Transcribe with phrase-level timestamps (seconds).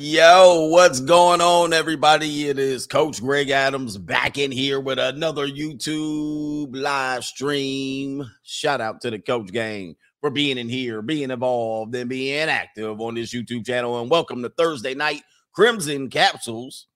[0.00, 2.46] Yo, what's going on, everybody?
[2.46, 8.24] It is Coach Greg Adams back in here with another YouTube live stream.
[8.44, 13.00] Shout out to the Coach Gang for being in here, being involved, and being active
[13.00, 14.00] on this YouTube channel.
[14.00, 15.22] And welcome to Thursday night
[15.52, 16.86] Crimson Capsules,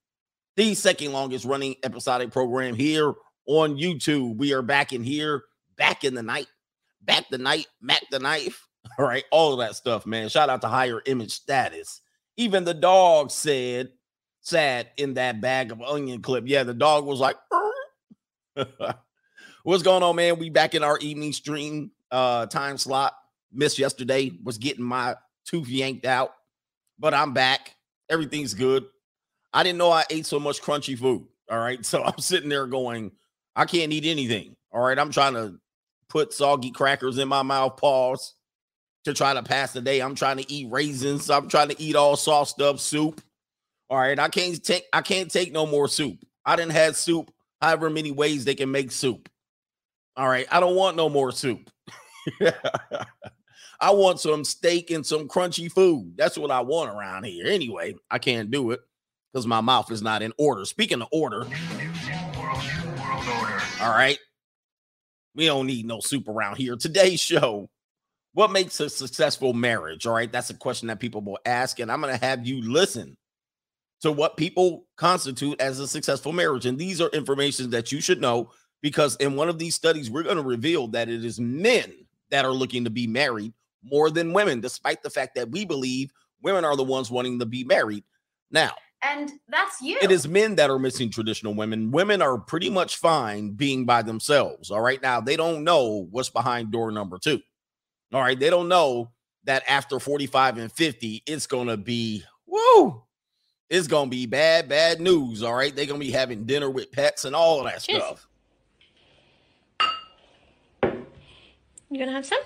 [0.54, 3.14] the second longest running episodic program here
[3.46, 4.36] on YouTube.
[4.36, 5.42] We are back in here,
[5.76, 6.46] back in the night,
[7.00, 8.68] back the night, Mac the knife.
[8.96, 10.28] All right, all of that stuff, man.
[10.28, 12.00] Shout out to higher image status.
[12.42, 13.92] Even the dog said,
[14.40, 16.42] sad in that bag of onion clip.
[16.44, 17.36] Yeah, the dog was like,
[19.62, 20.40] what's going on, man?
[20.40, 23.14] We back in our evening stream uh time slot.
[23.52, 25.14] Missed yesterday, was getting my
[25.44, 26.34] tooth yanked out,
[26.98, 27.76] but I'm back.
[28.08, 28.86] Everything's good.
[29.52, 31.24] I didn't know I ate so much crunchy food.
[31.48, 31.84] All right.
[31.86, 33.12] So I'm sitting there going,
[33.54, 34.56] I can't eat anything.
[34.72, 34.98] All right.
[34.98, 35.60] I'm trying to
[36.08, 38.34] put soggy crackers in my mouth, pause
[39.04, 40.00] to try to pass the day.
[40.00, 41.30] I'm trying to eat raisins.
[41.30, 43.20] I'm trying to eat all sauced up soup.
[43.90, 46.18] All right, I can't take I can't take no more soup.
[46.44, 47.30] I didn't have soup
[47.60, 49.28] however many ways they can make soup.
[50.16, 51.70] All right, I don't want no more soup.
[53.80, 56.14] I want some steak and some crunchy food.
[56.16, 57.46] That's what I want around here.
[57.46, 58.80] Anyway, I can't do it
[59.32, 60.64] because my mouth is not in order.
[60.64, 61.44] Speaking of order,
[63.80, 64.18] all right,
[65.34, 66.76] we don't need no soup around here.
[66.76, 67.68] Today's show
[68.34, 70.06] what makes a successful marriage?
[70.06, 72.62] All right, that's a question that people will ask, and I'm going to have you
[72.62, 73.16] listen
[74.00, 76.66] to what people constitute as a successful marriage.
[76.66, 80.24] And these are information that you should know because in one of these studies, we're
[80.24, 81.92] going to reveal that it is men
[82.30, 83.52] that are looking to be married
[83.84, 86.10] more than women, despite the fact that we believe
[86.42, 88.02] women are the ones wanting to be married.
[88.50, 89.98] Now, and that's you.
[90.00, 91.90] It is men that are missing traditional women.
[91.90, 94.70] Women are pretty much fine being by themselves.
[94.70, 95.02] All right.
[95.02, 97.40] Now, they don't know what's behind door number two.
[98.12, 98.38] All right.
[98.38, 99.10] They don't know
[99.44, 103.02] that after 45 and 50, it's going to be, woo,
[103.70, 105.42] it's going to be bad, bad news.
[105.42, 105.74] All right.
[105.74, 108.02] They're going to be having dinner with pets and all of that Cheers.
[108.02, 108.28] stuff.
[111.90, 112.40] You going to have some?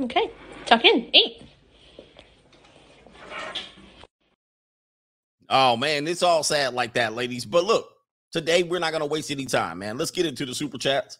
[0.00, 0.30] Okay.
[0.66, 1.14] Tuck in.
[1.14, 1.42] Eat.
[5.48, 6.06] Oh, man.
[6.08, 7.44] It's all sad like that, ladies.
[7.44, 7.93] But look,
[8.34, 9.96] today we're not going to waste any time, man.
[9.96, 11.18] Let's get into the super chats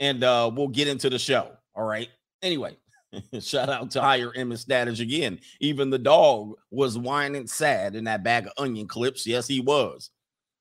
[0.00, 1.52] and uh we'll get into the show.
[1.74, 2.08] All right.
[2.42, 2.76] Anyway,
[3.40, 5.38] shout out to higher image status again.
[5.60, 9.26] Even the dog was whining sad in that bag of onion clips.
[9.26, 10.10] Yes, he was.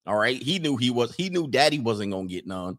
[0.05, 0.41] All right.
[0.41, 2.77] He knew he was, he knew daddy wasn't gonna get none.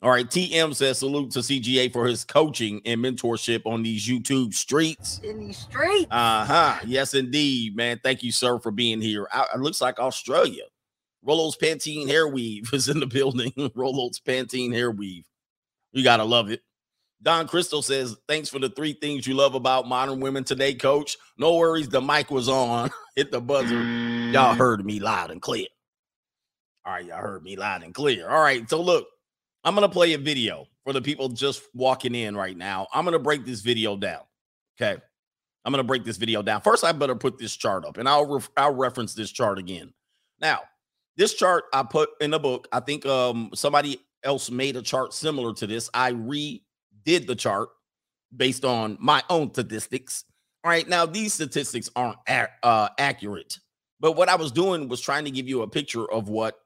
[0.00, 0.26] All right.
[0.26, 5.20] TM says salute to CGA for his coaching and mentorship on these YouTube streets.
[5.24, 6.06] In these streets.
[6.12, 6.78] Uh-huh.
[6.86, 7.98] Yes, indeed, man.
[8.04, 9.26] Thank you, sir, for being here.
[9.32, 10.62] I, it looks like Australia.
[11.26, 13.52] Rollo's Pantene hair weave is in the building.
[13.74, 15.24] Rollo's Pantene hair weave.
[15.92, 16.62] You gotta love it.
[17.22, 21.16] Don Crystal says, Thanks for the three things you love about modern women today, coach.
[21.36, 22.90] No worries, the mic was on.
[23.16, 23.82] Hit the buzzer.
[24.32, 25.66] Y'all heard me loud and clear.
[26.86, 28.28] All right, y'all heard me loud and clear.
[28.28, 29.06] All right, so look,
[29.64, 32.86] I'm gonna play a video for the people just walking in right now.
[32.94, 34.22] I'm gonna break this video down.
[34.80, 35.00] Okay.
[35.64, 36.62] I'm gonna break this video down.
[36.62, 39.92] First, I better put this chart up and I'll re- I'll reference this chart again.
[40.40, 40.60] Now,
[41.16, 42.68] this chart I put in the book.
[42.72, 45.88] I think um somebody else made a chart similar to this.
[45.94, 47.70] I redid the chart
[48.36, 50.24] based on my own statistics.
[50.62, 52.18] All right, now these statistics aren't
[52.62, 53.58] uh, accurate,
[53.98, 56.58] but what I was doing was trying to give you a picture of what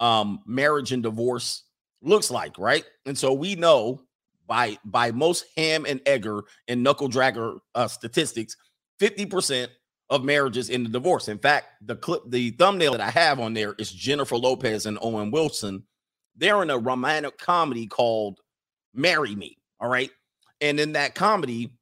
[0.00, 1.62] um, marriage and divorce
[2.02, 2.84] looks like, right?
[3.06, 4.02] And so we know
[4.48, 8.56] by by most ham and egger and knuckle dragger uh, statistics,
[8.98, 9.70] fifty percent
[10.08, 11.28] of marriages in the divorce.
[11.28, 14.98] In fact, the clip, the thumbnail that I have on there is Jennifer Lopez and
[15.00, 15.82] Owen Wilson.
[16.36, 18.40] They're in a romantic comedy called
[18.94, 19.58] Marry Me.
[19.80, 20.10] All right.
[20.60, 21.72] And in that comedy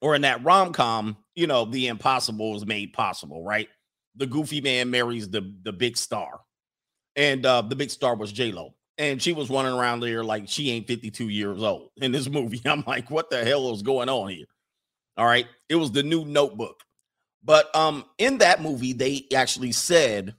[0.00, 3.68] or in that rom com, you know, the impossible is made possible, right?
[4.16, 6.40] The goofy man marries the, the big star.
[7.14, 8.74] And uh, the big star was J Lo.
[8.98, 12.62] And she was running around there like she ain't 52 years old in this movie.
[12.64, 14.46] I'm like, what the hell is going on here?
[15.16, 15.46] All right.
[15.68, 16.82] It was the new notebook.
[17.46, 20.34] But um, in that movie, they actually said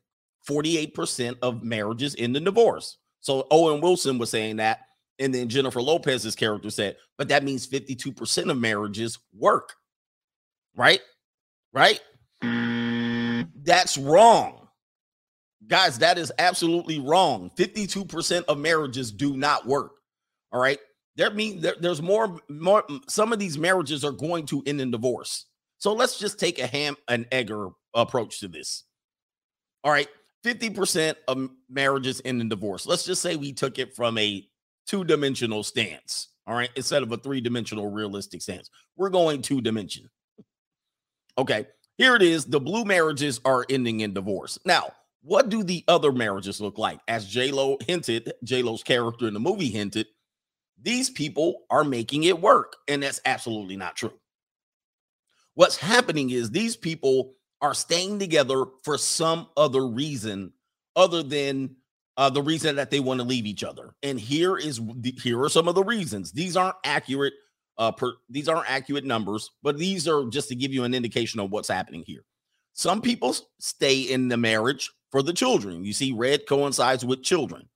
[0.48, 2.98] 48% of marriages end in divorce.
[3.21, 4.81] So Owen Wilson was saying that.
[5.18, 9.74] And then Jennifer Lopez's character said, but that means 52% of marriages work.
[10.75, 11.00] Right?
[11.74, 12.00] Right?
[12.42, 14.68] That's wrong.
[15.65, 17.50] Guys, that is absolutely wrong.
[17.57, 19.94] 52% of marriages do not work.
[20.51, 20.80] All right.
[21.15, 24.92] There mean there, there's more more some of these marriages are going to end in
[24.92, 25.46] divorce.
[25.79, 28.83] So let's just take a ham and egger approach to this.
[29.83, 30.07] All right,
[30.44, 32.85] 50% of marriages end in divorce.
[32.85, 34.47] Let's just say we took it from a
[34.88, 36.29] two-dimensional stance.
[36.47, 40.09] All right, instead of a three dimensional realistic stance, we're going two dimension.
[41.38, 42.45] Okay, here it is.
[42.45, 44.57] The blue marriages are ending in divorce.
[44.65, 44.91] Now,
[45.21, 47.00] what do the other marriages look like?
[47.07, 50.07] As J Lo hinted, J Lo's character in the movie hinted,
[50.81, 54.13] these people are making it work, and that's absolutely not true.
[55.57, 57.33] What's happening is these people
[57.63, 60.54] are staying together for some other reason
[60.95, 61.77] other than
[62.15, 63.95] uh, the reason that they want to leave each other.
[64.04, 64.80] And here is
[65.19, 66.31] here are some of the reasons.
[66.31, 67.33] These aren't accurate.
[67.75, 71.39] Uh, per, these aren't accurate numbers, but these are just to give you an indication
[71.39, 72.24] of what's happening here.
[72.74, 75.83] Some people stay in the marriage for the children.
[75.83, 77.68] You see, red coincides with children.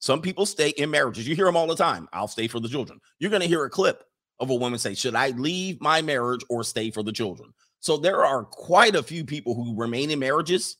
[0.00, 1.28] Some people stay in marriages.
[1.28, 2.08] You hear them all the time.
[2.12, 2.98] I'll stay for the children.
[3.20, 4.02] You're going to hear a clip
[4.40, 7.52] of a woman say, Should I leave my marriage or stay for the children?
[7.80, 10.76] So there are quite a few people who remain in marriages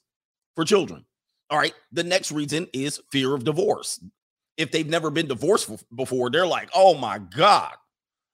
[0.55, 1.05] for children.
[1.51, 1.75] All right.
[1.93, 4.01] The next reason is fear of divorce.
[4.57, 7.75] If they've never been divorced before, they're like, oh my God,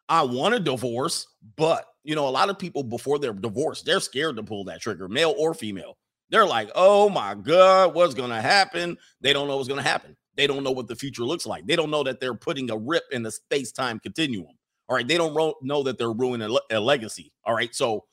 [0.09, 1.27] I want a divorce.
[1.57, 4.81] But, you know, a lot of people before they're divorced, they're scared to pull that
[4.81, 5.99] trigger, male or female.
[6.31, 8.97] They're like, oh my God, what's going to happen?
[9.21, 10.17] They don't know what's going to happen.
[10.37, 11.67] They don't know what the future looks like.
[11.67, 14.49] They don't know that they're putting a rip in the space time continuum.
[14.89, 15.07] All right.
[15.07, 17.33] They don't ro- know that they're ruining a, le- a legacy.
[17.45, 17.75] All right.
[17.75, 18.05] So,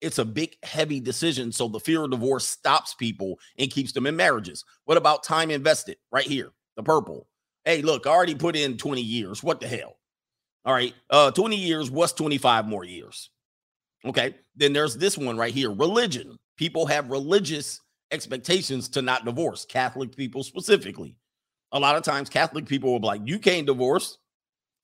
[0.00, 1.50] it's a big, heavy decision.
[1.50, 4.62] So the fear of divorce stops people and keeps them in marriages.
[4.84, 5.96] What about time invested?
[6.12, 7.26] Right here, the purple.
[7.64, 9.42] Hey, look, I already put in 20 years.
[9.42, 9.96] What the hell?
[10.66, 10.92] All right.
[11.08, 13.30] Uh, 20 years, what's 25 more years?
[14.04, 14.34] Okay.
[14.56, 16.36] Then there's this one right here religion.
[16.58, 17.80] People have religious
[18.10, 21.16] expectations to not divorce, Catholic people specifically.
[21.72, 24.18] A lot of times, Catholic people will be like, you can't divorce.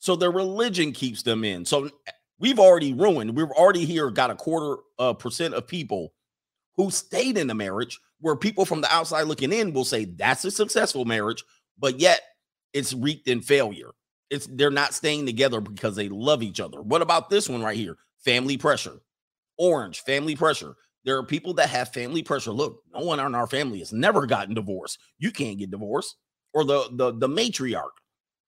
[0.01, 1.65] So their religion keeps them in.
[1.65, 1.91] So
[2.39, 6.13] we've already ruined, we've already here got a quarter uh, percent of people
[6.77, 10.45] who stayed in the marriage where people from the outside looking in will say that's
[10.45, 11.45] a successful marriage,
[11.79, 12.21] but yet
[12.73, 13.91] it's wreaked in failure.
[14.31, 16.81] It's they're not staying together because they love each other.
[16.81, 17.97] What about this one right here?
[18.25, 19.01] Family pressure.
[19.59, 20.75] Orange, family pressure.
[21.05, 22.53] There are people that have family pressure.
[22.53, 24.99] Look, no one in our family has never gotten divorced.
[25.19, 26.17] You can't get divorced.
[26.53, 27.91] Or the the the matriarch,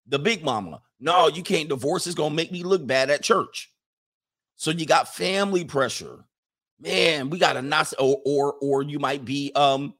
[0.06, 0.80] the big mama.
[1.02, 2.06] No, you can't divorce.
[2.06, 3.72] It's gonna make me look bad at church.
[4.54, 6.24] So you got family pressure.
[6.80, 9.94] Man, we got a not or or, or you might be um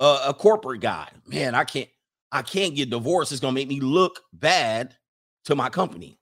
[0.00, 1.08] a, a corporate guy.
[1.24, 1.88] Man, I can't
[2.32, 3.30] I can't get divorced.
[3.30, 4.96] It's gonna make me look bad
[5.44, 6.18] to my company.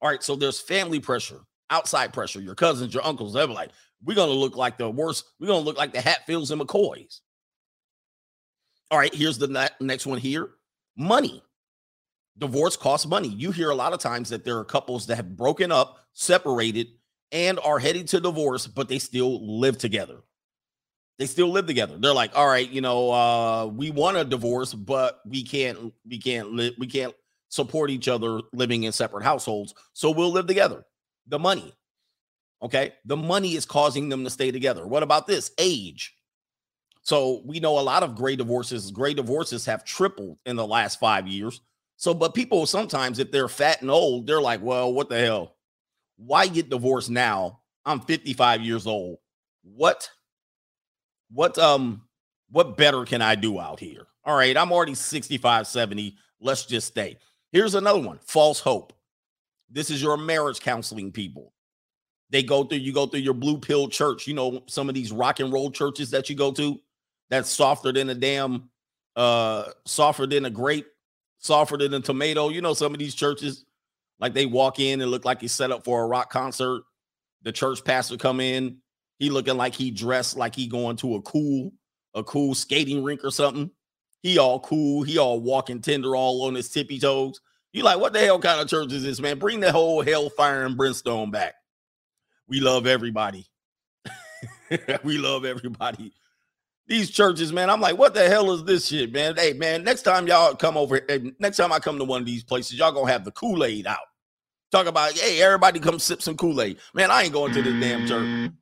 [0.00, 1.40] All right, so there's family pressure,
[1.70, 3.70] outside pressure, your cousins, your uncles, they're like,
[4.04, 7.18] we're gonna look like the worst, we're gonna look like the Hatfields and McCoys.
[8.92, 10.50] All right, here's the next one here
[10.96, 11.42] money.
[12.38, 13.28] Divorce costs money.
[13.28, 16.88] You hear a lot of times that there are couples that have broken up, separated,
[17.32, 20.20] and are heading to divorce, but they still live together.
[21.18, 21.96] They still live together.
[21.98, 26.18] They're like, all right, you know, uh, we want a divorce, but we can't, we
[26.18, 27.12] can't live, we can't
[27.48, 29.74] support each other living in separate households.
[29.94, 30.84] So we'll live together.
[31.26, 31.74] The money.
[32.62, 32.94] Okay.
[33.04, 34.86] The money is causing them to stay together.
[34.86, 35.50] What about this?
[35.58, 36.14] Age.
[37.02, 41.00] So we know a lot of gray divorces, gray divorces have tripled in the last
[41.00, 41.60] five years.
[41.98, 45.56] So, but people sometimes, if they're fat and old, they're like, well, what the hell?
[46.18, 47.60] why get divorced now?
[47.86, 49.18] I'm 55 years old.
[49.62, 50.10] What
[51.30, 52.02] what um
[52.50, 54.06] what better can I do out here?
[54.24, 56.16] All right, I'm already 65, 70.
[56.40, 57.16] Let's just stay.
[57.52, 58.18] Here's another one.
[58.22, 58.92] False hope.
[59.70, 61.52] This is your marriage counseling people.
[62.30, 65.12] They go through you go through your blue pill church, you know, some of these
[65.12, 66.78] rock and roll churches that you go to
[67.30, 68.68] that's softer than a damn
[69.16, 70.86] uh softer than a grape,
[71.38, 72.48] softer than a tomato.
[72.48, 73.64] You know some of these churches
[74.20, 76.82] like they walk in and look like he's set up for a rock concert.
[77.42, 78.78] The church pastor come in,
[79.18, 81.72] he looking like he dressed like he going to a cool,
[82.14, 83.70] a cool skating rink or something.
[84.22, 87.40] He all cool, he all walking tender, all on his tippy toes.
[87.72, 89.38] You like, what the hell kind of church is this, man?
[89.38, 91.54] Bring the whole hellfire and brimstone back.
[92.48, 93.46] We love everybody.
[95.04, 96.12] we love everybody.
[96.88, 99.36] These churches, man, I'm like, what the hell is this shit, man?
[99.36, 101.00] Hey, man, next time y'all come over,
[101.38, 103.86] next time I come to one of these places, y'all gonna have the Kool Aid
[103.86, 103.98] out.
[104.70, 106.78] Talk about, hey, everybody come sip some Kool-Aid.
[106.92, 108.26] Man, I ain't going to this damn church.
[108.26, 108.52] Mm.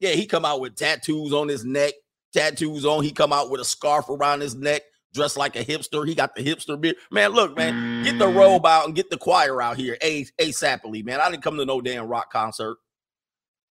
[0.00, 1.92] Yeah, he come out with tattoos on his neck,
[2.32, 3.04] tattoos on.
[3.04, 6.08] He come out with a scarf around his neck, dressed like a hipster.
[6.08, 6.96] He got the hipster beard.
[7.10, 8.34] Man, look, man, get the mm.
[8.34, 9.98] robe out and get the choir out here.
[10.00, 11.20] A ASAPly, man.
[11.20, 12.78] I didn't come to no damn rock concert.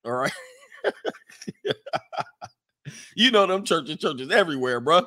[0.03, 0.33] All right.
[3.15, 5.05] you know them churches, churches everywhere, bro.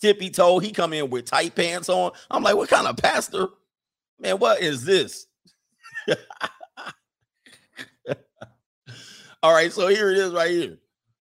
[0.00, 0.58] Tippy toe.
[0.58, 2.12] He come in with tight pants on.
[2.30, 3.48] I'm like, what kind of pastor?
[4.20, 5.26] Man, what is this?
[9.42, 10.78] All right, so here it is right here.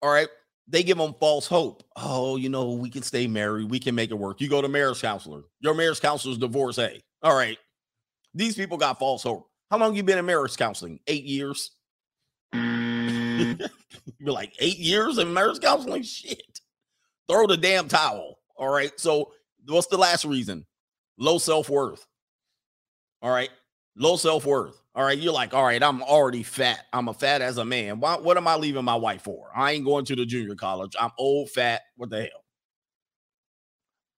[0.01, 0.27] All right,
[0.67, 1.83] they give them false hope.
[1.95, 4.41] Oh, you know, we can stay married, we can make it work.
[4.41, 6.75] You go to marriage counselor, your marriage counselor's divorce.
[6.75, 7.01] divorcee.
[7.23, 7.57] All right,
[8.33, 9.47] These people got false hope.
[9.69, 10.99] How long you been in marriage counseling?
[11.07, 11.71] Eight years.
[14.19, 16.03] You're like eight years in marriage counseling?
[16.03, 16.61] Shit.
[17.29, 18.39] Throw the damn towel.
[18.55, 18.91] All right.
[18.99, 19.31] So
[19.67, 20.65] what's the last reason?
[21.17, 22.05] Low self-worth.
[23.21, 23.49] All right.
[23.95, 24.81] Low self-worth.
[24.95, 25.17] All right.
[25.17, 26.85] You're like, all right, I'm already fat.
[26.93, 27.99] I'm a fat as a man.
[27.99, 29.49] Why, what am I leaving my wife for?
[29.55, 30.95] I ain't going to the junior college.
[30.99, 31.81] I'm old, fat.
[31.95, 32.45] What the hell?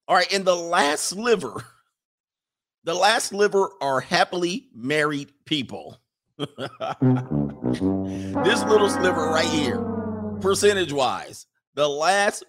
[0.07, 0.31] All right.
[0.33, 1.63] And the last sliver,
[2.83, 5.99] the last sliver are happily married people.
[6.39, 7.42] Mm-hmm.
[7.73, 9.79] This little sliver right here,
[10.41, 12.43] percentage wise, the last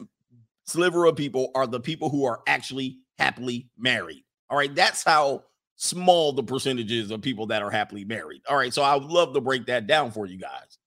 [0.66, 4.24] sliver of people are the people who are actually happily married.
[4.50, 4.74] All right.
[4.74, 5.44] That's how
[5.76, 8.42] small the percentages of people that are happily married.
[8.48, 8.72] All right.
[8.72, 10.78] So I would love to break that down for you guys.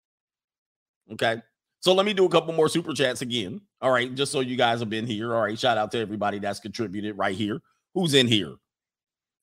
[1.14, 1.42] Okay.
[1.80, 3.62] So let me do a couple more super chats again.
[3.82, 4.14] All right.
[4.14, 5.36] Just so you guys have been here.
[5.36, 5.58] All right.
[5.58, 7.60] Shout out to everybody that's contributed right here.
[7.94, 8.56] Who's in here?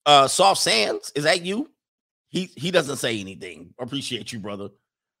[0.05, 1.69] Uh Soft Sands, is that you?
[2.29, 3.73] He he doesn't say anything.
[3.79, 4.69] Appreciate you, brother.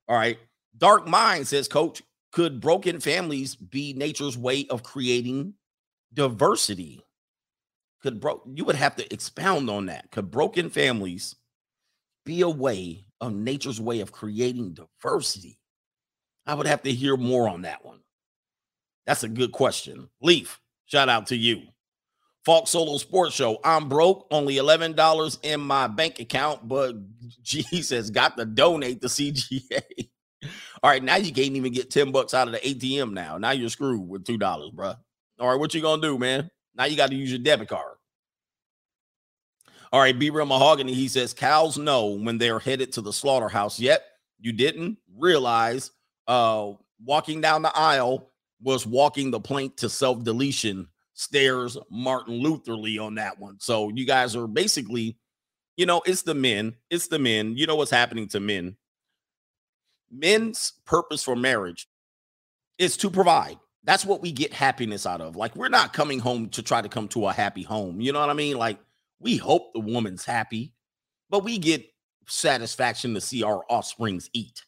[0.07, 0.37] All right.
[0.77, 5.53] Dark Mind says, Coach, could broken families be nature's way of creating
[6.13, 7.03] diversity?
[8.01, 10.11] Could bro you would have to expound on that.
[10.11, 11.35] Could broken families
[12.25, 15.57] be a way of nature's way of creating diversity?
[16.45, 18.01] I would have to hear more on that one.
[19.07, 20.09] That's a good question.
[20.21, 21.63] Leaf, shout out to you.
[22.45, 23.59] Falk Solo Sports Show.
[23.63, 26.95] I'm broke, only $11 in my bank account, but
[27.41, 29.81] Jesus got to donate the CGA.
[30.83, 33.39] All right, now you can't even get 10 bucks out of the ATM now.
[33.39, 34.93] Now you're screwed with $2, bro.
[35.39, 36.51] All right, what you gonna do, man?
[36.75, 37.95] Now you got to use your debit card.
[39.91, 43.79] All right, B Real Mahogany, he says cows know when they're headed to the slaughterhouse.
[43.79, 44.03] Yet
[44.39, 45.91] you didn't realize
[46.27, 46.73] uh
[47.03, 48.29] walking down the aisle
[48.61, 53.57] was walking the plank to self-deletion stairs Martin Luther Lee on that one.
[53.59, 55.17] So you guys are basically,
[55.77, 57.57] you know, it's the men, it's the men.
[57.57, 58.75] You know what's happening to men.
[60.11, 61.87] Men's purpose for marriage
[62.77, 63.57] is to provide.
[63.83, 65.35] That's what we get happiness out of.
[65.35, 68.01] Like we're not coming home to try to come to a happy home.
[68.01, 68.57] You know what I mean?
[68.57, 68.79] Like
[69.19, 70.73] we hope the woman's happy,
[71.29, 71.85] but we get
[72.27, 74.63] satisfaction to see our offsprings eat.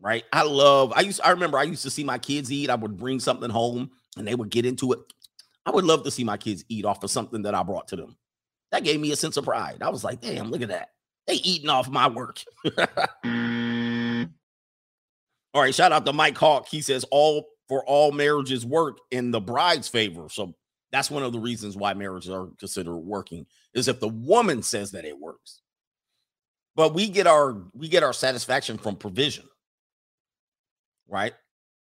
[0.00, 0.24] Right?
[0.32, 2.70] I love I used I remember I used to see my kids eat.
[2.70, 5.00] I would bring something home and they would get into it.
[5.66, 7.96] I would love to see my kids eat off of something that I brought to
[7.96, 8.16] them.
[8.70, 9.82] That gave me a sense of pride.
[9.82, 10.90] I was like, damn, look at that.
[11.26, 12.40] They eating off my work.
[13.24, 14.30] Mm.
[15.54, 16.68] all right, shout out to Mike Hawk.
[16.68, 20.28] He says all for all marriages work in the bride's favor.
[20.28, 20.54] So
[20.92, 24.92] that's one of the reasons why marriages are considered working is if the woman says
[24.92, 25.62] that it works.
[26.76, 29.44] But we get our we get our satisfaction from provision.
[31.08, 31.32] Right?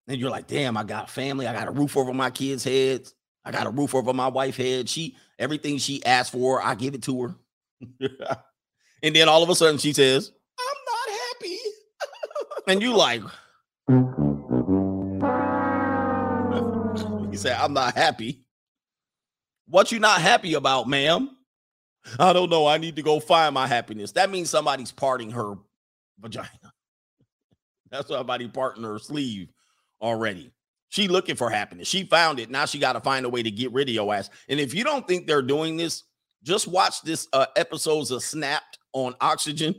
[0.07, 2.65] And you're like, damn, I got a family, I got a roof over my kids'
[2.65, 3.15] heads.
[3.45, 4.89] I got a roof over my wife's head.
[4.89, 7.35] She everything she asked for, I give it to her.
[9.03, 11.59] and then all of a sudden she says, I'm not happy.
[12.69, 13.23] and you like
[17.31, 18.45] you say, I'm not happy.
[19.67, 21.31] What you not happy about, ma'am?
[22.19, 22.67] I don't know.
[22.67, 24.13] I need to go find my happiness.
[24.13, 25.55] That means somebody's parting her
[26.19, 26.73] vagina.
[27.91, 29.49] That's somebody parting her sleeve
[30.01, 30.53] already.
[30.91, 31.87] She looking for happiness.
[31.87, 32.51] She found it.
[32.51, 34.31] Now she got to find a way to get rid of your ass.
[34.49, 36.05] And if you don't think they're doing this,
[36.43, 39.75] just watch this uh, episodes of Snapped on Oxygen.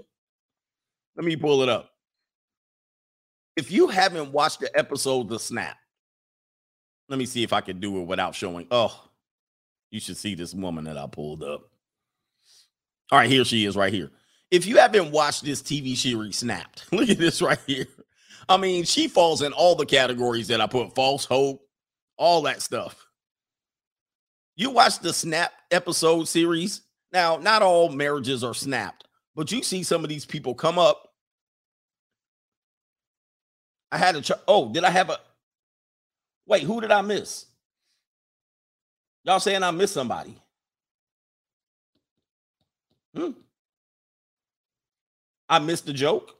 [1.15, 1.91] Let me pull it up.
[3.55, 5.77] If you haven't watched the episode of Snap,
[7.09, 8.67] let me see if I can do it without showing.
[8.71, 9.09] Oh,
[9.89, 11.69] you should see this woman that I pulled up.
[13.11, 14.11] All right, here she is right here.
[14.51, 17.87] If you haven't watched this TV series Snapped, look at this right here.
[18.50, 21.62] I mean, she falls in all the categories that I put false hope,
[22.18, 23.06] all that stuff.
[24.56, 26.82] You watch the Snap episode series.
[27.13, 31.13] Now, not all marriages are snapped, but you see some of these people come up.
[33.91, 35.20] I had a, ch- oh, did I have a,
[36.48, 37.46] wait, who did I miss?
[39.24, 40.36] Y'all saying I missed somebody?
[43.15, 43.32] Hmm.
[45.48, 46.38] I missed the joke.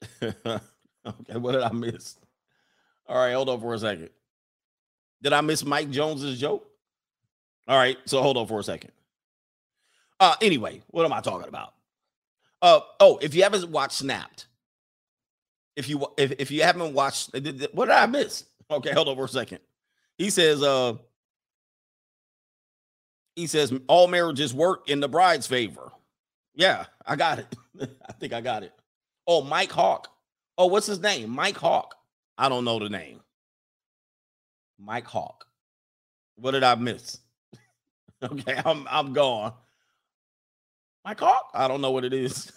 [0.22, 2.16] okay, what did I miss?
[3.08, 4.10] All right, hold on for a second.
[5.22, 6.66] Did I miss Mike Jones's joke?
[7.66, 8.92] All right, so hold on for a second.
[10.20, 11.74] Uh anyway, what am I talking about?
[12.60, 14.46] Uh oh, if you haven't watched Snapped,
[15.76, 18.44] if you if, if you haven't watched what did I miss?
[18.70, 19.60] Okay, hold on for a second.
[20.16, 20.94] He says uh
[23.36, 25.92] he says all marriages work in the bride's favor.
[26.54, 27.56] Yeah, I got it.
[28.08, 28.72] I think I got it.
[29.30, 30.08] Oh, Mike Hawk.
[30.56, 31.28] Oh, what's his name?
[31.28, 31.94] Mike Hawk.
[32.38, 33.20] I don't know the name.
[34.80, 35.44] Mike Hawk.
[36.36, 37.18] What did I miss?
[38.22, 39.52] okay, I'm I'm gone.
[41.04, 41.50] Mike Hawk?
[41.52, 42.50] I don't know what it is.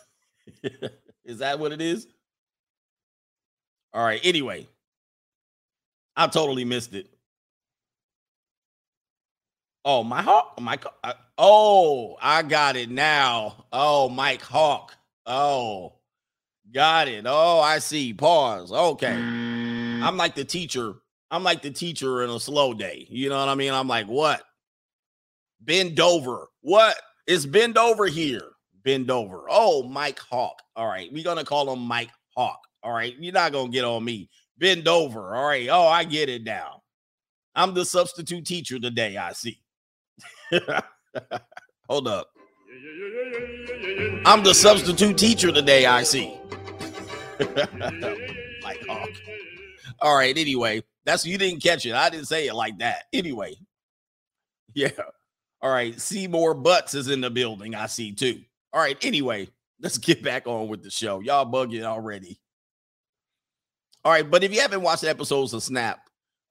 [1.26, 2.08] is that what it is?
[3.94, 4.22] All right.
[4.24, 4.68] Anyway,
[6.16, 7.08] I totally missed it.
[9.84, 10.86] Oh, my Hawk, Mike.
[11.04, 13.66] Uh, oh, I got it now.
[13.74, 14.96] Oh, Mike Hawk.
[15.26, 15.94] Oh,
[16.74, 17.26] got it.
[17.28, 18.14] Oh, I see.
[18.14, 18.72] Pause.
[18.72, 19.14] Okay.
[19.14, 20.02] Mm.
[20.02, 20.96] I'm like the teacher.
[21.30, 23.08] I'm like the teacher in a slow day.
[23.10, 23.74] You know what I mean?
[23.74, 24.44] I'm like, what?
[25.62, 26.48] Bend over.
[26.62, 26.96] What?
[27.28, 28.44] It's bend over here.
[28.84, 29.46] Bend over.
[29.50, 30.62] Oh, Mike Hawk.
[30.76, 31.12] All right.
[31.14, 32.60] We're gonna call him Mike Hawk.
[32.84, 33.16] All right.
[33.20, 34.30] You're not gonna get on me.
[34.58, 35.36] Bend over.
[35.36, 35.70] All right.
[35.70, 36.82] Oh, I get it now.
[37.56, 39.18] I'm the substitute teacher today.
[39.18, 39.62] I see.
[41.90, 42.30] Hold up.
[44.26, 45.86] I'm the substitute teacher today.
[45.86, 46.41] I see.
[48.64, 49.10] Mike Hawk.
[50.00, 50.38] All right.
[50.38, 51.94] Anyway, that's you didn't catch it.
[51.94, 53.06] I didn't say it like that.
[53.14, 53.56] Anyway,
[54.74, 54.92] yeah.
[55.62, 56.00] All right.
[56.00, 57.76] Seymour Butts is in the building.
[57.76, 58.42] I see too.
[58.74, 58.98] All right.
[59.04, 59.50] Anyway,
[59.82, 61.20] let's get back on with the show.
[61.20, 62.40] Y'all bugging already.
[64.04, 64.30] All right.
[64.30, 66.00] But if you haven't watched episodes of Snap,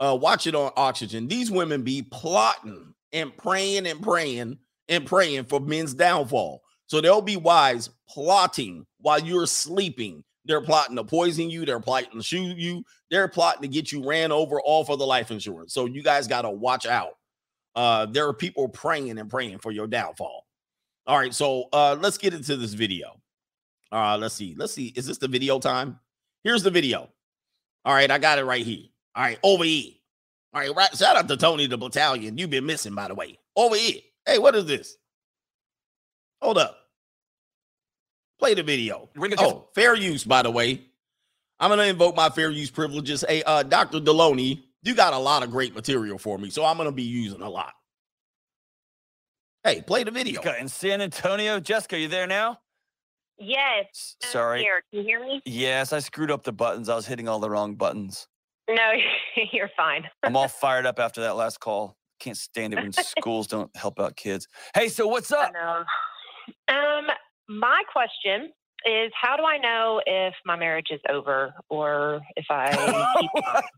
[0.00, 1.28] uh, watch it on Oxygen.
[1.28, 6.62] These women be plotting and praying and praying and praying for men's downfall.
[6.86, 10.24] So they'll be wise plotting while you're sleeping.
[10.50, 11.64] They're plotting to poison you.
[11.64, 12.84] They're plotting to shoot you.
[13.08, 15.72] They're plotting to get you ran over all for the life insurance.
[15.72, 17.12] So you guys got to watch out.
[17.76, 20.44] Uh, there are people praying and praying for your downfall.
[21.06, 23.20] All right, so uh, let's get into this video.
[23.92, 24.56] Uh, let's see.
[24.58, 24.92] Let's see.
[24.96, 26.00] Is this the video time?
[26.42, 27.08] Here's the video.
[27.84, 28.86] All right, I got it right here.
[29.14, 29.92] All right, over here.
[30.52, 30.96] All right, right.
[30.96, 32.36] Shout out to Tony the Battalion.
[32.36, 33.38] You've been missing, by the way.
[33.54, 34.00] Over here.
[34.26, 34.96] Hey, what is this?
[36.42, 36.76] Hold up.
[38.40, 39.10] Play the video.
[39.38, 40.80] Oh, fair use, by the way.
[41.60, 43.22] I'm gonna invoke my fair use privileges.
[43.28, 44.00] Hey, uh, Dr.
[44.00, 47.42] Delony, you got a lot of great material for me, so I'm gonna be using
[47.42, 47.74] a lot.
[49.62, 50.40] Hey, play the video.
[50.40, 51.60] Jessica in San Antonio.
[51.60, 52.60] Jessica, you there now?
[53.36, 53.84] Yes.
[53.92, 54.60] S- I'm Sorry.
[54.62, 54.82] Here.
[54.90, 55.42] Can you hear me?
[55.44, 56.88] Yes, I screwed up the buttons.
[56.88, 58.26] I was hitting all the wrong buttons.
[58.70, 58.92] No,
[59.52, 60.08] you're fine.
[60.22, 61.94] I'm all fired up after that last call.
[62.20, 64.48] Can't stand it when schools don't help out kids.
[64.74, 65.52] Hey, so what's I up?
[65.52, 65.84] know.
[66.74, 67.06] Um,
[67.50, 68.52] my question
[68.86, 72.72] is, how do I know if my marriage is over or if I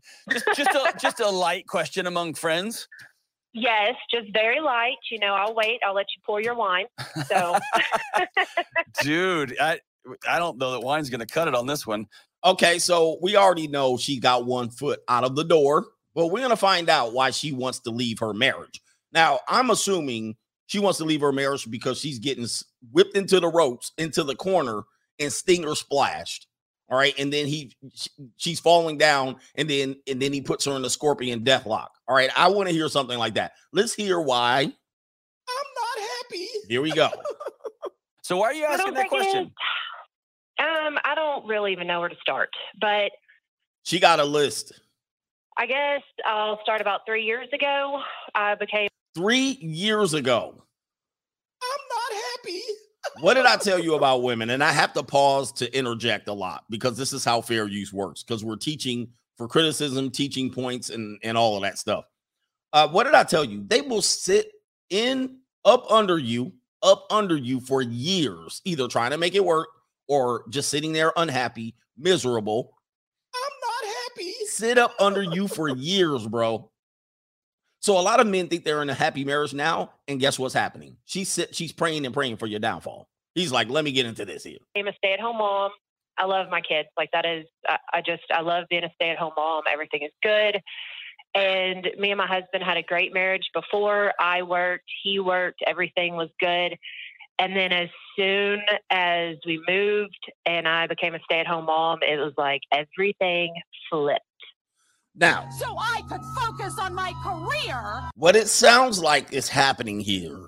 [0.31, 2.87] just just a just a light question among friends.
[3.55, 4.97] Yes, just very light.
[5.11, 5.79] You know, I'll wait.
[5.85, 6.85] I'll let you pour your wine.
[7.27, 7.57] So,
[9.01, 9.79] Dude, I
[10.27, 12.07] I don't know that wine's gonna cut it on this one.
[12.45, 16.41] Okay, so we already know she got one foot out of the door, but we're
[16.41, 18.81] gonna find out why she wants to leave her marriage.
[19.11, 20.35] Now, I'm assuming
[20.73, 22.47] she wants to leave her marriage because she's getting
[22.91, 24.81] whipped into the ropes, into the corner,
[25.19, 26.47] and Stinger splashed.
[26.89, 27.75] All right, and then he,
[28.37, 31.91] she's falling down, and then and then he puts her in the scorpion death lock.
[32.07, 33.51] All right, I want to hear something like that.
[33.71, 34.61] Let's hear why.
[34.61, 36.47] I'm not happy.
[36.67, 37.09] Here we go.
[38.25, 39.51] So why are you asking that question?
[40.57, 42.47] Um, I don't really even know where to start,
[42.79, 43.11] but
[43.83, 44.71] She got a list.
[45.57, 47.99] I guess I'll start about three years ago.
[48.33, 50.63] I became three years ago.
[51.61, 52.61] I'm not happy.
[53.21, 54.51] what did I tell you about women?
[54.51, 57.93] And I have to pause to interject a lot because this is how fair use
[57.93, 62.05] works because we're teaching for criticism, teaching points, and, and all of that stuff.
[62.71, 63.63] Uh, what did I tell you?
[63.67, 64.51] They will sit
[64.89, 69.69] in up under you, up under you for years, either trying to make it work
[70.07, 72.75] or just sitting there unhappy, miserable.
[73.35, 74.33] I'm not happy.
[74.47, 76.69] Sit up under you for years, bro.
[77.83, 80.53] So a lot of men think they're in a happy marriage now, and guess what's
[80.53, 80.95] happening?
[81.03, 83.09] She's she's praying and praying for your downfall.
[83.35, 84.59] He's like, let me get into this here.
[84.77, 85.71] I'm a stay-at-home mom.
[86.17, 86.87] I love my kids.
[86.95, 89.63] Like that is, I, I just, I love being a stay-at-home mom.
[89.69, 90.61] Everything is good.
[91.35, 94.85] And me and my husband had a great marriage before I worked.
[95.03, 95.61] He worked.
[95.65, 96.77] Everything was good.
[97.39, 102.33] And then as soon as we moved and I became a stay-at-home mom, it was
[102.37, 103.53] like everything
[103.89, 104.21] flipped.
[105.15, 108.09] Now, so I could focus on my career.
[108.15, 110.47] what it sounds like is happening here.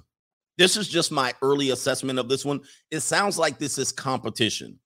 [0.57, 2.61] This is just my early assessment of this one.
[2.89, 4.79] It sounds like this is competition.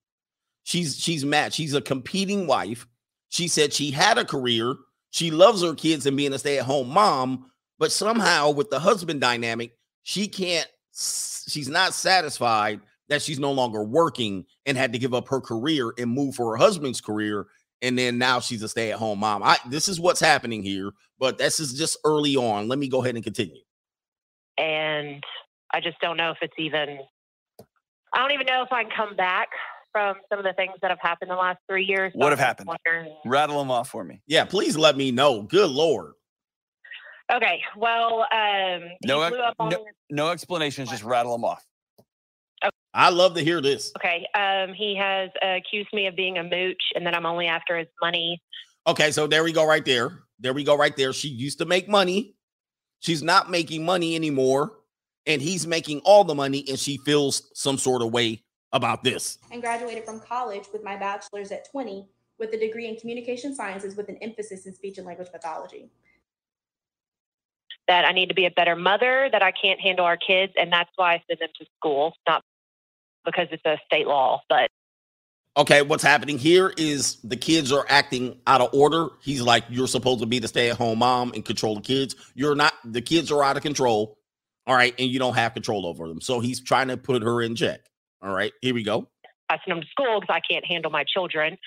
[0.63, 1.54] She's she's mad.
[1.54, 2.88] She's a competing wife.
[3.30, 4.76] She said she had a career.
[5.12, 9.78] She loves her kids and being a stay-at-home mom, but somehow with the husband dynamic,
[10.04, 15.28] she can't she's not satisfied that she's no longer working and had to give up
[15.30, 17.48] her career and move for her husband's career
[17.82, 19.44] and then now she's a stay-at-home mom.
[19.44, 22.68] I this is what's happening here, but this is just early on.
[22.68, 23.62] Let me go ahead and continue.
[24.58, 25.24] And
[25.74, 27.00] I just don't know if it's even,
[28.13, 29.50] I don't even know if I can come back
[29.92, 32.12] from some of the things that have happened the last three years.
[32.13, 32.68] What have happened?
[32.68, 34.22] wondering- Rattle them off for me.
[34.28, 35.44] Yeah, please let me know.
[35.44, 36.13] Good lord.
[37.32, 37.62] Okay.
[37.78, 39.74] Well, um, No he blew up on
[40.10, 41.63] No explanations, just rattle them off.
[42.93, 43.91] I love to hear this.
[43.98, 44.26] Okay.
[44.36, 47.78] Um, he has uh, accused me of being a mooch and that I'm only after
[47.78, 48.41] his money.
[48.88, 50.24] Okay, so there we go right there.
[50.39, 51.13] There we go right there.
[51.13, 52.36] She used to make money.
[53.00, 54.74] She's not making money anymore.
[55.26, 59.38] And he's making all the money, and she feels some sort of way about this.
[59.52, 62.08] and graduated from college with my bachelor's at 20
[62.39, 65.89] with a degree in communication sciences with an emphasis in speech and language pathology.
[67.88, 70.72] That I need to be a better mother, that I can't handle our kids, and
[70.72, 72.43] that's why I send them to school, not
[73.26, 74.70] because it's a state law, but
[75.58, 79.10] Okay, what's happening here is the kids are acting out of order.
[79.22, 82.16] He's like, You're supposed to be the stay at home mom and control the kids.
[82.34, 84.18] You're not, the kids are out of control.
[84.68, 86.22] All right, and you don't have control over them.
[86.22, 87.82] So he's trying to put her in check.
[88.22, 89.08] All right, here we go.
[89.50, 91.58] I send them to school because I can't handle my children.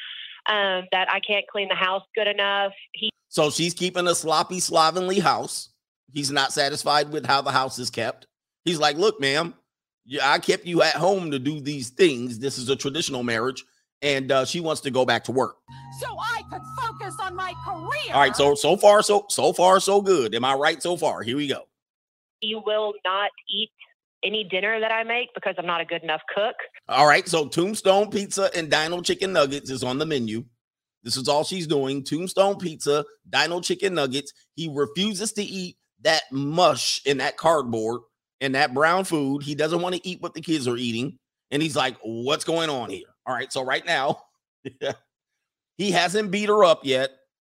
[0.47, 2.73] Um, that I can't clean the house good enough.
[2.95, 5.69] He So she's keeping a sloppy, slovenly house.
[6.12, 8.27] He's not satisfied with how the house is kept.
[8.65, 9.55] He's like, look, ma'am,
[10.05, 12.38] yeah, I kept you at home to do these things.
[12.38, 13.65] This is a traditional marriage,
[14.03, 15.57] and uh, she wants to go back to work.
[16.01, 18.15] So I could focus on my career.
[18.15, 20.35] All right, so so far, so so far, so good.
[20.35, 21.23] Am I right so far?
[21.23, 21.62] Here we go.
[22.41, 23.71] you will not eat
[24.25, 26.55] any dinner that I make because I'm not a good enough cook.
[26.88, 30.45] All right, so Tombstone Pizza and Dino Chicken Nuggets is on the menu.
[31.05, 32.05] This is all she's doing.
[32.05, 34.33] Tombstone Pizza, Dino Chicken Nuggets.
[34.55, 38.01] He refuses to eat that mush in that cardboard
[38.42, 39.42] and that brown food.
[39.42, 41.18] He doesn't want to eat what the kids are eating.
[41.50, 43.07] And he's like, what's going on here?
[43.24, 44.24] All right, so right now,
[45.78, 47.11] he hasn't beat her up yet.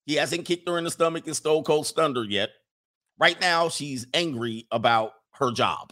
[0.05, 2.51] He hasn't kicked her in the stomach and Stone Cold stunned her yet.
[3.19, 5.91] Right now, she's angry about her job.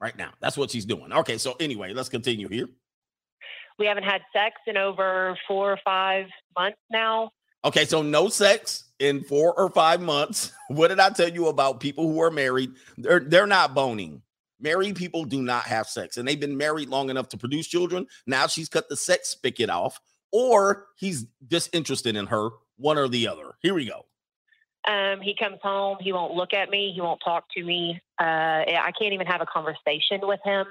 [0.00, 1.10] Right now, that's what she's doing.
[1.10, 2.68] Okay, so anyway, let's continue here.
[3.78, 7.30] We haven't had sex in over four or five months now.
[7.64, 10.52] Okay, so no sex in four or five months.
[10.68, 12.72] What did I tell you about people who are married?
[12.98, 14.20] They're they're not boning.
[14.60, 18.06] Married people do not have sex, and they've been married long enough to produce children.
[18.26, 20.00] Now she's cut the sex spigot off,
[20.32, 23.54] or he's disinterested in her, one or the other.
[23.60, 24.06] Here we go.
[24.88, 28.00] Um, he comes home, he won't look at me, he won't talk to me.
[28.20, 30.64] Uh, I can't even have a conversation with him.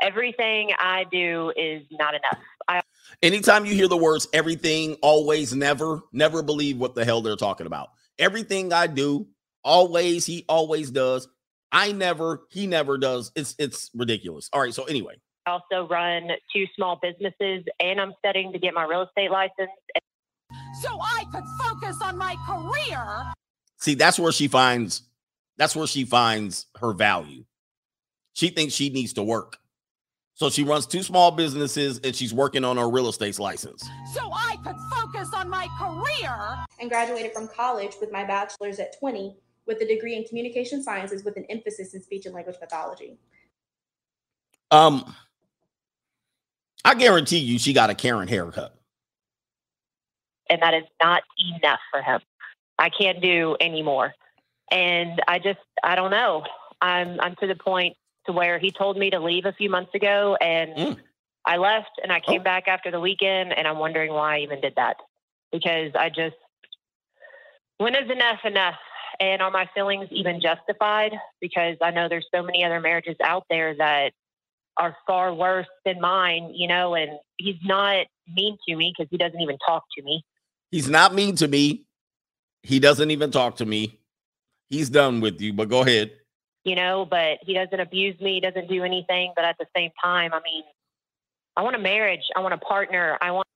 [0.00, 2.38] Everything I do is not enough.
[2.68, 2.80] I
[3.22, 7.66] Anytime you hear the words everything, always, never, never believe what the hell they're talking
[7.66, 7.90] about.
[8.18, 9.26] Everything I do,
[9.62, 11.28] always, he always does.
[11.72, 13.32] I never, he never does.
[13.34, 14.48] It's it's ridiculous.
[14.52, 14.72] All right.
[14.72, 15.14] So anyway,
[15.46, 19.70] I also run two small businesses, and I'm studying to get my real estate license.
[20.82, 23.32] So I could focus on my career.
[23.78, 25.02] see, that's where she finds
[25.56, 27.44] that's where she finds her value.
[28.34, 29.56] She thinks she needs to work.
[30.34, 33.82] So she runs two small businesses and she's working on her real estate license.
[34.12, 36.56] So I could focus on my career.
[36.78, 39.34] and graduated from college with my bachelor's at 20
[39.66, 43.18] with a degree in communication sciences with an emphasis in speech and language pathology.
[44.70, 45.14] Um
[46.84, 48.74] I guarantee you she got a Karen haircut.
[50.50, 51.22] and that is not
[51.56, 52.20] enough for him.
[52.78, 54.14] I can't do anymore.
[54.70, 56.44] And I just I don't know.
[56.80, 59.94] I'm I'm to the point to where he told me to leave a few months
[59.94, 60.98] ago and Mm.
[61.46, 62.44] I left and I came Oh.
[62.44, 64.96] back after the weekend and I'm wondering why I even did that.
[65.52, 66.36] Because I just
[67.78, 68.76] when is enough enough?
[69.20, 71.12] And are my feelings even justified?
[71.40, 74.12] Because I know there's so many other marriages out there that
[74.76, 79.16] are far worse than mine, you know, and he's not mean to me because he
[79.16, 80.22] doesn't even talk to me.
[80.70, 81.84] He's not mean to me.
[82.62, 84.00] He doesn't even talk to me.
[84.68, 86.10] He's done with you, but go ahead.
[86.64, 89.32] you know, but he doesn't abuse me, he doesn't do anything.
[89.36, 90.64] But at the same time, I mean,
[91.56, 93.46] I want a marriage, I want a partner, I want.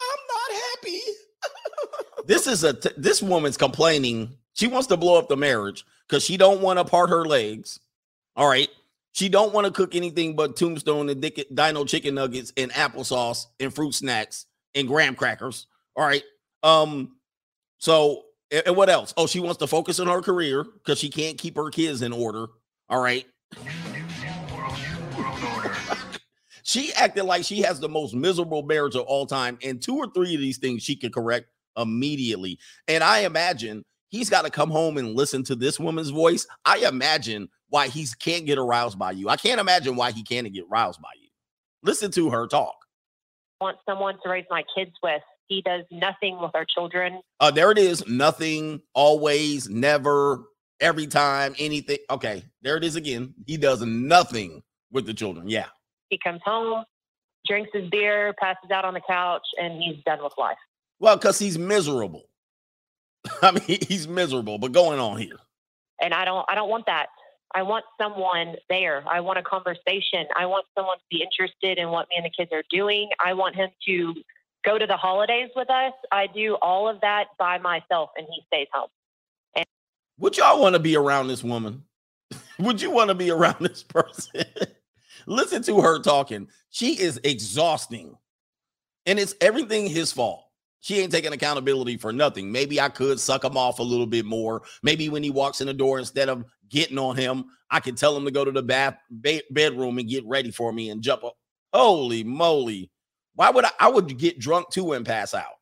[0.00, 1.00] I'm not happy.
[2.26, 4.36] this is a t- this woman's complaining.
[4.54, 7.80] She wants to blow up the marriage because she don't want to part her legs.
[8.36, 8.68] All right.
[9.12, 13.46] She don't want to cook anything but tombstone and dick- dino chicken nuggets and applesauce
[13.60, 15.66] and fruit snacks and graham crackers.
[15.96, 16.22] All right.
[16.62, 17.16] Um,
[17.78, 19.12] so and, and what else?
[19.16, 22.12] Oh, she wants to focus on her career because she can't keep her kids in
[22.12, 22.46] order.
[22.88, 23.26] All right.
[26.62, 30.06] she acted like she has the most miserable marriage of all time, and two or
[30.08, 32.58] three of these things she could correct immediately.
[32.88, 36.46] And I imagine he's got to come home and listen to this woman's voice.
[36.64, 39.28] I imagine why he can't get aroused by you.
[39.28, 41.28] I can't imagine why he can't get aroused by you.
[41.82, 42.76] Listen to her talk.
[43.60, 45.22] want someone to raise my kids with.
[45.48, 47.20] He does nothing with our children.
[47.40, 48.06] Uh, there it is.
[48.06, 50.44] Nothing, always, never,
[50.80, 51.98] every time, anything.
[52.10, 53.34] Okay, there it is again.
[53.46, 55.48] He does nothing with the children.
[55.48, 55.66] Yeah.
[56.10, 56.84] He comes home,
[57.46, 60.56] drinks his beer, passes out on the couch, and he's done with life.
[61.02, 62.28] Well, because he's miserable.
[63.42, 65.36] I mean, he's miserable, but going on here.
[66.00, 67.06] And I don't, I don't want that.
[67.54, 69.02] I want someone there.
[69.10, 70.26] I want a conversation.
[70.36, 73.10] I want someone to be interested in what me and the kids are doing.
[73.22, 74.14] I want him to
[74.64, 75.92] go to the holidays with us.
[76.12, 78.88] I do all of that by myself and he stays home.
[79.56, 79.66] And-
[80.20, 81.82] Would y'all want to be around this woman?
[82.60, 84.44] Would you want to be around this person?
[85.26, 86.46] Listen to her talking.
[86.70, 88.16] She is exhausting.
[89.04, 90.44] And it's everything his fault.
[90.82, 92.50] She ain't taking accountability for nothing.
[92.50, 94.62] Maybe I could suck him off a little bit more.
[94.82, 98.16] Maybe when he walks in the door, instead of getting on him, I can tell
[98.16, 101.22] him to go to the bath ba- bedroom and get ready for me and jump
[101.22, 101.34] up.
[101.72, 102.90] Holy moly.
[103.36, 103.70] Why would I?
[103.78, 105.54] I would get drunk too and pass out.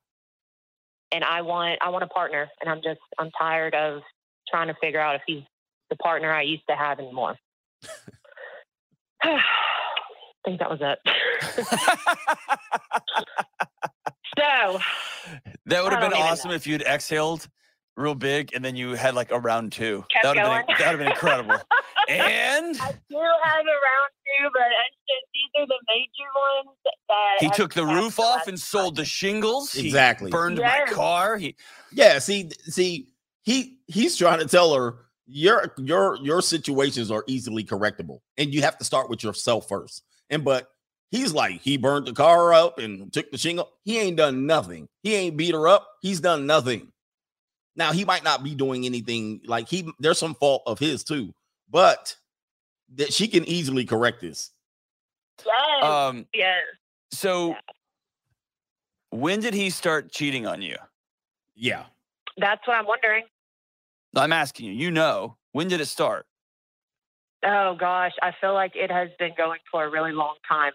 [1.13, 4.01] And I want I want a partner and I'm just I'm tired of
[4.49, 5.43] trying to figure out if he's
[5.91, 7.37] the partner I used to have anymore.
[9.23, 9.39] I
[10.47, 10.99] think that was it.
[14.41, 14.79] so
[15.67, 17.49] That would have been don't even awesome if you'd exhaled
[17.97, 20.05] real big and then you had like a round two.
[20.11, 21.57] Kept That would have been that would have been incredible.
[22.09, 26.31] and I do have a round two, but it's just these are the major
[26.65, 26.95] ones that
[27.41, 29.73] he have took the passed roof off last and sold the shingles.
[29.73, 30.31] He Exactly.
[30.31, 30.87] burned Yes.
[30.89, 31.37] my car.
[31.39, 31.57] He
[31.93, 33.09] Yeah, see, see,
[33.43, 38.63] he he's trying to tell her your your your situations are easily correctable, and you
[38.63, 40.05] have to start with yourself first.
[40.29, 40.69] And but
[41.11, 43.71] he's like, he burned the car up and took the shingle.
[43.85, 44.89] He ain't done nothing.
[45.03, 45.87] He ain't beat her up.
[46.01, 46.89] He's done nothing.
[47.77, 49.91] Now he might not be doing anything like he.
[49.99, 51.33] There's some fault of his too,
[51.71, 52.17] but
[52.97, 54.51] that she can easily correct this.
[55.47, 55.85] Yes.
[55.85, 56.59] um yes.
[57.13, 57.57] so
[59.09, 60.77] when did he start cheating on you?
[61.55, 61.85] Yeah,
[62.37, 63.25] That's what I'm wondering.
[64.15, 64.73] I'm asking you.
[64.73, 65.37] You know.
[65.53, 66.27] When did it start?
[67.45, 70.73] Oh gosh, I feel like it has been going for a really long time.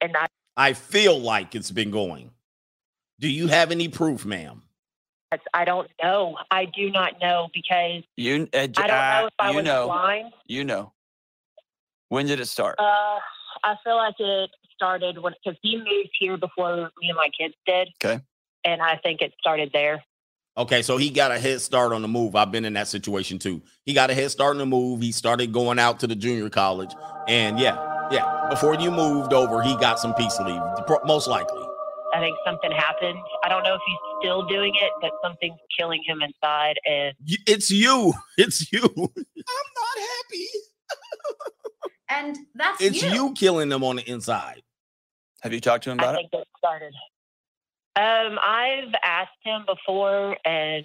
[0.00, 2.30] And that I feel like it's been going.
[3.20, 4.62] Do you have any proof, ma'am?
[5.52, 6.38] I don't know.
[6.50, 9.86] I do not know because You uh, I don't know if I you was know.
[9.86, 10.32] blind.
[10.46, 10.92] You know.
[12.08, 12.76] When did it start?
[12.78, 13.18] Uh,
[13.64, 17.54] I feel like it started when because he moved here before me and my kids
[17.66, 17.88] did.
[18.02, 18.22] Okay.
[18.64, 20.02] And I think it started there.
[20.58, 22.34] Okay, so he got a head start on the move.
[22.34, 23.60] I've been in that situation too.
[23.84, 25.02] He got a head start on the move.
[25.02, 26.94] He started going out to the junior college,
[27.28, 27.76] and yeah,
[28.10, 28.46] yeah.
[28.50, 30.60] Before you moved over, he got some peace leave,
[31.04, 31.62] most likely.
[32.14, 33.18] I think something happened.
[33.44, 36.76] I don't know if he's still doing it, but something's killing him inside.
[36.88, 37.14] And
[37.46, 38.14] It's you.
[38.38, 38.82] It's you.
[38.82, 40.46] I'm not happy.
[42.08, 44.62] And that's It's you killing them on the inside.
[45.42, 46.18] Have you talked to him I about it?
[46.32, 46.92] think it started.
[47.96, 50.84] Um, I've asked him before, and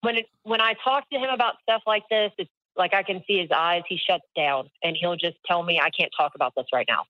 [0.00, 3.22] when it, when I talk to him about stuff like this, it's like I can
[3.26, 3.82] see his eyes.
[3.88, 7.04] He shuts down, and he'll just tell me, "I can't talk about this right now,"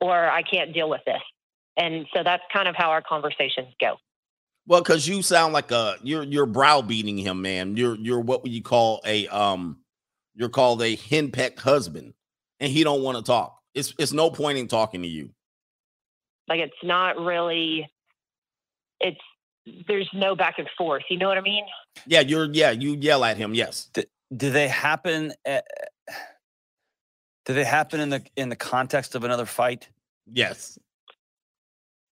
[0.00, 1.22] or "I can't deal with this."
[1.76, 3.96] And so that's kind of how our conversations go.
[4.66, 7.76] Well, because you sound like a you're you're browbeating him, man.
[7.76, 9.78] You're you're what would you call a um
[10.34, 12.14] you're called a henpecked husband,
[12.60, 13.60] and he don't want to talk.
[13.74, 15.30] It's it's no point in talking to you.
[16.48, 17.90] Like it's not really.
[19.00, 19.20] It's
[19.88, 21.02] there's no back and forth.
[21.10, 21.64] You know what I mean?
[22.06, 23.90] Yeah, you're yeah, you yell at him, yes.
[24.36, 25.32] Do they happen?
[25.44, 25.64] At,
[27.44, 29.88] do they happen in the in the context of another fight?
[30.26, 30.78] Yes.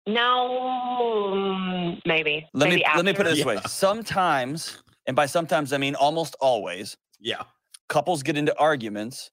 [0.06, 2.46] No, maybe.
[2.54, 3.36] Let maybe me let me put it after.
[3.36, 3.58] this way.
[3.66, 7.42] Sometimes, and by sometimes I mean almost always, Yeah.
[7.88, 9.30] couples get into arguments,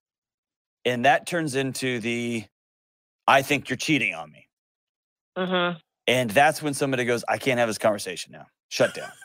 [0.86, 2.46] and that turns into the
[3.28, 4.48] "I think you're cheating on me,"
[5.38, 5.80] Mhm.
[6.08, 8.48] and that's when somebody goes, "I can't have this conversation now.
[8.70, 9.12] Shut down."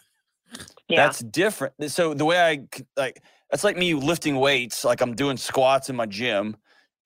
[0.86, 1.06] Yeah.
[1.06, 1.72] That's different.
[1.90, 3.22] So the way i like
[3.54, 6.56] that's like me lifting weights, like I'm doing squats in my gym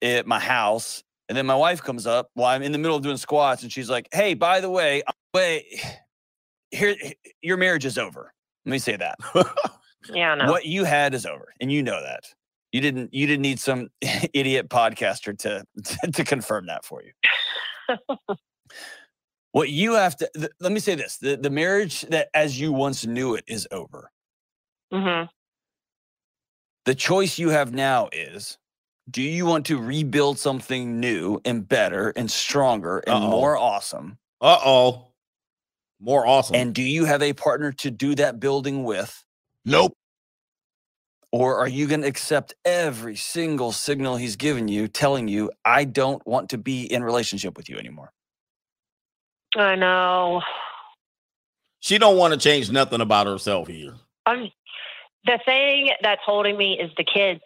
[0.01, 3.03] at my house, and then my wife comes up while I'm in the middle of
[3.03, 5.03] doing squats, and she's like, "Hey, by the way,
[5.35, 5.63] wait,
[6.71, 6.95] here,
[7.43, 8.33] your marriage is over."
[8.65, 9.19] Let me say that.
[10.11, 10.33] yeah.
[10.33, 10.49] No.
[10.49, 12.23] What you had is over, and you know that.
[12.71, 13.13] You didn't.
[13.13, 13.89] You didn't need some
[14.33, 15.63] idiot podcaster to
[16.13, 17.95] to confirm that for you.
[19.51, 20.27] what you have to.
[20.35, 23.67] th- let me say this: the the marriage that as you once knew it is
[23.69, 24.09] over.
[24.91, 25.25] hmm
[26.89, 28.57] The choice you have now is
[29.11, 33.29] do you want to rebuild something new and better and stronger and Uh-oh.
[33.29, 34.17] more awesome?
[34.41, 35.09] Uh-oh.
[35.99, 36.55] More awesome.
[36.55, 39.23] And do you have a partner to do that building with?
[39.65, 39.93] nope.
[41.31, 45.83] Or are you going to accept every single signal he's given you telling you, I
[45.83, 48.11] don't want to be in relationship with you anymore?
[49.55, 50.41] I know.
[51.81, 53.93] She don't want to change nothing about herself here.
[54.25, 54.49] I'm
[55.25, 57.41] the thing that's holding me is the kids.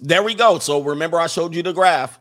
[0.00, 0.58] There we go.
[0.58, 2.18] So remember, I showed you the graph.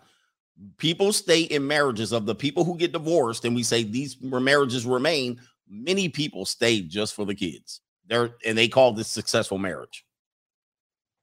[0.78, 4.86] People stay in marriages of the people who get divorced, and we say these marriages
[4.86, 5.39] remain.
[5.70, 7.80] Many people stay just for the kids.
[8.08, 10.06] They're and they call this successful marriage.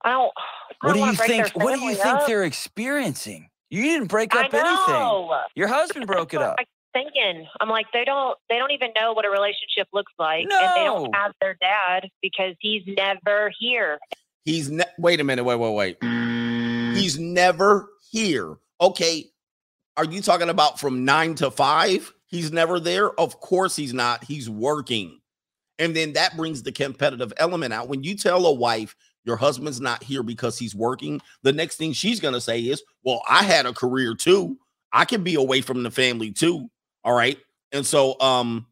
[0.05, 0.33] I don't.
[0.81, 1.51] What do wanna you think?
[1.57, 3.51] What do you family think they're experiencing?
[3.69, 5.31] You didn't break up anything.
[5.55, 6.57] Your husband broke it up.
[6.59, 6.65] I'm
[6.97, 7.47] thinking.
[7.61, 10.43] I'm like, they don't they don't even know what a relationship looks like.
[10.43, 13.99] And they don't have their dad because he's never here.
[14.45, 16.97] He's ne- wait a minute, wait, wait, wait.
[16.97, 18.57] He's never here.
[18.81, 19.27] Okay.
[19.97, 22.13] Are you talking about from nine to five?
[22.27, 23.19] He's never there.
[23.19, 24.25] Of course he's not.
[24.25, 25.21] He's working.
[25.79, 27.89] And then that brings the competitive element out.
[27.89, 31.93] When you tell a wife your husband's not here because he's working, the next thing
[31.93, 34.59] she's going to say is, Well, I had a career too.
[34.93, 36.71] I can be away from the family too.
[37.07, 37.39] All right.
[37.73, 38.67] And so, um,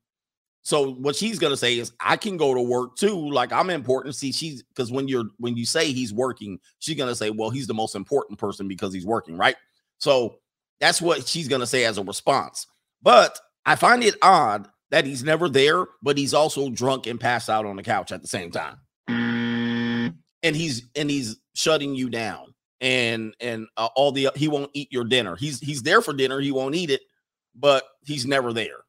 [0.62, 3.31] so what she's gonna say is, I can go to work too.
[3.31, 4.16] Like I'm important.
[4.16, 7.66] See, she's because when you're when you say he's working, she's gonna say, well, he's
[7.66, 9.57] the most important person because he's working, right?
[9.99, 10.37] So
[10.81, 12.66] that's what she's gonna say as a response.
[13.03, 17.51] But I find it odd that he's never there, but he's also drunk and passed
[17.51, 18.79] out on the couch at the same time.
[20.42, 22.55] And he's and he's shutting you down.
[22.81, 25.37] And and uh, all the he won't eat your dinner.
[25.37, 26.40] He's he's there for dinner.
[26.40, 27.03] He won't eat it,
[27.55, 28.85] but he's never there.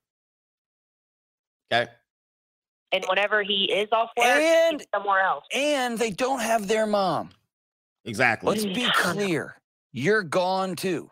[1.71, 1.91] Okay.
[2.91, 5.45] And whenever he is off work, And- he's somewhere else.
[5.53, 7.31] And they don't have their mom.
[8.05, 8.49] Exactly.
[8.49, 9.57] Let's be clear.
[9.91, 11.09] You're gone too.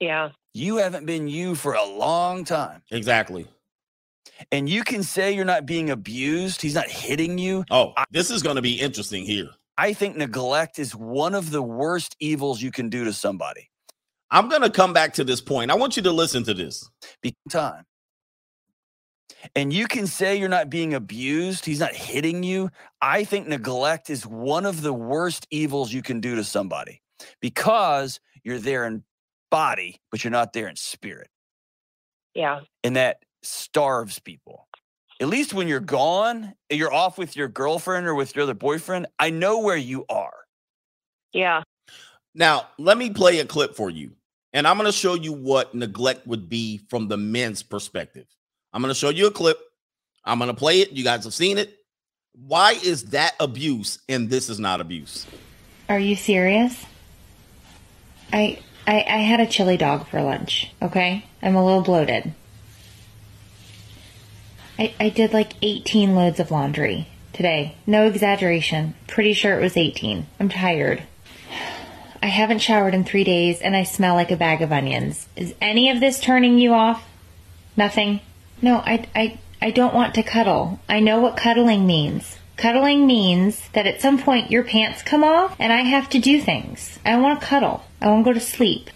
[0.00, 0.30] Yeah.
[0.54, 2.82] You haven't been you for a long time.
[2.90, 3.46] Exactly.
[4.50, 6.62] And you can say you're not being abused.
[6.62, 7.64] He's not hitting you.
[7.70, 9.50] Oh, this is going to be interesting here.
[9.78, 13.70] I think neglect is one of the worst evils you can do to somebody.
[14.32, 15.70] I'm going to come back to this point.
[15.70, 16.88] I want you to listen to this.
[17.22, 17.84] Be time.
[19.54, 21.66] And you can say you're not being abused.
[21.66, 22.70] He's not hitting you.
[23.02, 27.02] I think neglect is one of the worst evils you can do to somebody
[27.40, 29.04] because you're there in
[29.50, 31.28] body, but you're not there in spirit.
[32.34, 32.60] Yeah.
[32.82, 34.66] And that starves people.
[35.20, 39.08] At least when you're gone, you're off with your girlfriend or with your other boyfriend.
[39.18, 40.32] I know where you are.
[41.32, 41.62] Yeah.
[42.34, 44.12] Now, let me play a clip for you.
[44.52, 48.26] And I'm going to show you what neglect would be from the men's perspective.
[48.72, 49.58] I'm going to show you a clip.
[50.24, 50.92] I'm going to play it.
[50.92, 51.76] You guys have seen it.
[52.32, 55.26] Why is that abuse and this is not abuse?
[55.88, 56.86] Are you serious?
[58.32, 61.26] I, I I had a chili dog for lunch, okay?
[61.42, 62.32] I'm a little bloated.
[64.78, 67.76] I I did like 18 loads of laundry today.
[67.86, 68.94] No exaggeration.
[69.06, 70.26] Pretty sure it was 18.
[70.40, 71.02] I'm tired.
[72.22, 75.26] I haven't showered in 3 days and I smell like a bag of onions.
[75.34, 77.04] Is any of this turning you off?
[77.76, 78.20] Nothing.
[78.60, 80.78] No, I I I don't want to cuddle.
[80.88, 82.38] I know what cuddling means.
[82.56, 86.40] Cuddling means that at some point your pants come off and I have to do
[86.40, 87.00] things.
[87.04, 87.82] I want to cuddle.
[88.00, 88.90] I want to go to sleep.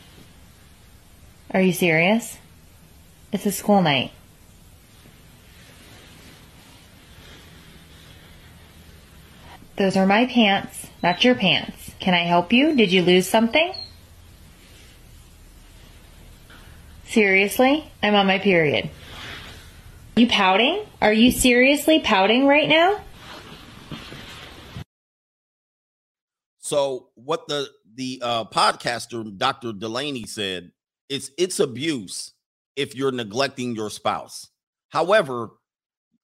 [1.53, 2.39] Are you serious?
[3.33, 4.13] It's a school night.
[9.77, 11.93] Those are my pants, not your pants.
[12.01, 12.75] Can I help you?
[12.75, 13.75] Did you lose something?
[17.05, 17.91] Seriously?
[18.03, 18.89] I'm on my period.
[20.17, 20.85] You pouting?
[21.03, 23.01] Are you seriously pouting right now?
[26.59, 29.73] So what the the uh, podcaster Dr.
[29.73, 30.73] Delony said
[31.09, 32.33] it's it's abuse
[32.77, 34.49] if you're neglecting your spouse.
[34.89, 35.51] However,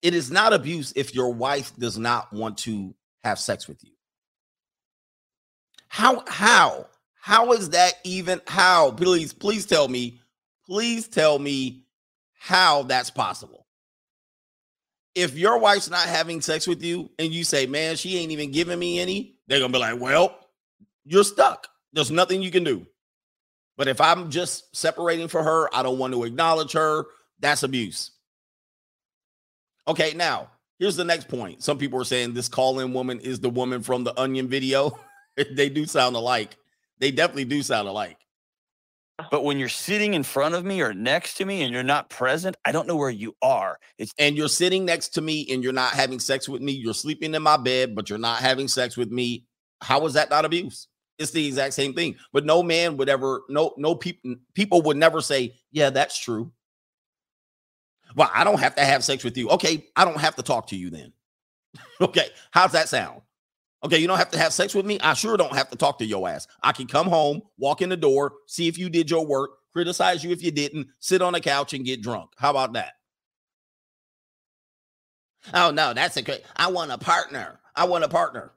[0.01, 3.91] it is not abuse if your wife does not want to have sex with you.
[5.89, 8.93] How how how is that even how?
[8.93, 10.21] Please please tell me.
[10.67, 11.85] Please tell me
[12.39, 13.67] how that's possible.
[15.15, 18.51] If your wife's not having sex with you and you say, "Man, she ain't even
[18.51, 20.39] giving me any," they're going to be like, "Well,
[21.05, 21.69] you're stuck.
[21.93, 22.87] There's nothing you can do."
[23.77, 27.07] But if I'm just separating for her, I don't want to acknowledge her,
[27.41, 28.13] that's abuse.
[29.89, 30.52] Okay, now
[30.83, 31.63] here's the next point.
[31.63, 34.99] Some people are saying this call in woman is the woman from the onion video.
[35.53, 36.57] they do sound alike.
[36.99, 38.19] They definitely do sound alike.
[39.31, 42.11] But when you're sitting in front of me or next to me and you're not
[42.11, 43.79] present, I don't know where you are.
[43.97, 46.73] It's And you're sitting next to me and you're not having sex with me.
[46.73, 49.45] You're sleeping in my bed, but you're not having sex with me.
[49.81, 50.89] How is that not abuse?
[51.17, 52.17] It's the exact same thing.
[52.33, 56.51] But no man would ever, no, no people, people would never say, Yeah, that's true.
[58.17, 59.49] Well, I don't have to have sex with you.
[59.51, 61.13] Okay, I don't have to talk to you then.
[62.01, 63.23] okay, how's that sound?
[63.85, 65.01] Okay, you don't have to have sex with me.
[65.01, 66.47] I sure don't have to talk to your ass.
[66.63, 70.23] I can come home, walk in the door, see if you did your work, criticize
[70.23, 72.31] you if you didn't, sit on the couch and get drunk.
[72.37, 72.93] How about that?
[75.53, 76.41] Oh no, that's a.
[76.57, 77.59] I want a partner.
[77.75, 78.53] I want a partner.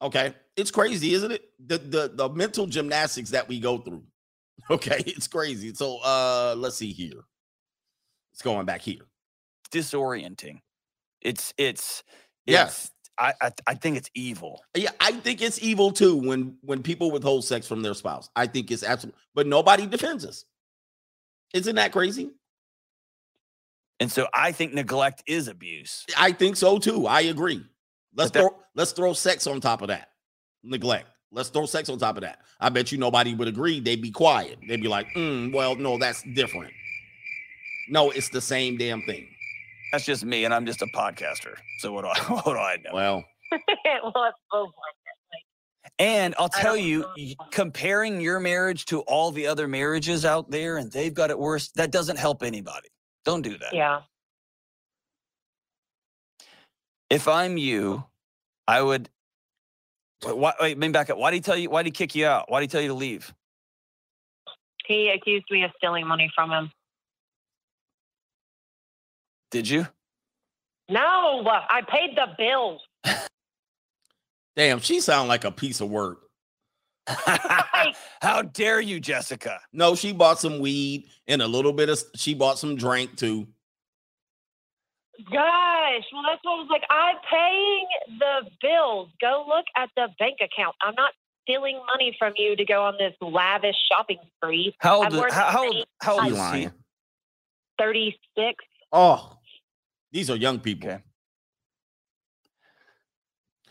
[0.00, 1.50] Okay, it's crazy, isn't it?
[1.66, 4.04] The the the mental gymnastics that we go through.
[4.70, 5.72] Okay, it's crazy.
[5.72, 7.22] So uh let's see here.
[8.38, 9.00] It's going back here.
[9.72, 10.60] disorienting.
[11.20, 12.04] It's it's
[12.46, 14.62] it's I, I I think it's evil.
[14.76, 18.30] Yeah, I think it's evil too when when people withhold sex from their spouse.
[18.36, 20.44] I think it's absolute, but nobody defends us.
[21.52, 22.30] Isn't that crazy?
[23.98, 26.06] And so I think neglect is abuse.
[26.16, 27.08] I think so too.
[27.08, 27.64] I agree.
[28.14, 30.10] Let's that- throw let's throw sex on top of that.
[30.62, 31.08] Neglect.
[31.32, 32.38] Let's throw sex on top of that.
[32.60, 33.80] I bet you nobody would agree.
[33.80, 34.60] They'd be quiet.
[34.68, 36.72] They'd be like, "Mm, "Well, no, that's different."
[37.88, 39.28] No, it's the same damn thing.
[39.92, 41.54] That's just me, and I'm just a podcaster.
[41.78, 42.90] So what do I what do I know?
[42.92, 43.24] Well,
[44.02, 44.70] well, it's both
[45.98, 47.06] And I'll tell you,
[47.50, 51.70] comparing your marriage to all the other marriages out there, and they've got it worse.
[51.76, 52.88] That doesn't help anybody.
[53.24, 53.60] Don't do that.
[53.60, 53.74] that.
[53.74, 54.00] Yeah.
[57.10, 58.04] If I'm you,
[58.66, 59.08] I would.
[60.24, 61.16] Wait, why, wait, let me back up.
[61.16, 61.70] Why did he tell you?
[61.70, 62.50] Why did he kick you out?
[62.50, 63.32] Why did he tell you to leave?
[64.86, 66.70] He accused me of stealing money from him.
[69.50, 69.86] Did you?
[70.88, 72.80] No, uh, I paid the bills.
[74.56, 76.20] damn, she sound like a piece of work.
[78.20, 79.60] How dare you, Jessica?
[79.72, 83.48] No, she bought some weed and a little bit of she bought some drink too.
[85.24, 86.82] Gosh, well, that's what I was like.
[86.90, 87.86] I'm paying
[88.18, 89.08] the bills.
[89.20, 90.76] Go look at the bank account.
[90.82, 94.74] I'm not stealing money from you to go on this lavish shopping spree.
[94.78, 95.12] How old?
[95.14, 95.86] worked How, how old?
[96.00, 96.38] How old She is he?
[96.40, 96.72] lying.
[97.80, 98.64] 36.
[98.92, 99.37] Oh,
[100.12, 100.88] these are young people.
[100.90, 101.02] Okay.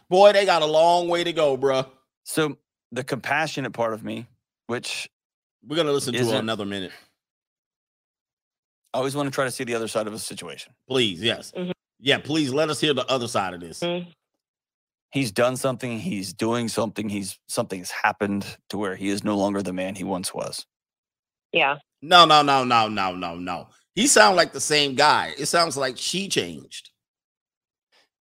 [0.09, 1.87] Boy, they got a long way to go, bruh.
[2.23, 2.57] So
[2.91, 4.27] the compassionate part of me,
[4.67, 5.09] which
[5.67, 6.91] We're gonna listen to another minute,
[8.93, 10.73] I always want to try to see the other side of a situation.
[10.87, 11.21] please.
[11.21, 11.73] Yes, Mhm.
[11.99, 12.19] yeah.
[12.19, 13.79] Please let us hear the other side of this.
[13.81, 14.13] Mhm.
[15.11, 15.99] He's done something.
[15.99, 17.09] He's doing something.
[17.09, 20.65] He's something has happened to where he is no longer the man he once was.
[21.51, 21.79] Yeah.
[22.01, 23.69] No, no, no, no, no, no, no.
[23.97, 25.33] He sounds like the same guy.
[25.39, 26.91] It sounds like she changed.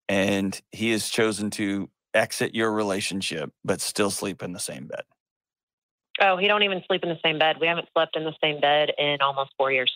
[0.09, 5.03] and he has chosen to exit your relationship but still sleep in the same bed
[6.21, 7.57] Oh, he don't even sleep in the same bed.
[7.61, 9.91] We haven't slept in the same bed in almost four years.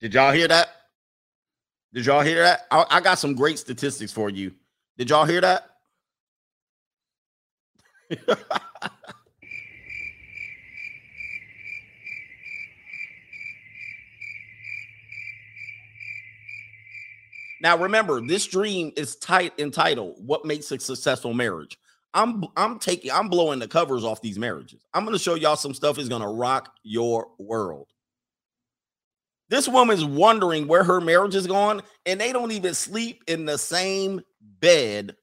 [0.00, 0.68] Did y'all hear that?
[1.92, 2.66] Did y'all hear that?
[2.70, 4.52] I, I got some great statistics for you.
[4.98, 5.66] Did y'all hear that?
[17.62, 21.78] now remember, this dream is tight entitled "What Makes a Successful Marriage."
[22.12, 24.84] I'm I'm taking I'm blowing the covers off these marriages.
[24.92, 27.86] I'm to show y'all some stuff is to rock your world.
[29.48, 33.58] This woman's wondering where her marriage is going, and they don't even sleep in the
[33.58, 35.16] same bed,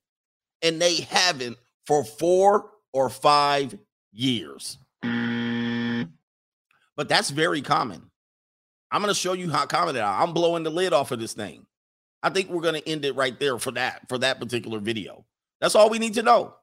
[0.61, 3.77] and they haven't for four or five
[4.11, 4.77] years.
[6.97, 8.09] But that's very common.
[8.91, 10.05] I'm going to show you how common it is.
[10.05, 11.65] I'm blowing the lid off of this thing.
[12.23, 15.25] I think we're going to end it right there for that for that particular video.
[15.61, 16.55] That's all we need to know.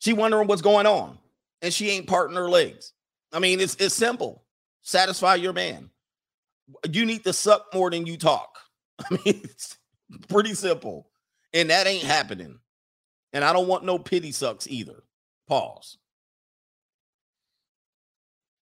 [0.00, 1.18] She wondering what's going on,
[1.62, 2.92] and she ain't parting her legs.
[3.32, 4.44] I mean, it's it's simple.
[4.82, 5.90] Satisfy your man.
[6.90, 8.58] You need to suck more than you talk.
[9.10, 9.78] I mean, it's
[10.28, 11.08] pretty simple,
[11.54, 12.58] and that ain't happening.
[13.32, 15.02] And I don't want no pity sucks either.
[15.48, 15.98] Pause.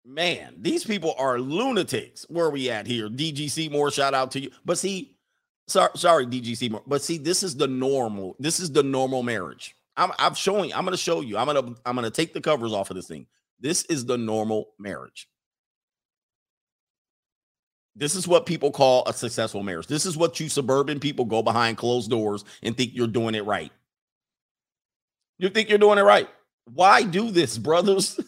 [0.04, 2.26] Man, these people are lunatics.
[2.28, 3.08] Where are we at here?
[3.08, 4.50] DGC more shout out to you.
[4.64, 5.16] But see,
[5.68, 6.82] sorry, sorry, DGC more.
[6.86, 8.34] But see, this is the normal.
[8.40, 9.76] This is the normal marriage.
[9.96, 11.36] I'm I'm showing, I'm gonna show you.
[11.36, 13.26] I'm gonna I'm gonna take the covers off of this thing.
[13.60, 15.28] This is the normal marriage.
[17.94, 19.86] This is what people call a successful marriage.
[19.86, 23.44] This is what you suburban people go behind closed doors and think you're doing it
[23.44, 23.70] right.
[25.38, 26.28] You think you're doing it right.
[26.66, 28.18] Why do this, brothers?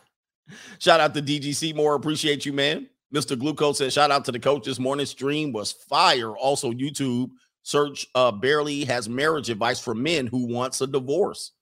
[0.78, 1.94] shout out to DGC More.
[1.94, 2.88] Appreciate you, man.
[3.14, 3.38] Mr.
[3.38, 4.66] Glucose said, shout out to the coach.
[4.66, 6.36] This morning stream was fire.
[6.36, 7.30] Also, YouTube
[7.62, 11.52] search uh barely has marriage advice for men who wants a divorce.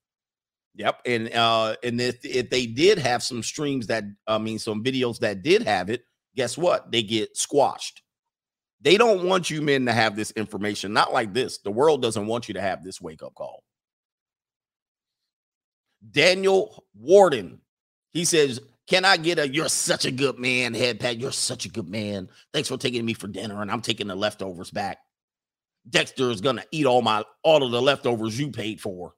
[0.76, 1.00] Yep.
[1.06, 5.18] And uh, and if, if they did have some streams that I mean some videos
[5.20, 6.04] that did have it,
[6.34, 6.92] guess what?
[6.92, 8.02] They get squashed.
[8.82, 11.58] They don't want you men to have this information, not like this.
[11.58, 13.62] The world doesn't want you to have this wake up call.
[16.10, 17.60] Daniel Warden,
[18.12, 21.18] he says, Can I get a you're such a good man head pat?
[21.18, 22.28] You're such a good man.
[22.52, 24.98] Thanks for taking me for dinner, and I'm taking the leftovers back.
[25.88, 29.14] Dexter is gonna eat all my all of the leftovers you paid for.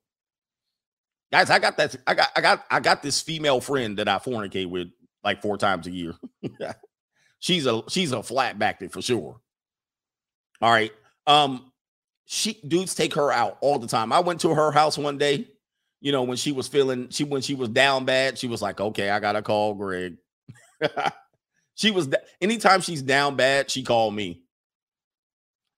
[1.31, 1.97] Guys, I got that.
[2.07, 4.89] I got I got I got this female friend that I fornicate with
[5.23, 6.15] like four times a year.
[7.39, 9.41] she's a she's a flat backed for sure.
[10.61, 10.93] All right.
[11.27, 11.73] Um,
[12.25, 14.13] she dudes take her out all the time.
[14.13, 15.49] I went to her house one day,
[16.01, 18.81] you know, when she was feeling she when she was down bad, she was like,
[18.81, 20.17] okay, I gotta call Greg.
[21.75, 22.09] she was
[22.41, 24.43] anytime she's down bad, she called me.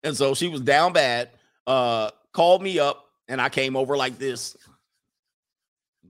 [0.03, 1.31] And so she was down bad,
[1.66, 4.57] uh, called me up, and I came over like this.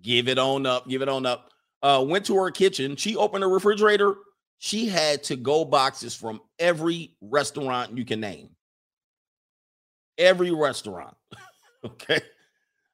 [0.02, 1.50] Give it on up, give it on up.
[1.82, 2.96] Uh, went to her kitchen.
[2.96, 4.14] She opened her refrigerator.
[4.58, 8.50] She had to go boxes from every restaurant you can name.
[10.18, 11.16] Every restaurant.
[11.84, 12.20] okay.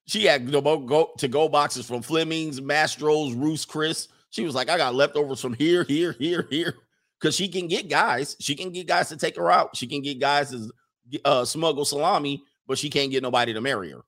[0.06, 4.08] She had to go to go boxes from Fleming's, Mastro's, Ruth's Chris.
[4.30, 6.74] She was like, I got leftovers from here, here, here, here.
[7.18, 8.36] Because she can get guys.
[8.38, 9.74] She can get guys to take her out.
[9.74, 10.70] She can get guys to
[11.24, 14.02] uh, smuggle salami, but she can't get nobody to marry her.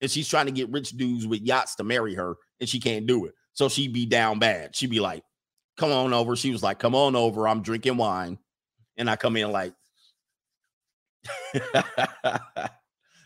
[0.00, 3.06] And she's trying to get rich dudes with yachts to marry her, and she can't
[3.06, 3.34] do it.
[3.54, 4.76] So she'd be down bad.
[4.76, 5.24] She'd be like,
[5.76, 6.36] Come on over.
[6.36, 7.48] She was like, Come on over.
[7.48, 8.38] I'm drinking wine.
[8.96, 9.72] And I come in like,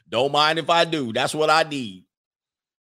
[0.09, 1.13] Don't mind if I do.
[1.13, 2.05] That's what I need.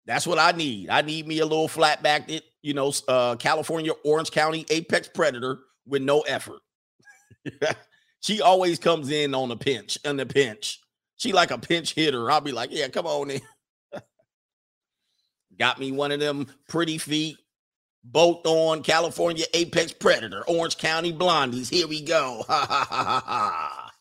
[0.06, 0.88] That's what I need.
[0.88, 5.58] I need me a little flat backed, you know, uh, California Orange County Apex Predator
[5.86, 6.60] with no effort.
[8.20, 10.80] she always comes in on a pinch, on the pinch.
[11.16, 12.30] She like a pinch hitter.
[12.30, 13.40] I'll be like, yeah, come on in.
[15.58, 17.36] Got me one of them pretty feet,
[18.04, 21.68] both on California Apex Predator, Orange County Blondies.
[21.68, 22.44] Here we go.
[22.46, 23.92] Ha ha ha ha ha.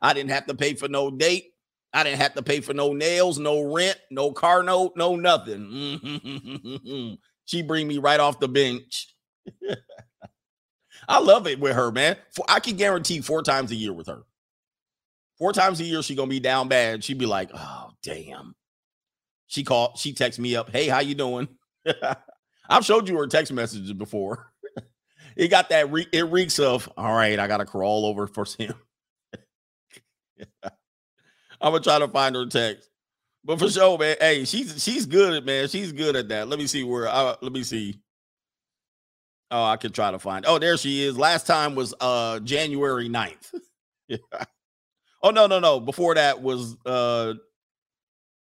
[0.00, 1.52] I didn't have to pay for no date.
[1.92, 5.98] I didn't have to pay for no nails, no rent, no car note, no nothing.
[7.46, 9.14] she bring me right off the bench.
[11.08, 12.16] I love it with her, man.
[12.48, 14.22] I can guarantee four times a year with her.
[15.38, 17.02] Four times a year, she gonna be down bad.
[17.04, 18.54] She'd be like, "Oh, damn."
[19.46, 19.96] She called.
[19.96, 20.68] She texted me up.
[20.70, 21.48] Hey, how you doing?
[22.68, 24.52] I've showed you her text messages before.
[25.36, 25.90] it got that.
[25.90, 26.90] Re- it reeks of.
[26.96, 28.74] All right, I gotta crawl over for him.
[31.60, 32.88] I'm gonna try to find her text.
[33.44, 34.16] But for sure, man.
[34.20, 35.68] Hey, she's she's good at man.
[35.68, 36.48] She's good at that.
[36.48, 37.08] Let me see where.
[37.08, 38.00] Uh, let me see.
[39.50, 40.44] Oh, I can try to find.
[40.46, 41.16] Oh, there she is.
[41.16, 43.54] Last time was uh January 9th.
[44.08, 44.18] yeah.
[45.22, 45.80] Oh no, no, no.
[45.80, 47.34] Before that was uh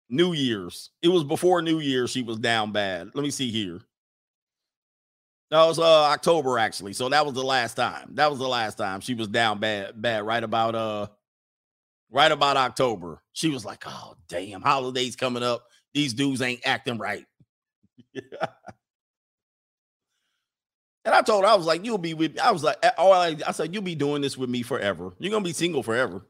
[0.09, 0.91] New Year's.
[1.03, 2.07] It was before New Year.
[2.07, 3.11] She was down bad.
[3.15, 3.81] Let me see here.
[5.51, 6.95] That was uh October actually.
[6.95, 8.15] So that was the last time.
[8.15, 10.25] That was the last time she was down bad, bad.
[10.27, 11.09] Right about uh,
[12.11, 13.23] right about October.
[13.33, 15.67] She was like, "Oh damn, holidays coming up.
[15.95, 17.25] These dudes ain't acting right."
[21.07, 23.37] And I told her, I was like, you'll be with I was like, oh, I,
[23.47, 25.13] I said, you'll be doing this with me forever.
[25.21, 26.27] You're gonna be single forever.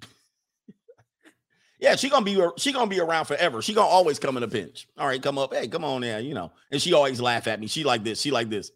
[1.78, 3.60] yeah, she gonna be she gonna be around forever.
[3.60, 4.88] She gonna always come in a pinch.
[4.96, 5.52] All right, come up.
[5.52, 6.52] Hey, come on there, you know.
[6.70, 7.66] And she always laugh at me.
[7.66, 8.72] She like this, she like this.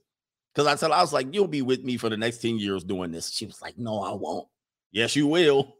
[0.54, 2.84] Because I said, I was like, you'll be with me for the next 10 years
[2.84, 3.30] doing this.
[3.30, 4.48] She was like, No, I won't.
[4.96, 5.76] Yes, you will.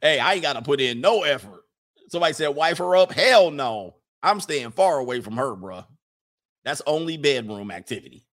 [0.00, 1.64] hey, I ain't gotta put in no effort.
[2.06, 3.10] Somebody said, wife her up.
[3.10, 3.96] Hell no.
[4.22, 5.82] I'm staying far away from her, bro.
[6.64, 8.24] That's only bedroom activity.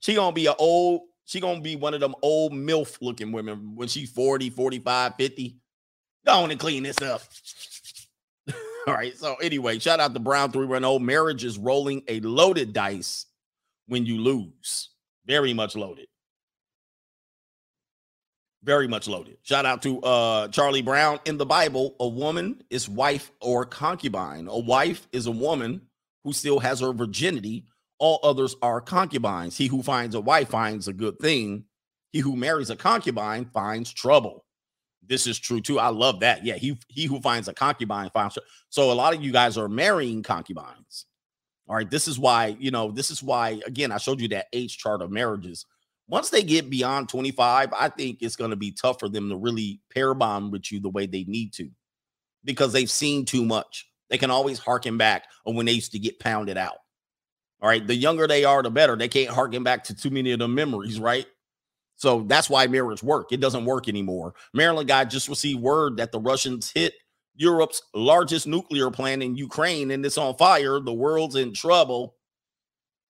[0.00, 3.76] She gonna be a old, she gonna be one of them old MILF looking women
[3.76, 5.56] when she's 40, 45, 50.
[6.26, 7.22] Go on and clean this up.
[8.88, 9.16] All right.
[9.16, 11.06] So anyway, shout out to Brown 310.
[11.06, 13.26] Marriage is rolling a loaded dice
[13.86, 14.90] when you lose.
[15.28, 16.06] Very much loaded.
[18.64, 19.36] Very much loaded.
[19.42, 21.20] Shout out to uh Charlie Brown.
[21.26, 24.48] In the Bible, a woman is wife or concubine.
[24.48, 25.82] A wife is a woman
[26.24, 27.66] who still has her virginity.
[27.98, 29.56] All others are concubines.
[29.56, 31.64] He who finds a wife finds a good thing.
[32.12, 34.44] He who marries a concubine finds trouble.
[35.06, 35.78] This is true too.
[35.78, 36.44] I love that.
[36.44, 38.34] Yeah, he he who finds a concubine finds.
[38.34, 38.48] Trouble.
[38.70, 41.06] So a lot of you guys are marrying concubines.
[41.68, 42.90] All right, this is why you know.
[42.90, 45.66] This is why again I showed you that age chart of marriages
[46.08, 49.36] once they get beyond 25, I think it's going to be tough for them to
[49.36, 51.68] really pair bond with you the way they need to
[52.44, 53.86] because they've seen too much.
[54.08, 56.78] They can always harken back on when they used to get pounded out.
[57.60, 57.86] All right.
[57.86, 58.96] The younger they are, the better.
[58.96, 61.26] They can't harken back to too many of the memories, right?
[61.96, 63.32] So that's why marriage work.
[63.32, 64.34] It doesn't work anymore.
[64.54, 66.94] Maryland guy just received word that the Russians hit
[67.38, 70.80] Europe's largest nuclear plant in Ukraine and it's on fire.
[70.80, 72.16] The world's in trouble.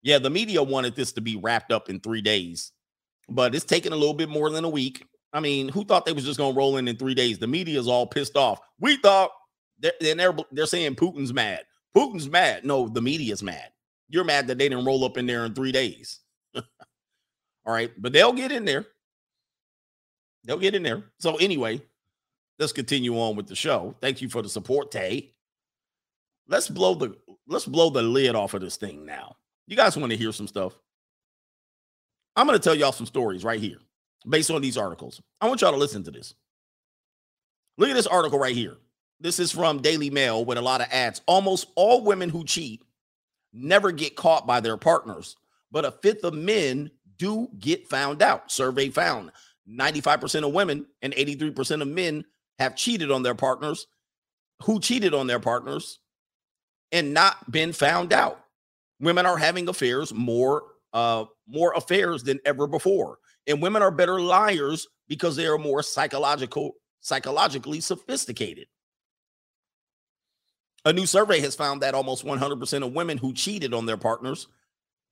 [0.02, 2.72] Yeah, the media wanted this to be wrapped up in three days
[3.28, 5.06] but it's taken a little bit more than a week.
[5.32, 7.38] I mean, who thought they was just going to roll in in three days?
[7.38, 8.60] The media is all pissed off.
[8.80, 9.30] We thought
[9.78, 11.60] they're, they're they're saying Putin's mad.
[11.94, 12.64] Putin's mad.
[12.64, 13.70] No, the media's mad.
[14.08, 16.20] You're mad that they didn't roll up in there in three days.
[16.54, 16.62] all
[17.66, 18.86] right, but they'll get in there.
[20.44, 21.04] They'll get in there.
[21.18, 21.82] So anyway,
[22.59, 23.94] let's continue on with the show.
[24.00, 25.32] Thank you for the support, Tay.
[26.48, 29.36] Let's blow the let's blow the lid off of this thing now.
[29.66, 30.78] You guys want to hear some stuff?
[32.36, 33.78] I'm going to tell y'all some stories right here
[34.28, 35.20] based on these articles.
[35.40, 36.34] I want y'all to listen to this.
[37.76, 38.76] Look at this article right here.
[39.20, 41.20] This is from Daily Mail with a lot of ads.
[41.26, 42.82] Almost all women who cheat
[43.52, 45.36] never get caught by their partners,
[45.70, 48.50] but a fifth of men do get found out.
[48.50, 49.32] Survey found
[49.68, 52.24] 95% of women and 83% of men
[52.59, 53.86] have cheated on their partners
[54.62, 56.00] who cheated on their partners
[56.92, 58.40] and not been found out.
[59.00, 63.18] Women are having affairs more uh more affairs than ever before.
[63.46, 68.66] And women are better liars because they are more psychological psychologically sophisticated.
[70.84, 74.48] A new survey has found that almost 100% of women who cheated on their partners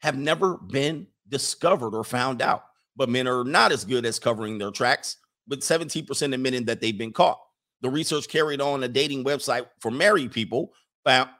[0.01, 2.64] have never been discovered or found out.
[2.97, 5.18] But men are not as good as covering their tracks,
[5.49, 7.38] with 17% admitting that they've been caught.
[7.82, 10.72] The research carried on a dating website for married people
[11.05, 11.30] found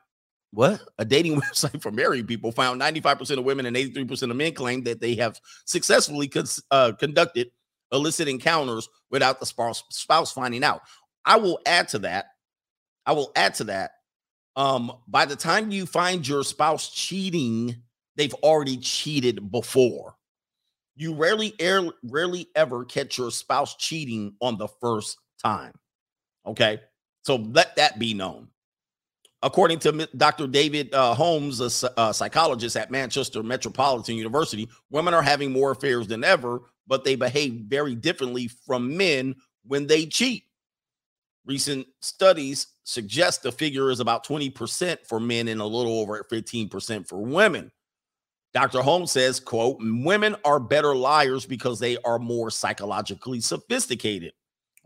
[0.53, 0.81] what?
[0.99, 4.85] A dating website for married people found 95% of women and 83% of men claim
[4.85, 6.33] that they have successfully
[6.71, 7.51] uh, conducted
[7.93, 10.81] illicit encounters without the spouse, spouse finding out.
[11.25, 12.27] I will add to that.
[13.05, 13.93] I will add to that.
[14.57, 17.77] Um, by the time you find your spouse cheating,
[18.17, 20.17] they've already cheated before.
[20.97, 25.73] You rarely, air, rarely ever catch your spouse cheating on the first time.
[26.47, 26.81] Okay.
[27.23, 28.49] So let that be known.
[29.43, 30.47] According to Dr.
[30.47, 36.07] David uh, Holmes, a, a psychologist at Manchester Metropolitan University, women are having more affairs
[36.07, 39.35] than ever, but they behave very differently from men
[39.67, 40.45] when they cheat.
[41.45, 47.07] Recent studies suggest the figure is about 20% for men and a little over 15%
[47.07, 47.71] for women.
[48.57, 48.81] Dr.
[48.81, 54.33] Holmes says, quote, women are better liars because they are more psychologically sophisticated.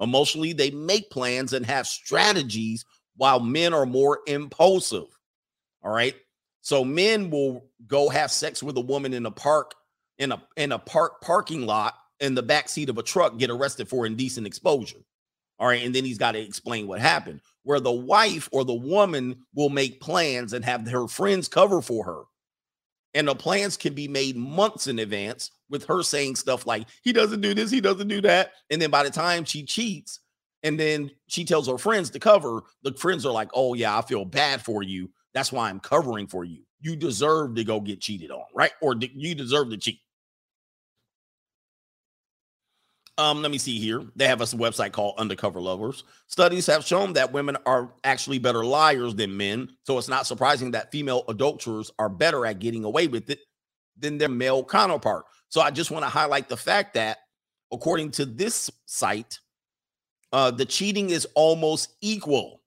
[0.01, 2.85] Emotionally, they make plans and have strategies
[3.16, 5.07] while men are more impulsive.
[5.85, 6.16] All right.
[6.62, 9.77] So men will go have sex with a woman in a park,
[10.18, 13.51] in a in a park parking lot, in the back seat of a truck, get
[13.51, 14.99] arrested for indecent exposure.
[15.61, 15.85] All right.
[15.85, 17.41] And then he's got to explain what happened.
[17.62, 22.05] Where the wife or the woman will make plans and have her friends cover for
[22.05, 22.23] her.
[23.15, 27.13] And the plans can be made months in advance with her saying stuff like, he
[27.13, 28.53] doesn't do this, he doesn't do that.
[28.71, 30.21] And then by the time she cheats,
[30.63, 34.03] and then she tells her friends to cover, the friends are like, oh, yeah, I
[34.03, 35.11] feel bad for you.
[35.33, 36.63] That's why I'm covering for you.
[36.81, 38.73] You deserve to go get cheated on, right?
[38.83, 40.01] Or you deserve to cheat.
[43.19, 44.03] Um, let me see here.
[44.17, 46.05] They have a website called Undercover Lovers.
[46.27, 49.69] Studies have shown that women are actually better liars than men.
[49.85, 53.41] So it's not surprising that female adulterers are better at getting away with it
[53.99, 55.27] than their male counterpart.
[55.51, 57.19] So I just want to highlight the fact that,
[57.73, 59.39] according to this site,
[60.33, 62.63] uh, the cheating is almost equal.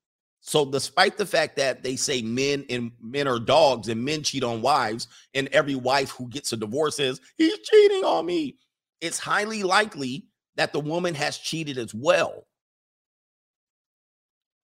[0.45, 4.43] So, despite the fact that they say men and men are dogs and men cheat
[4.43, 8.57] on wives, and every wife who gets a divorce says he's cheating on me,
[8.99, 10.25] it's highly likely
[10.55, 12.45] that the woman has cheated as well.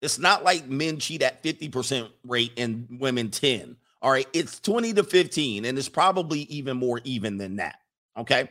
[0.01, 3.75] It's not like men cheat at 50% rate and women 10.
[4.01, 7.77] All right, it's 20 to 15, and it's probably even more even than that.
[8.15, 8.49] Okay.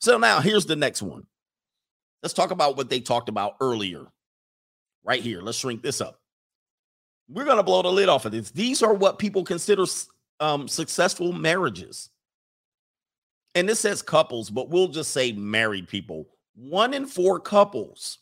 [0.00, 1.26] So now here's the next one.
[2.22, 4.06] Let's talk about what they talked about earlier.
[5.04, 5.40] Right here.
[5.40, 6.20] Let's shrink this up.
[7.28, 8.50] We're going to blow the lid off of this.
[8.50, 9.84] These are what people consider
[10.40, 12.10] um, successful marriages.
[13.54, 16.28] And this says couples, but we'll just say married people
[16.58, 18.18] one in four couples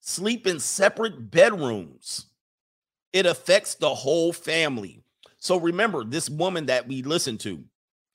[0.00, 2.26] sleep in separate bedrooms.
[3.12, 5.02] It affects the whole family.
[5.38, 7.64] So remember, this woman that we listened to,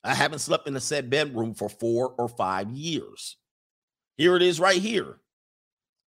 [0.04, 3.36] I haven't slept in a set bedroom for four or five years.
[4.16, 5.16] Here it is right here.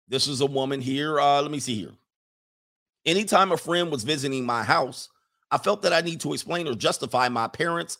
[0.08, 1.20] This is a woman here.
[1.20, 1.94] Uh, let me see here.
[3.06, 5.10] Anytime a friend was visiting my house,
[5.50, 7.98] I felt that I need to explain or justify my parents'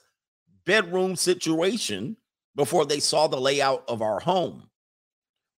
[0.66, 2.18] bedroom situation
[2.56, 4.70] before they saw the layout of our home.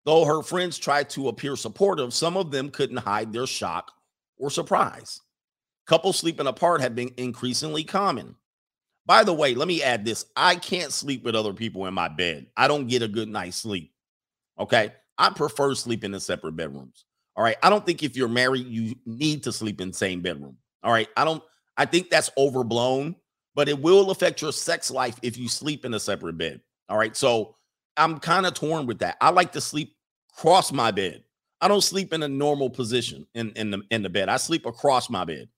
[0.06, 3.90] Though her friends tried to appear supportive, some of them couldn't hide their shock
[4.38, 5.20] or surprise.
[5.84, 8.36] Couples sleeping apart have been increasingly common.
[9.04, 12.06] By the way, let me add this I can't sleep with other people in my
[12.08, 12.46] bed.
[12.56, 13.92] I don't get a good night's sleep.
[14.58, 14.92] Okay.
[15.18, 17.04] I prefer sleeping in separate bedrooms.
[17.34, 17.56] All right.
[17.62, 20.56] I don't think if you're married, you need to sleep in the same bedroom.
[20.84, 21.08] All right.
[21.16, 21.42] I don't,
[21.76, 23.16] I think that's overblown,
[23.56, 26.60] but it will affect your sex life if you sleep in a separate bed.
[26.88, 27.16] All right.
[27.16, 27.56] So
[27.96, 29.16] I'm kind of torn with that.
[29.20, 29.95] I like to sleep
[30.36, 31.24] cross my bed.
[31.60, 34.28] I don't sleep in a normal position in, in the in the bed.
[34.28, 35.48] I sleep across my bed.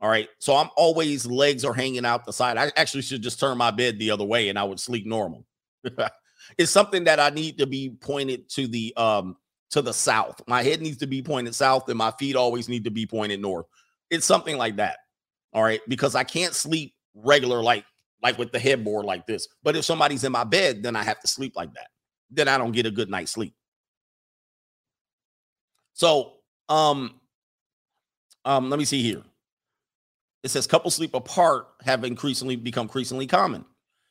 [0.00, 0.28] All right.
[0.38, 2.56] So I'm always legs are hanging out the side.
[2.56, 5.44] I actually should just turn my bed the other way and I would sleep normal.
[6.58, 9.36] it's something that I need to be pointed to the um
[9.70, 10.40] to the south.
[10.46, 13.40] My head needs to be pointed south and my feet always need to be pointed
[13.40, 13.66] north.
[14.08, 14.98] It's something like that.
[15.52, 15.80] All right.
[15.88, 17.84] Because I can't sleep regular like
[18.22, 19.48] like with the headboard like this.
[19.64, 21.88] But if somebody's in my bed, then I have to sleep like that.
[22.30, 23.54] Then I don't get a good night's sleep.
[26.00, 26.36] So,
[26.70, 27.20] um,
[28.46, 29.22] um, let me see here.
[30.42, 33.66] It says couples sleep apart have increasingly become increasingly common.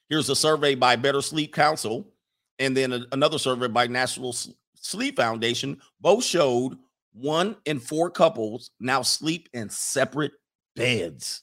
[0.08, 2.14] Here's a survey by Better Sleep Council
[2.60, 4.36] and then a- another survey by National
[4.76, 5.82] Sleep Foundation.
[6.00, 6.78] Both showed
[7.12, 10.34] one in four couples now sleep in separate
[10.76, 11.42] beds.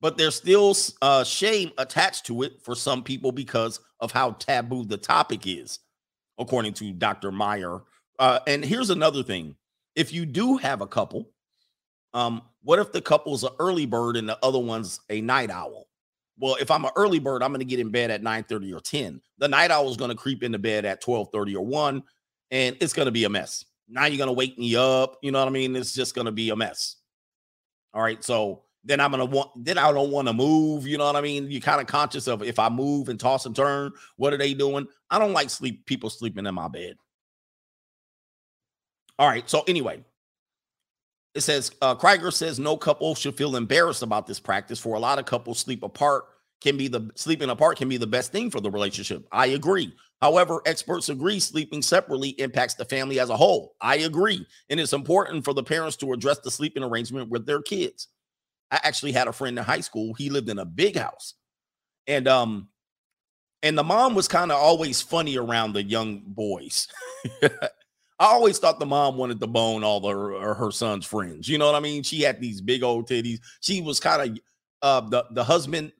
[0.00, 4.84] But there's still uh, shame attached to it for some people because of how taboo
[4.84, 5.80] the topic is,
[6.38, 7.32] according to Dr.
[7.32, 7.82] Meyer.
[8.18, 9.56] Uh, and here's another thing
[9.94, 11.30] if you do have a couple,
[12.14, 15.88] um, what if the couple's an early bird and the other one's a night owl?
[16.38, 18.72] Well, if I'm an early bird, I'm going to get in bed at 9 30
[18.72, 19.20] or 10.
[19.38, 22.02] The night owl is going to creep into bed at 12 30 or 1,
[22.50, 23.64] and it's going to be a mess.
[23.88, 25.18] Now you're going to wake me up.
[25.22, 25.76] You know what I mean?
[25.76, 26.96] It's just going to be a mess.
[27.92, 28.22] All right.
[28.24, 30.86] So then I'm to want, then I don't want to move.
[30.86, 31.50] You know what I mean?
[31.50, 34.54] You're kind of conscious of if I move and toss and turn, what are they
[34.54, 34.86] doing?
[35.10, 36.96] I don't like sleep, people sleeping in my bed.
[39.18, 39.48] All right.
[39.48, 40.04] So anyway,
[41.34, 44.78] it says uh, Krieger says no couple should feel embarrassed about this practice.
[44.78, 46.24] For a lot of couples, sleep apart
[46.62, 49.26] can be the sleeping apart can be the best thing for the relationship.
[49.32, 49.94] I agree.
[50.20, 53.74] However, experts agree sleeping separately impacts the family as a whole.
[53.80, 57.62] I agree, and it's important for the parents to address the sleeping arrangement with their
[57.62, 58.08] kids.
[58.70, 60.14] I actually had a friend in high school.
[60.14, 61.34] He lived in a big house,
[62.06, 62.68] and um,
[63.62, 66.88] and the mom was kind of always funny around the young boys.
[68.22, 71.48] I always thought the mom wanted to bone all the, her, her son's friends.
[71.48, 72.04] You know what I mean?
[72.04, 73.40] She had these big old titties.
[73.60, 74.38] She was kind of
[74.80, 75.90] uh the the husband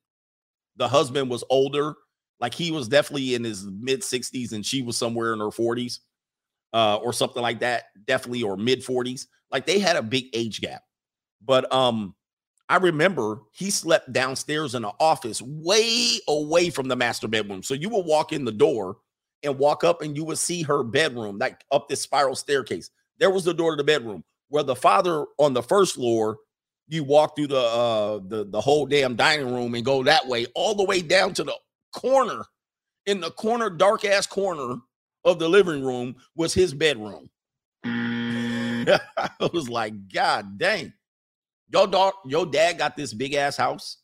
[0.76, 1.94] the husband was older.
[2.38, 5.98] Like he was definitely in his mid 60s and she was somewhere in her 40s
[6.72, 9.26] uh or something like that, definitely or mid 40s.
[9.50, 10.82] Like they had a big age gap.
[11.44, 12.14] But um
[12.68, 17.64] I remember he slept downstairs in the office way away from the master bedroom.
[17.64, 18.98] So you would walk in the door
[19.42, 22.90] and walk up and you would see her bedroom like up this spiral staircase.
[23.18, 26.38] There was the door to the bedroom where the father on the first floor
[26.88, 30.46] you walk through the uh the, the whole damn dining room and go that way
[30.54, 31.54] all the way down to the
[31.94, 32.44] corner.
[33.06, 34.76] In the corner dark ass corner
[35.24, 37.28] of the living room was his bedroom.
[37.84, 38.98] I
[39.52, 40.92] was like god dang.
[41.68, 43.98] Your dog your dad got this big ass house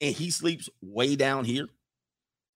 [0.00, 1.68] and he sleeps way down here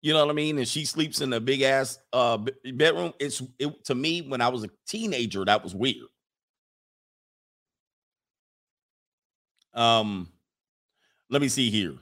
[0.04, 0.58] you know what I mean?
[0.58, 2.36] And she sleeps in a big ass uh
[2.74, 3.14] bedroom.
[3.18, 6.08] It's it to me when I was a teenager, that was weird.
[9.72, 10.28] Um,
[11.30, 11.94] let me see here.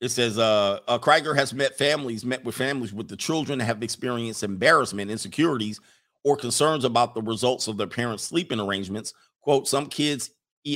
[0.00, 3.84] It says uh, uh Krieger has met families, met with families with the children have
[3.84, 5.80] experienced embarrassment, insecurities,
[6.24, 9.14] or concerns about the results of their parents' sleeping arrangements.
[9.42, 10.30] Quote, some kids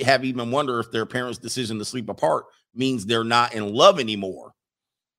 [0.05, 3.99] have even wonder if their parents' decision to sleep apart means they're not in love
[3.99, 4.55] anymore.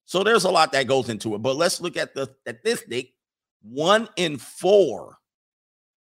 [0.10, 1.44] So there's a lot that goes into it.
[1.44, 3.14] But let's look at the statistic.
[3.62, 5.20] One in four.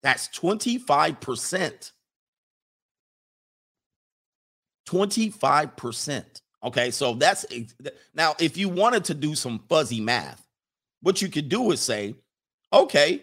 [0.02, 1.92] That's 25%.
[4.88, 6.24] 25%.
[6.64, 7.46] Okay, so that's
[8.12, 10.44] now if you wanted to do some fuzzy math,
[11.02, 12.16] what you could do is say,
[12.72, 13.22] okay,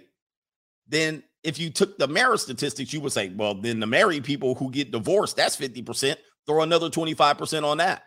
[0.87, 4.55] then if you took the marriage statistics, you would say, well, then the married people
[4.55, 6.15] who get divorced, that's 50%.
[6.47, 8.03] Throw another 25% on that.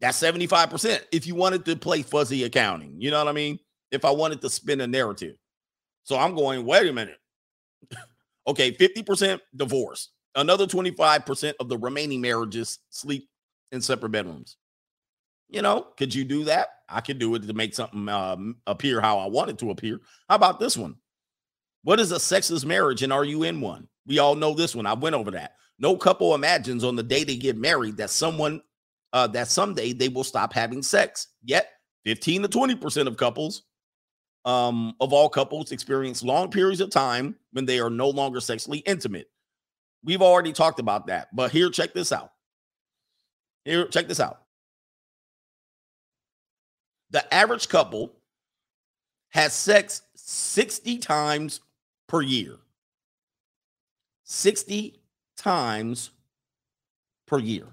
[0.00, 1.00] That's 75%.
[1.12, 3.58] If you wanted to play fuzzy accounting, you know what I mean?
[3.90, 5.36] If I wanted to spin a narrative.
[6.04, 7.18] So I'm going, wait a minute.
[8.46, 10.10] okay, 50% divorce.
[10.34, 13.28] Another 25% of the remaining marriages sleep
[13.72, 14.56] in separate bedrooms.
[15.48, 16.68] You know, could you do that?
[16.88, 20.00] I could do it to make something um, appear how I want it to appear.
[20.28, 20.96] How about this one?
[21.82, 23.88] What is a sexless marriage and are you in one?
[24.06, 24.86] We all know this one.
[24.86, 25.56] I went over that.
[25.78, 28.60] No couple imagines on the day they get married that someone
[29.12, 31.28] uh, that someday they will stop having sex.
[31.42, 31.70] Yet,
[32.04, 33.62] 15 to 20% of couples,
[34.44, 38.78] um, of all couples, experience long periods of time when they are no longer sexually
[38.78, 39.28] intimate.
[40.02, 42.32] We've already talked about that, but here, check this out.
[43.64, 44.42] Here, check this out.
[47.10, 48.12] The average couple
[49.30, 51.60] has sex 60 times
[52.08, 52.56] per year.
[54.24, 55.00] 60
[55.36, 56.10] times
[57.26, 57.66] per year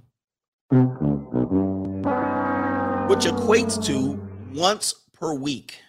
[3.07, 4.19] which equates to
[4.53, 5.79] once per week.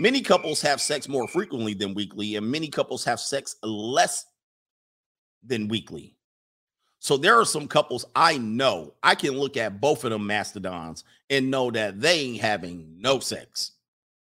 [0.00, 4.26] Many couples have sex more frequently than weekly, and many couples have sex less
[5.44, 6.16] than weekly.
[6.98, 11.04] So there are some couples I know I can look at both of them mastodons
[11.30, 13.72] and know that they ain't having no sex.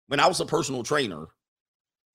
[0.07, 1.27] When I was a personal trainer,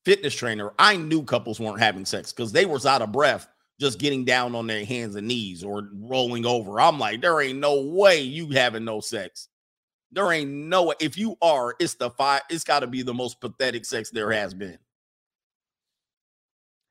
[0.06, 3.48] fitness trainer, I knew couples weren't having sex because they was out of breath
[3.80, 6.80] just getting down on their hands and knees or rolling over.
[6.80, 9.50] I'm like, there ain't no way you having no sex.
[10.12, 10.94] There ain't no.
[11.00, 14.32] If you are, it's the five, it's got to be the most pathetic sex there
[14.32, 14.78] has been.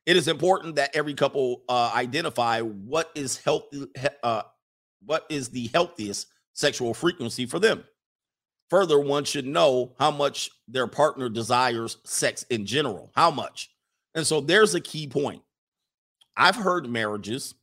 [0.05, 3.87] It is important that every couple uh, identify what is healthy,
[4.25, 4.43] uh,
[5.05, 7.85] what is the healthiest sexual frequency for them.
[8.73, 13.13] Further, one should know how much their partner desires sex in general.
[13.15, 13.71] How much?
[14.15, 15.43] And so there's a key point.
[16.39, 17.55] I've heard marriages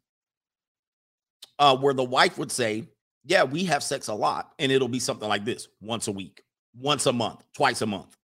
[1.58, 2.84] uh, where the wife would say,
[3.26, 4.54] Yeah, we have sex a lot.
[4.60, 6.44] And it'll be something like this once a week,
[6.80, 8.16] once a month, twice a month.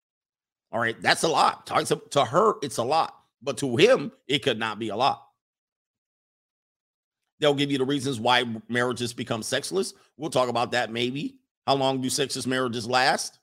[0.71, 1.01] All right.
[1.01, 1.65] That's a lot.
[1.69, 3.15] To, to her, it's a lot.
[3.43, 5.27] But to him, it could not be a lot.
[7.41, 9.95] They'll give you the reasons why marriages become sexless.
[10.19, 11.37] We'll talk about that maybe.
[11.67, 13.39] How long do sexless marriages last?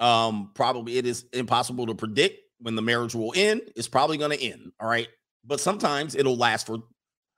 [0.00, 3.62] Um, probably it is impossible to predict when the marriage will end.
[3.76, 4.72] It's probably going to end.
[4.80, 5.08] All right.
[5.44, 6.78] But sometimes it'll last for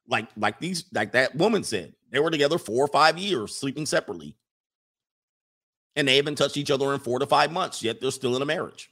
[0.08, 1.94] like like these like that woman said.
[2.10, 4.36] They were together four or five years, sleeping separately.
[5.94, 8.42] And they haven't touched each other in four to five months, yet they're still in
[8.42, 8.90] a marriage.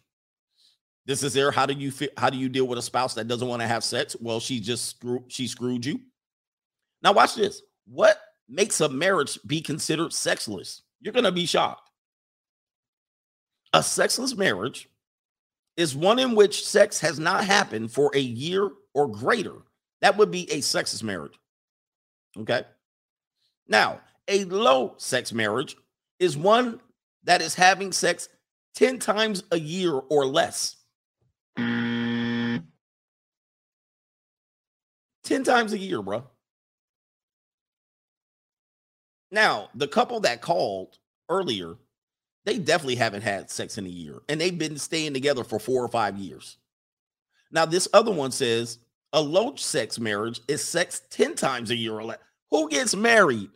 [1.06, 1.52] This is there.
[1.52, 2.12] How do you fit?
[2.18, 4.16] How do you deal with a spouse that doesn't want to have sex?
[4.20, 6.00] Well, she just screw, she screwed you.
[7.02, 7.62] Now watch this.
[7.86, 10.82] What makes a marriage be considered sexless?
[11.00, 11.90] You're gonna be shocked.
[13.72, 14.88] A sexless marriage
[15.76, 19.56] is one in which sex has not happened for a year or greater.
[20.00, 21.38] That would be a sexless marriage.
[22.38, 22.62] Okay.
[23.68, 25.76] Now, a low sex marriage
[26.18, 26.80] is one
[27.24, 28.28] that is having sex
[28.74, 30.76] 10 times a year or less.
[31.58, 32.64] Mm.
[35.24, 36.24] 10 times a year, bro.
[39.30, 40.98] Now, the couple that called
[41.28, 41.76] earlier,
[42.44, 45.82] they definitely haven't had sex in a year and they've been staying together for four
[45.82, 46.58] or five years.
[47.50, 48.78] Now, this other one says
[49.12, 52.18] a low sex marriage is sex 10 times a year or less.
[52.50, 53.50] Who gets married?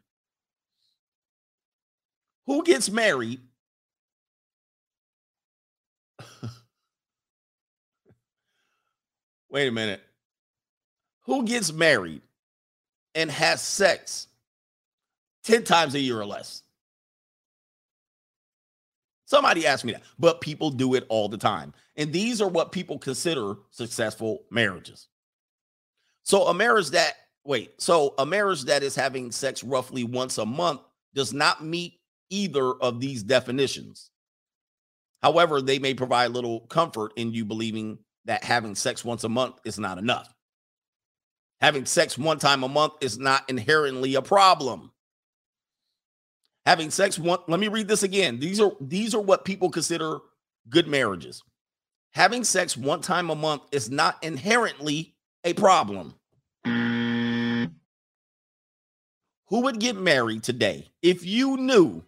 [2.47, 3.41] Who gets married?
[9.51, 10.01] Wait a minute.
[11.27, 12.23] Who gets married
[13.15, 14.27] and has sex
[15.45, 16.63] 10 times a year or less?
[19.25, 21.73] Somebody asked me that, but people do it all the time.
[21.97, 25.07] And these are what people consider successful marriages.
[26.25, 27.15] So a marriage that
[27.45, 30.81] wait, so a marriage that is having sex roughly once a month
[31.15, 34.11] does not meet either of these definitions.
[35.23, 39.57] However, they may provide little comfort in you believing that having sex once a month
[39.65, 40.33] is not enough.
[41.61, 44.93] Having sex one time a month is not inherently a problem.
[46.67, 48.39] Having sex one let me read this again.
[48.39, 50.19] These are these are what people consider
[50.69, 51.43] good marriages.
[52.13, 56.15] Having sex one time a month is not inherently a problem.
[56.65, 57.71] Who
[59.63, 62.05] would get married today if you knew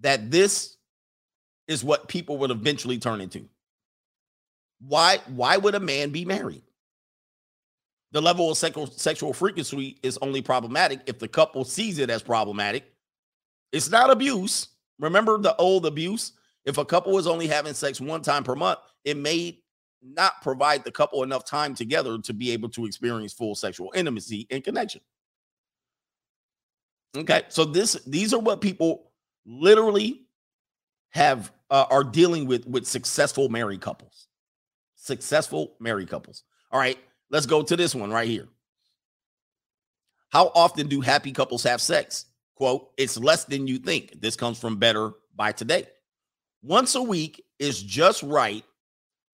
[0.00, 0.76] that this
[1.68, 3.48] is what people would eventually turn into?
[4.80, 6.62] Why why would a man be married?
[8.12, 12.22] The level of sexual sexual frequency is only problematic if the couple sees it as
[12.22, 12.84] problematic.
[13.76, 14.68] It's not abuse.
[14.98, 16.32] Remember the old abuse?
[16.64, 19.60] If a couple is only having sex one time per month, it may
[20.02, 24.46] not provide the couple enough time together to be able to experience full sexual intimacy
[24.50, 25.02] and connection.
[27.14, 29.10] Okay, so this these are what people
[29.44, 30.22] literally
[31.10, 34.28] have uh, are dealing with with successful married couples.
[34.94, 36.44] Successful married couples.
[36.70, 36.98] All right,
[37.30, 38.48] let's go to this one right here.
[40.30, 42.26] How often do happy couples have sex?
[42.56, 44.20] Quote, it's less than you think.
[44.20, 45.86] This comes from Better by Today.
[46.62, 48.64] Once a week is just right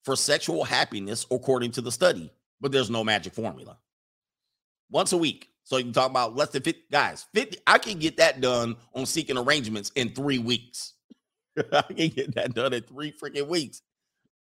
[0.04, 3.78] for sexual happiness, according to the study, but there's no magic formula.
[4.90, 5.48] Once a week.
[5.64, 7.26] So you talk about less than 50 guys.
[7.32, 10.94] 50, I can get that done on seeking arrangements in three weeks.
[11.72, 13.82] I can get that done in three freaking weeks.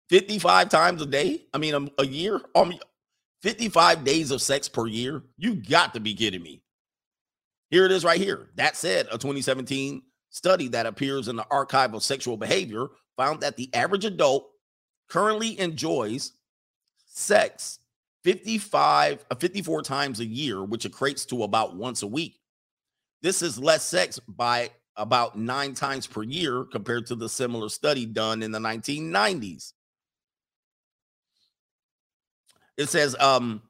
[0.10, 1.42] 55 times a day.
[1.54, 2.40] I mean, a, um, a year.
[2.56, 2.80] Mean,
[3.44, 5.22] 55 days of sex per year.
[5.38, 6.62] You got to be kidding me.
[7.70, 8.50] Here it is right here.
[8.56, 13.58] That said, a 2017 study that appears in the archive of sexual behavior found that
[13.58, 14.50] the average adult
[15.08, 16.34] currently enjoys
[17.08, 17.80] sex
[18.24, 22.40] 55 uh, 54 times a year which equates to about once a week
[23.22, 28.06] this is less sex by about nine times per year compared to the similar study
[28.06, 29.74] done in the 1990s
[32.78, 33.62] it says um,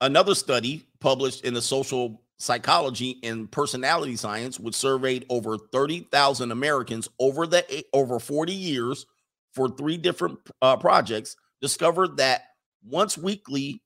[0.00, 7.08] another study published in the social psychology and personality science, which surveyed over 30,000 Americans
[7.18, 9.06] over the over 40 years
[9.52, 12.42] for three different uh, projects, discovered that
[12.84, 13.82] once weekly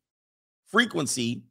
[0.70, 1.44] frequency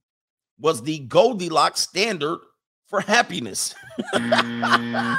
[0.59, 2.39] was the Goldilocks standard
[2.87, 3.73] for happiness.
[4.13, 5.17] mm.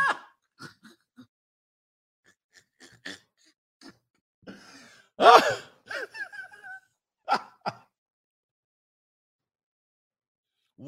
[5.18, 5.58] ah.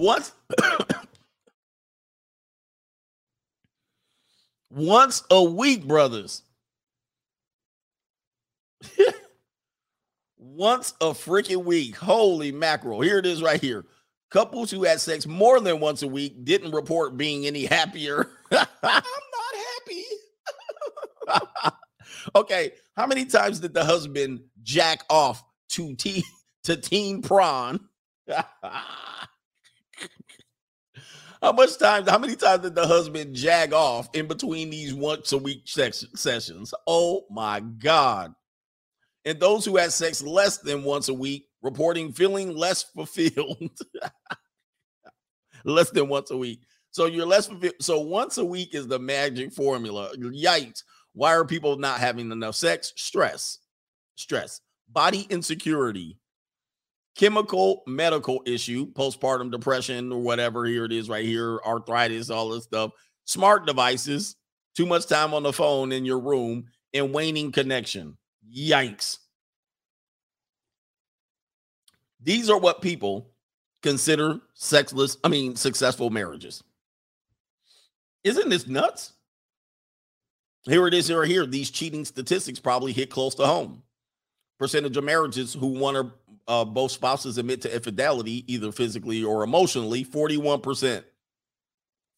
[0.05, 0.32] Once
[4.70, 6.42] once a week, brothers.
[10.36, 11.96] once a freaking week.
[11.96, 13.00] Holy mackerel.
[13.00, 13.86] Here it is right here.
[14.30, 18.28] Couples who had sex more than once a week didn't report being any happier.
[18.52, 19.55] I'm not
[19.88, 20.05] happy.
[22.36, 26.22] okay, how many times did the husband jack off to tea
[26.64, 27.80] to teen prawn?
[31.45, 32.07] How much time?
[32.07, 36.05] How many times did the husband jag off in between these once a week sex,
[36.14, 36.72] sessions?
[36.86, 38.34] Oh my god!
[39.26, 43.78] And those who had sex less than once a week reporting feeling less fulfilled.
[45.66, 46.61] less than once a week.
[46.92, 47.74] So you're less fulfilled.
[47.80, 50.16] So once a week is the magic formula.
[50.16, 50.82] Yikes.
[51.12, 52.95] Why are people not having enough sex?
[52.97, 53.59] Stress.
[54.16, 54.62] Stress.
[54.88, 56.18] Body insecurity.
[57.17, 60.65] Chemical medical issue, postpartum depression or whatever.
[60.65, 62.91] Here it is right here, arthritis, all this stuff.
[63.25, 64.37] Smart devices,
[64.75, 68.17] too much time on the phone in your room, and waning connection.
[68.53, 69.19] Yikes.
[72.21, 73.31] These are what people
[73.83, 76.65] consider sexless, I mean, successful marriages.
[78.25, 79.12] Isn't this nuts?
[80.65, 81.45] Here it is, here, here.
[81.45, 83.83] These cheating statistics probably hit close to home.
[84.59, 86.15] Percentage of marriages who want or
[86.47, 91.05] uh, both spouses admit to infidelity, either physically or emotionally, 41%.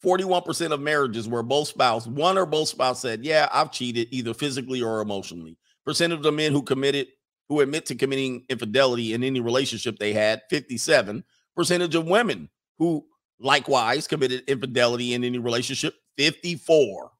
[0.04, 4.34] 41% of marriages where both spouse, one or both spouse said, Yeah, I've cheated either
[4.34, 5.56] physically or emotionally.
[5.84, 7.08] Percent of the men who committed,
[7.48, 11.24] who admit to committing infidelity in any relationship they had, 57.
[11.54, 13.06] Percentage of women who
[13.40, 17.12] likewise committed infidelity in any relationship, 54.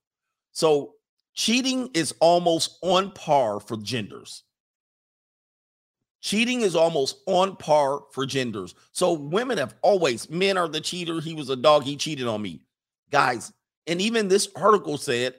[0.53, 0.95] So
[1.35, 4.43] cheating is almost on par for genders.
[6.21, 8.75] Cheating is almost on par for genders.
[8.93, 11.21] So women have always, men are the cheater.
[11.21, 11.85] He was a dog.
[11.85, 12.63] He cheated on me.
[13.11, 13.53] Guys,
[13.87, 15.35] and even this article said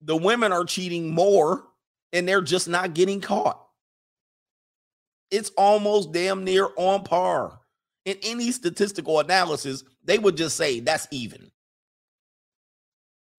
[0.00, 1.64] the women are cheating more
[2.12, 3.60] and they're just not getting caught.
[5.30, 7.60] It's almost damn near on par.
[8.04, 11.50] In any statistical analysis, they would just say that's even.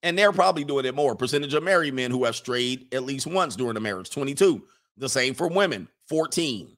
[0.02, 1.16] And they're probably doing it more.
[1.16, 4.64] Percentage of married men who have strayed at least once during the marriage, 22.
[4.98, 6.76] The same for women, 14.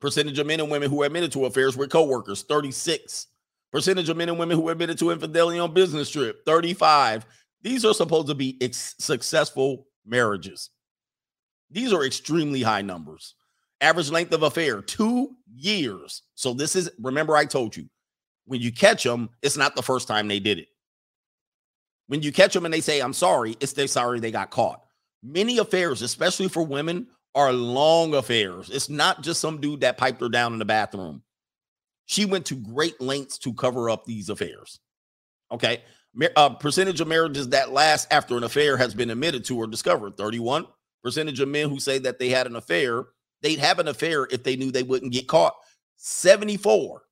[0.00, 3.28] Percentage of men and women who admitted to affairs with coworkers, 36.
[3.72, 7.26] Percentage of men and women who admitted to infidelity on business trip, 35.
[7.62, 10.70] These are supposed to be ex- successful marriages.
[11.70, 13.34] These are extremely high numbers.
[13.80, 16.22] Average length of affair, two years.
[16.34, 17.88] So this is, remember, I told you,
[18.46, 20.68] when you catch them, it's not the first time they did it.
[22.06, 24.82] When you catch them and they say, I'm sorry, it's they're sorry they got caught.
[25.22, 28.70] Many affairs, especially for women, are long affairs.
[28.70, 31.22] It's not just some dude that piped her down in the bathroom.
[32.06, 34.80] She went to great lengths to cover up these affairs.
[35.50, 35.82] Okay.
[36.36, 40.16] Uh, percentage of marriages that last after an affair has been admitted to or discovered
[40.16, 40.64] 31
[41.02, 43.06] percentage of men who say that they had an affair
[43.42, 45.56] they'd have an affair if they knew they wouldn't get caught
[45.96, 47.02] 74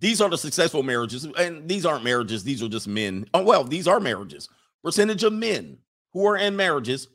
[0.00, 3.64] these are the successful marriages and these aren't marriages these are just men oh well
[3.64, 4.50] these are marriages
[4.84, 5.78] percentage of men
[6.12, 7.08] who are in marriages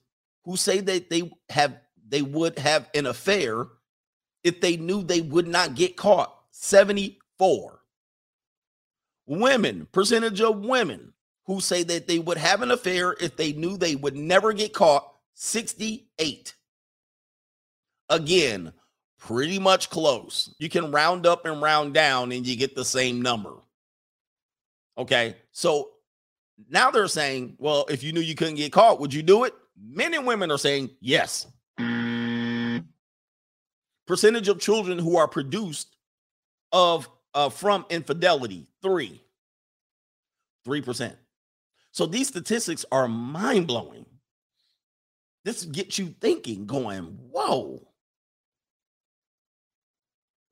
[0.46, 1.78] who say that they have
[2.08, 3.68] they would have an affair
[4.44, 6.34] if they knew they would not get caught.
[6.52, 7.80] 74
[9.26, 11.14] women percentage of women
[11.46, 14.74] who say that they would have an affair if they knew they would never get
[14.74, 15.10] caught.
[15.36, 16.54] 68
[18.10, 18.72] again
[19.18, 20.54] pretty much close.
[20.60, 23.54] You can round up and round down and you get the same number.
[24.98, 25.38] Okay?
[25.52, 25.90] So
[26.70, 29.54] now they're saying well if you knew you couldn't get caught would you do it
[29.80, 31.48] men and women are saying yes.
[34.06, 35.96] Percentage of children who are produced
[36.72, 39.22] of uh, from infidelity three.
[40.66, 41.16] Three percent.
[41.92, 44.06] So these statistics are mind-blowing.
[45.46, 47.88] This gets you thinking going whoa.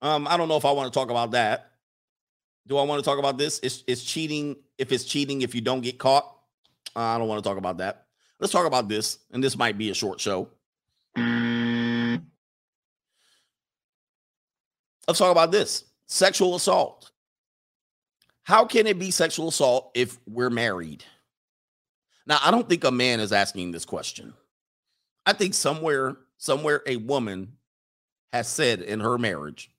[0.02, 1.72] Um i don't know if i want to talk about that.
[2.68, 3.60] Do i want to talk about this?
[3.64, 4.56] It's, it's cheating.
[4.78, 6.38] If it's cheating if you don't get caught
[6.96, 8.08] i don't want to talk about that
[8.42, 10.50] let's talk about this and this might be a short show.
[15.08, 15.86] Let's talk about this.
[16.08, 17.12] Sexual assault.
[18.44, 21.06] How can it be sexual assault if we're married?
[22.28, 24.34] Now i don't think a man is asking this question.
[25.26, 27.54] I think somewhere somewhere a woman
[28.34, 29.70] has said in her marriage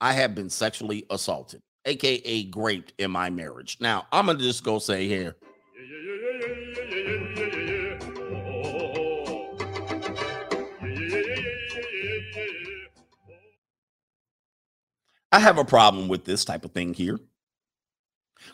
[0.00, 3.78] i have been sexually assaulted aka raped in my marriage.
[3.80, 5.36] Now i'm gonna just go say here
[15.30, 17.18] I have a problem with this type of thing here.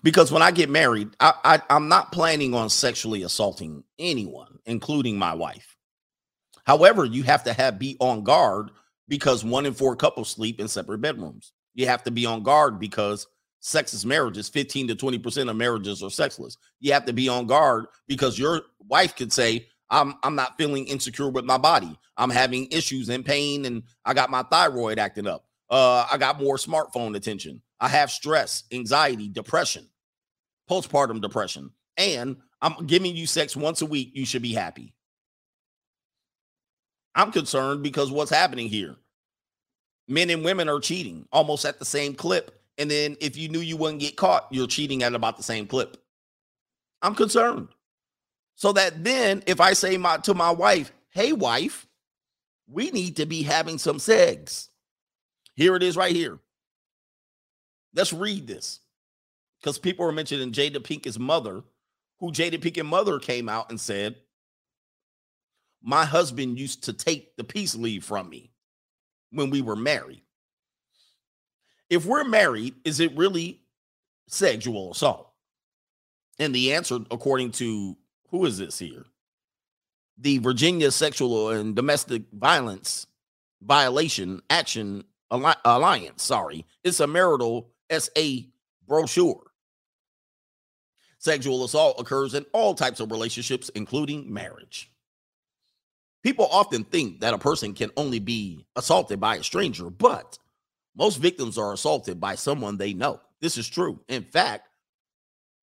[0.02, 5.18] Because when I get married, I, I, I'm not planning on sexually assaulting anyone, including
[5.18, 5.76] my wife.
[6.64, 8.70] However, you have to have be on guard
[9.08, 11.52] because one in four couples sleep in separate bedrooms.
[11.74, 13.26] You have to be on guard because
[13.60, 16.56] sexless marriages, 15 to 20% of marriages are sexless.
[16.80, 20.86] You have to be on guard because your wife could say, I'm I'm not feeling
[20.86, 21.98] insecure with my body.
[22.16, 25.44] I'm having issues and pain, and I got my thyroid acting up.
[25.74, 27.60] Uh, I got more smartphone attention.
[27.80, 29.88] I have stress, anxiety, depression,
[30.70, 34.12] postpartum depression, and I'm giving you sex once a week.
[34.14, 34.94] You should be happy.
[37.16, 38.94] I'm concerned because what's happening here?
[40.06, 42.56] Men and women are cheating almost at the same clip.
[42.78, 45.66] And then if you knew you wouldn't get caught, you're cheating at about the same
[45.66, 45.96] clip.
[47.02, 47.66] I'm concerned.
[48.54, 51.88] So that then if I say my to my wife, hey wife,
[52.68, 54.68] we need to be having some sex.
[55.54, 56.38] Here it is right here.
[57.94, 58.80] Let's read this.
[59.60, 61.62] Because people are mentioning Jada Pinkett's mother,
[62.20, 64.16] who Jada Pinkett's mother came out and said,
[65.82, 68.50] My husband used to take the peace leave from me
[69.30, 70.22] when we were married.
[71.88, 73.62] If we're married, is it really
[74.28, 75.30] sexual assault?
[76.38, 77.96] And the answer, according to
[78.30, 79.06] who is this here?
[80.18, 83.06] The Virginia Sexual and Domestic Violence
[83.62, 88.20] Violation Action Alliance, sorry, it's a marital SA
[88.86, 89.42] brochure.
[91.18, 94.90] Sexual assault occurs in all types of relationships, including marriage.
[96.22, 100.38] People often think that a person can only be assaulted by a stranger, but
[100.96, 103.20] most victims are assaulted by someone they know.
[103.40, 104.00] This is true.
[104.08, 104.68] In fact,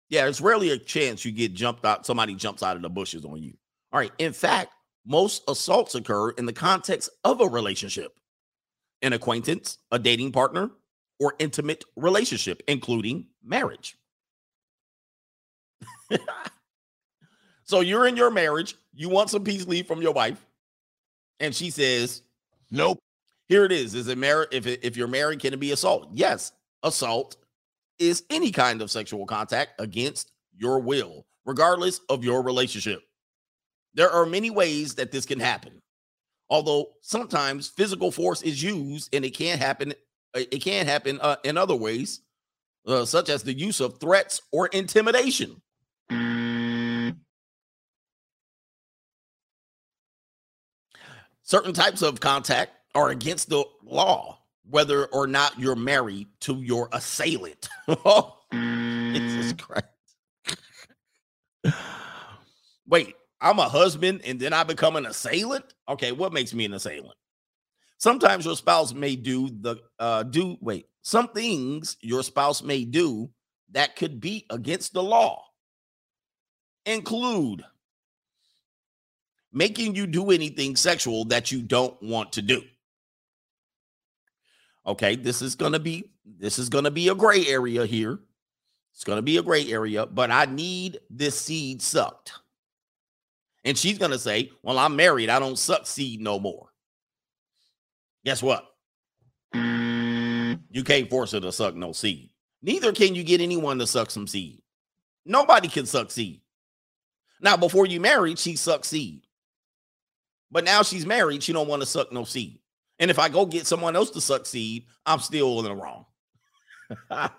[0.09, 3.23] yeah, it's rarely a chance you get jumped out, somebody jumps out of the bushes
[3.23, 3.53] on you.
[3.93, 4.11] All right.
[4.19, 4.73] In fact,
[5.05, 8.19] most assaults occur in the context of a relationship,
[9.01, 10.69] an acquaintance, a dating partner,
[11.19, 13.97] or intimate relationship, including marriage.
[17.63, 20.45] so you're in your marriage, you want some peace leave from your wife,
[21.39, 22.21] and she says,
[22.69, 22.99] "Nope."
[23.47, 23.95] Here it is.
[23.95, 24.47] Is it married?
[24.51, 26.09] If if you're married, can it be assault?
[26.13, 27.35] Yes, assault
[27.99, 33.01] is any kind of sexual contact against your will, regardless of your relationship.
[33.93, 35.81] There are many ways that this can happen.
[36.51, 39.93] Although sometimes physical force is used, and it can happen.
[40.35, 42.19] Uh, it can happen uh, in other ways,
[42.85, 45.61] uh, such as the use of threats or intimidation.
[51.41, 54.37] Certain types of contact are against the law,
[54.69, 57.69] whether or not you're married to your assailant.
[57.87, 59.85] oh, Jesus Christ.
[62.87, 65.65] Wait, I'm a husband and then I become an assailant?
[65.89, 67.17] Okay, what makes me an assailant?
[67.97, 73.29] Sometimes your spouse may do the uh do wait, some things your spouse may do
[73.71, 75.43] that could be against the law
[76.85, 77.63] include
[79.53, 82.63] making you do anything sexual that you don't want to do.
[84.85, 88.19] Okay, this is going to be this is going to be a gray area here.
[88.93, 92.33] It's going to be a gray area, but I need this seed sucked.
[93.63, 95.29] And she's going to say, "Well, I'm married.
[95.29, 96.69] I don't suck seed no more."
[98.25, 98.67] Guess what?
[99.53, 102.29] You can't force her to suck no seed.
[102.61, 104.61] Neither can you get anyone to suck some seed.
[105.25, 106.41] Nobody can suck seed.
[107.41, 109.23] Now, before you married, she sucked seed.
[110.51, 112.59] But now she's married, she don't want to suck no seed.
[112.99, 116.05] And if I go get someone else to succeed, I'm still in the wrong.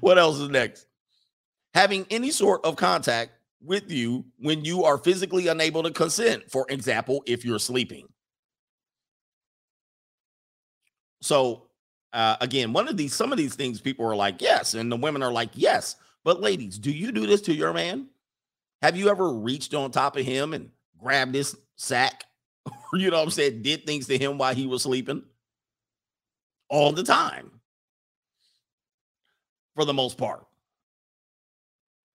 [0.00, 0.86] what else is next?
[1.74, 6.50] Having any sort of contact with you when you are physically unable to consent.
[6.50, 8.06] For example, if you're sleeping.
[11.22, 11.66] So,
[12.12, 14.74] uh, again, one of these, some of these things people are like, yes.
[14.74, 15.96] And the women are like, yes.
[16.24, 18.08] But, ladies, do you do this to your man?
[18.82, 22.24] Have you ever reached on top of him and grabbed his sack
[22.92, 25.22] you know what I'm saying, did things to him while he was sleeping
[26.68, 27.50] all the time
[29.74, 30.46] for the most part.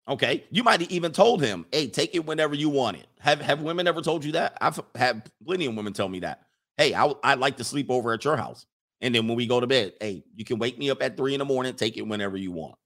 [0.09, 0.45] Okay.
[0.51, 3.07] You might have even told him, hey, take it whenever you want it.
[3.20, 4.59] Have have women ever told you that?
[4.61, 6.43] I've had plenty of women tell me that.
[6.77, 8.66] Hey, I, I'd like to sleep over at your house.
[9.01, 11.35] And then when we go to bed, hey, you can wake me up at three
[11.35, 12.77] in the morning, take it whenever you want.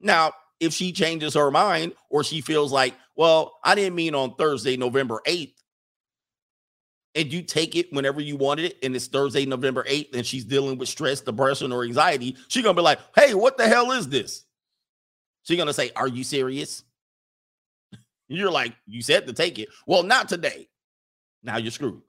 [0.00, 4.34] Now, if she changes her mind or she feels like, well, I didn't mean on
[4.34, 5.54] Thursday, November 8th,
[7.14, 10.44] and you take it whenever you wanted it, and it's Thursday, November 8th, and she's
[10.44, 14.08] dealing with stress, depression, or anxiety, she's gonna be like, hey, what the hell is
[14.08, 14.44] this?
[15.48, 16.84] She's gonna say, Are you serious?
[18.28, 19.70] You're like, you said to take it.
[19.86, 20.68] Well, not today.
[21.42, 22.02] Now you're screwed.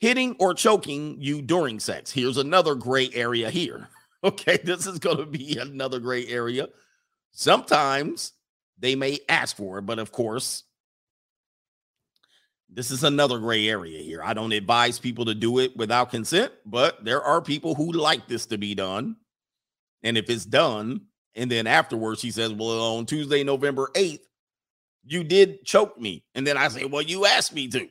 [0.00, 2.10] hitting or choking you during sex.
[2.10, 3.88] Here's another gray area here.
[4.24, 6.68] Okay, this is going to be another gray area.
[7.32, 8.32] Sometimes
[8.78, 10.62] they may ask for it, but of course,
[12.70, 14.22] this is another gray area here.
[14.22, 18.28] I don't advise people to do it without consent, but there are people who like
[18.28, 19.16] this to be done.
[20.02, 21.02] And if it's done,
[21.34, 24.20] and then afterwards he says, Well, on Tuesday, November 8th,
[25.04, 26.24] you did choke me.
[26.34, 27.88] And then I say, Well, you asked me to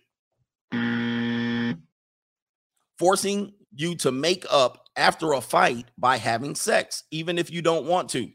[3.01, 7.87] forcing you to make up after a fight by having sex, even if you don't
[7.87, 8.29] want to.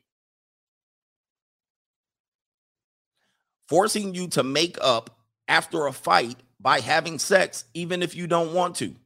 [3.69, 8.55] Forcing you to make up after a fight by having sex, even if you don't
[8.55, 8.97] want to.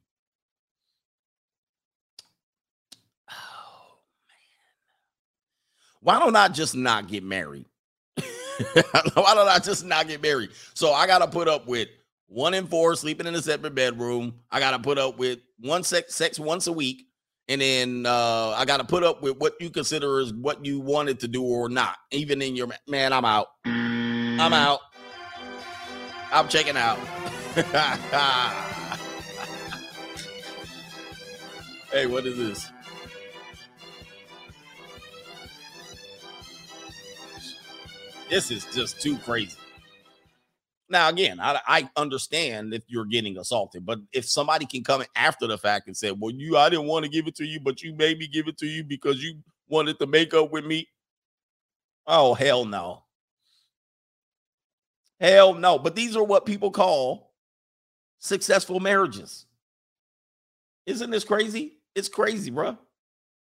[6.01, 7.65] Why don't I just not get married?
[8.17, 10.49] Why don't I just not get married?
[10.73, 11.89] So I got to put up with
[12.27, 14.33] one in four sleeping in a separate bedroom.
[14.49, 17.05] I got to put up with one sex sex once a week,
[17.47, 20.79] and then uh, I got to put up with what you consider is what you
[20.79, 21.97] wanted to do or not.
[22.11, 23.47] Even in your man, I'm out.
[23.65, 24.79] I'm out.
[26.33, 26.97] I'm checking out.
[31.91, 32.71] hey, what is this?
[38.31, 39.57] This is just too crazy.
[40.87, 45.47] Now, again, I, I understand if you're getting assaulted, but if somebody can come after
[45.47, 47.81] the fact and say, "Well, you, I didn't want to give it to you, but
[47.83, 49.35] you made me give it to you because you
[49.67, 50.87] wanted to make up with me,"
[52.07, 53.03] oh hell no,
[55.19, 55.77] hell no.
[55.77, 57.33] But these are what people call
[58.19, 59.45] successful marriages.
[60.85, 61.79] Isn't this crazy?
[61.95, 62.77] It's crazy, bro.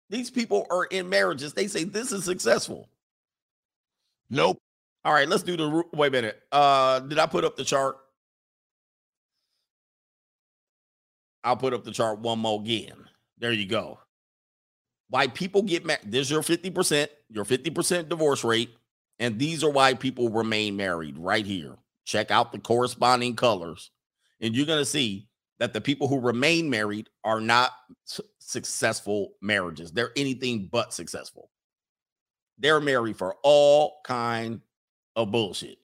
[0.10, 1.54] These people are in marriages.
[1.54, 2.90] They say this is successful.
[4.30, 4.60] Nope.
[5.06, 6.42] All right, let's do the wait a minute.
[6.52, 7.98] Uh did I put up the chart?
[11.44, 13.06] I'll put up the chart one more again.
[13.38, 14.00] There you go.
[15.10, 16.04] Why people get married.
[16.06, 18.70] There's your 50%, your 50% divorce rate.
[19.20, 21.76] And these are why people remain married right here.
[22.06, 23.92] Check out the corresponding colors.
[24.42, 25.28] And you're going to see
[25.60, 27.72] that the people who remain married are not
[28.06, 29.92] su- successful marriages.
[29.92, 31.50] They're anything but successful.
[32.58, 34.62] They're married for all kind
[35.16, 35.78] of bullshit.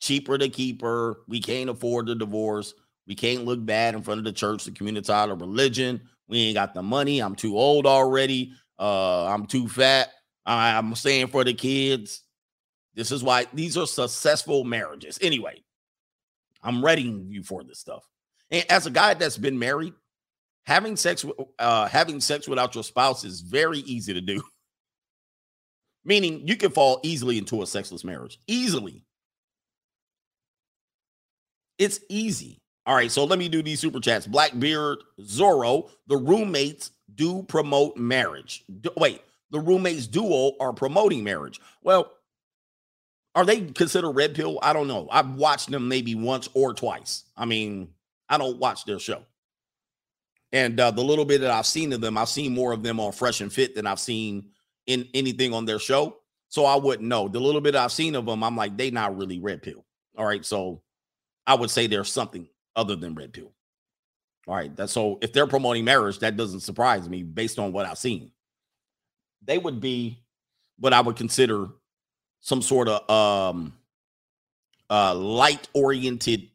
[0.00, 1.16] Cheaper to keep her.
[1.28, 2.74] We can't afford the divorce.
[3.06, 6.00] We can't look bad in front of the church, the community, or religion.
[6.28, 7.20] We ain't got the money.
[7.20, 8.52] I'm too old already.
[8.78, 10.08] Uh, I'm too fat.
[10.46, 12.22] I, I'm staying for the kids.
[12.94, 15.18] This is why these are successful marriages.
[15.20, 15.62] Anyway,
[16.62, 18.06] I'm readying you for this stuff.
[18.50, 19.94] And as a guy that's been married,
[20.64, 21.24] having sex
[21.58, 24.42] uh having sex without your spouse is very easy to do.
[26.04, 28.38] Meaning you can fall easily into a sexless marriage.
[28.46, 29.04] Easily.
[31.78, 32.60] It's easy.
[32.84, 34.26] All right, so let me do these super chats.
[34.26, 38.64] Blackbeard, Zorro, the roommates do promote marriage.
[38.80, 41.60] Du- wait, the roommates duo are promoting marriage.
[41.82, 42.10] Well,
[43.34, 44.58] are they considered red pill?
[44.62, 45.08] I don't know.
[45.10, 47.24] I've watched them maybe once or twice.
[47.36, 47.88] I mean,
[48.28, 49.22] I don't watch their show.
[50.52, 53.00] And uh, the little bit that I've seen of them, I've seen more of them
[53.00, 54.50] on Fresh and Fit than I've seen
[54.86, 56.18] in anything on their show.
[56.48, 57.28] So I wouldn't know.
[57.28, 59.84] The little bit I've seen of them, I'm like, they not really red pill.
[60.16, 60.44] All right.
[60.44, 60.82] So
[61.46, 62.46] I would say there's something
[62.76, 63.52] other than red pill.
[64.46, 64.74] All right.
[64.74, 68.32] That's so if they're promoting marriage, that doesn't surprise me based on what I've seen.
[69.44, 70.22] They would be
[70.78, 71.68] what I would consider
[72.40, 73.72] some sort of um
[74.90, 76.48] uh light oriented,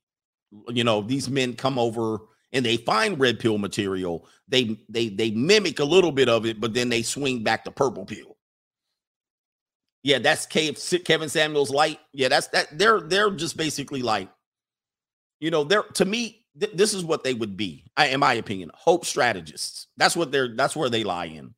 [0.70, 2.20] you know, these men come over
[2.54, 4.28] and they find red pill material.
[4.48, 7.72] They they they mimic a little bit of it, but then they swing back to
[7.72, 8.38] purple pill.
[10.04, 12.00] Yeah, that's Kevin Samuels light.
[12.14, 12.78] Yeah, that's that.
[12.78, 14.30] They're they're just basically like,
[15.40, 16.46] you know, they're to me.
[16.60, 19.88] Th- this is what they would be, I, in my opinion, hope strategists.
[19.98, 20.56] That's what they're.
[20.56, 21.54] That's where they lie in.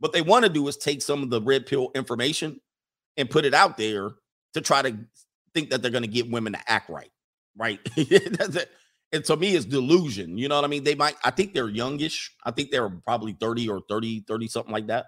[0.00, 2.60] What they want to do is take some of the red pill information
[3.16, 4.10] and put it out there
[4.54, 4.96] to try to
[5.54, 7.10] think that they're going to get women to act right,
[7.56, 7.78] right?
[9.14, 10.36] And to me, it's delusion.
[10.36, 10.82] You know what I mean?
[10.82, 12.34] They might, I think they're youngish.
[12.42, 15.06] I think they're probably 30 or 30, 30, something like that.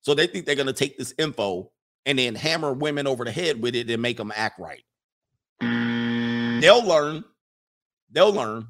[0.00, 1.70] So they think they're going to take this info
[2.06, 4.82] and then hammer women over the head with it and make them act right.
[5.60, 6.86] They'll mm.
[6.86, 7.24] learn.
[8.10, 8.68] They'll learn.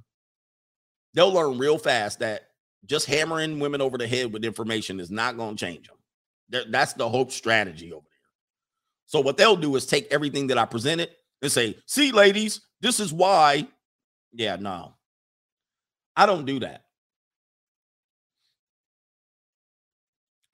[1.15, 2.49] They'll learn real fast that
[2.87, 5.97] just hammering women over the head with information is not going to change them.
[6.49, 8.13] They're- that's the hope strategy over there.
[9.07, 11.11] So what they'll do is take everything that I presented
[11.41, 13.69] and say, "See, ladies, this is why."
[14.33, 14.95] Yeah, no,
[16.17, 16.85] I don't do that.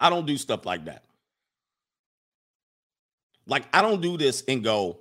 [0.00, 1.04] I don't do stuff like that.
[3.46, 5.00] Like I don't do this and go,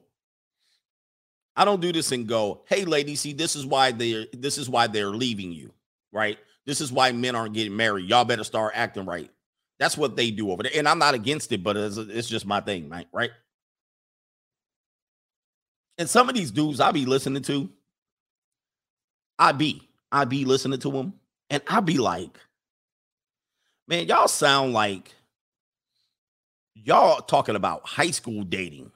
[1.55, 4.69] I don't do this and go, "Hey, lady, see, this is why they're this is
[4.69, 5.73] why they're leaving you,
[6.11, 6.37] right?
[6.65, 8.09] This is why men aren't getting married.
[8.09, 9.29] Y'all better start acting right."
[9.79, 12.45] That's what they do over there, and I'm not against it, but it's, it's just
[12.45, 13.07] my thing, right?
[13.11, 13.31] Right?
[15.97, 17.69] And some of these dudes I be listening to,
[19.41, 21.13] I be, I be listening to them,
[21.49, 22.37] and I be like,
[23.87, 25.15] man, y'all sound like
[26.75, 28.91] y'all talking about high school dating.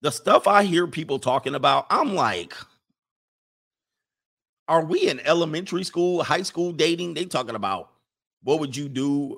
[0.00, 2.54] The stuff I hear people talking about, I'm like,
[4.68, 7.12] are we in elementary school, high school dating?
[7.12, 7.90] They talking about
[8.42, 9.36] what would you do?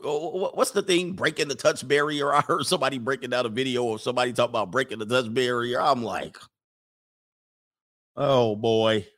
[0.54, 1.14] What's the thing?
[1.14, 2.32] Breaking the touch barrier.
[2.34, 5.80] I heard somebody breaking down a video of somebody talking about breaking the touch barrier.
[5.80, 6.38] I'm like,
[8.14, 9.08] oh boy.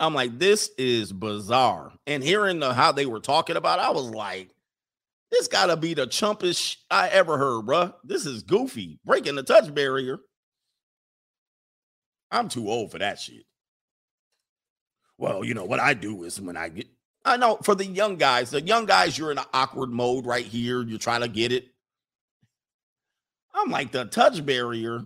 [0.00, 1.92] I'm like, this is bizarre.
[2.06, 4.50] And hearing the, how they were talking about, I was like,
[5.30, 7.94] this gotta be the chumpest I ever heard, bruh.
[8.04, 8.98] This is goofy.
[9.04, 10.18] Breaking the touch barrier.
[12.30, 13.44] I'm too old for that shit.
[15.18, 16.86] Well, you know what I do is when I get,
[17.24, 20.44] I know for the young guys, the young guys, you're in an awkward mode right
[20.44, 20.82] here.
[20.82, 21.66] You're trying to get it.
[23.52, 25.04] I'm like the touch barrier.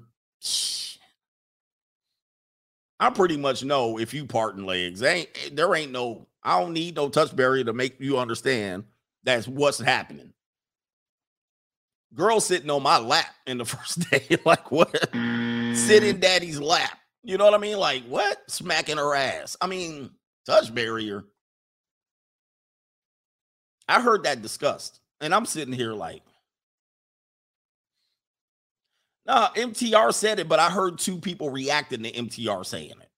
[3.03, 6.29] I pretty much know if you parting legs, ain't eh, there ain't no.
[6.41, 8.85] I don't need no touch barrier to make you understand
[9.24, 10.33] that's what's happening.
[12.15, 14.93] Girl sitting on my lap in the first day, like what?
[14.93, 16.20] Sit in mm.
[16.20, 16.97] daddy's lap.
[17.24, 17.77] You know what I mean?
[17.77, 18.39] Like what?
[18.49, 19.57] Smacking her ass.
[19.61, 20.11] I mean,
[20.47, 21.24] touch barrier.
[23.89, 26.23] I heard that discussed, and I'm sitting here like,
[29.27, 33.09] no, MTR said it, but I heard two people reacting to MTR saying it.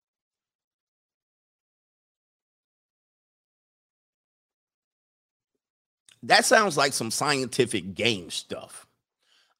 [6.24, 8.86] That sounds like some scientific game stuff.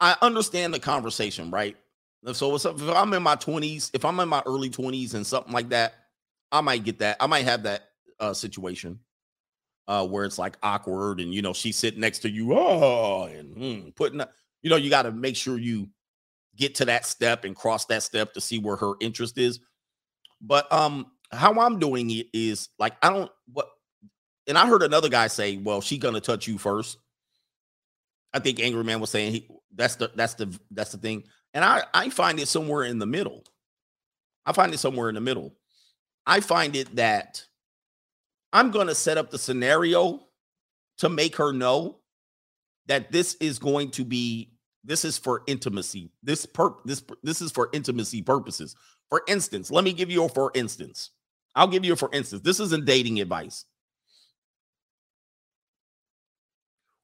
[0.00, 1.76] I understand the conversation, right?
[2.32, 5.68] So if I'm in my 20s, if I'm in my early 20s and something like
[5.70, 5.94] that,
[6.50, 7.18] I might get that.
[7.20, 8.98] I might have that uh, situation
[9.88, 13.56] uh, where it's like awkward and you know she's sitting next to you, oh, and
[13.56, 14.22] mm, putting,
[14.62, 15.88] you know, you got to make sure you
[16.56, 19.60] get to that step and cross that step to see where her interest is.
[20.40, 23.68] But um, how I'm doing it is like I don't what
[24.46, 26.98] and I heard another guy say, "Well, she gonna touch you first.
[28.32, 31.24] I think Angry Man was saying he that's the that's the that's the thing,
[31.54, 33.44] and I I find it somewhere in the middle.
[34.46, 35.54] I find it somewhere in the middle.
[36.26, 37.44] I find it that
[38.52, 40.20] I'm gonna set up the scenario
[40.98, 41.98] to make her know
[42.86, 44.53] that this is going to be
[44.84, 46.10] this is for intimacy.
[46.22, 48.76] This per this this is for intimacy purposes.
[49.08, 51.10] For instance, let me give you a for instance.
[51.54, 52.42] I'll give you a for instance.
[52.42, 53.64] This isn't dating advice.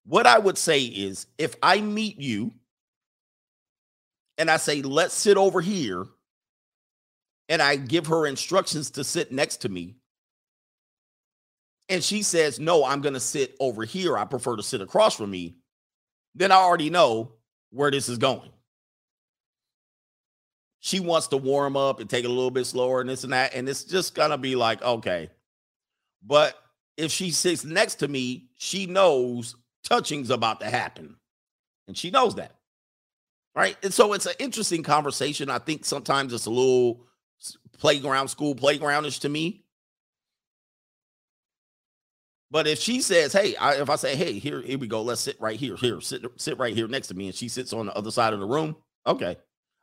[0.05, 2.53] What I would say is if I meet you
[4.39, 6.07] and I say, let's sit over here,
[7.51, 9.97] and I give her instructions to sit next to me,
[11.89, 14.17] and she says, no, I'm going to sit over here.
[14.17, 15.57] I prefer to sit across from me,
[16.35, 17.33] then I already know
[17.71, 18.51] where this is going.
[20.81, 23.33] She wants to warm up and take it a little bit slower and this and
[23.33, 23.55] that.
[23.55, 25.31] And it's just going to be like, okay.
[26.27, 26.57] But
[26.97, 31.17] if she sits next to me, she knows touching's about to happen.
[31.87, 32.55] And she knows that.
[33.55, 33.77] Right.
[33.83, 35.51] And so it's an interesting conversation.
[35.51, 37.05] I think sometimes it's a little
[37.79, 39.60] playground, school playgroundish to me.
[42.51, 45.03] But if she says, "Hey," I, if I say, "Hey, here, here we go.
[45.03, 45.77] Let's sit right here.
[45.77, 48.33] Here, sit, sit right here next to me," and she sits on the other side
[48.33, 48.77] of the room.
[49.07, 49.37] Okay,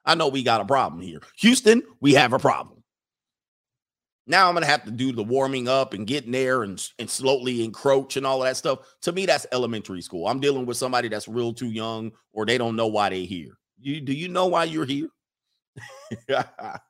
[0.06, 1.22] I know we got a problem here.
[1.38, 2.84] Houston, we have a problem.
[4.30, 7.64] Now I'm gonna have to do the warming up and getting there and, and slowly
[7.64, 8.80] encroach and all of that stuff.
[9.04, 10.28] To me, that's elementary school.
[10.28, 13.58] I'm dealing with somebody that's real too young or they don't know why they're here.
[13.80, 15.08] You do you know why you're here?
[16.28, 16.82] but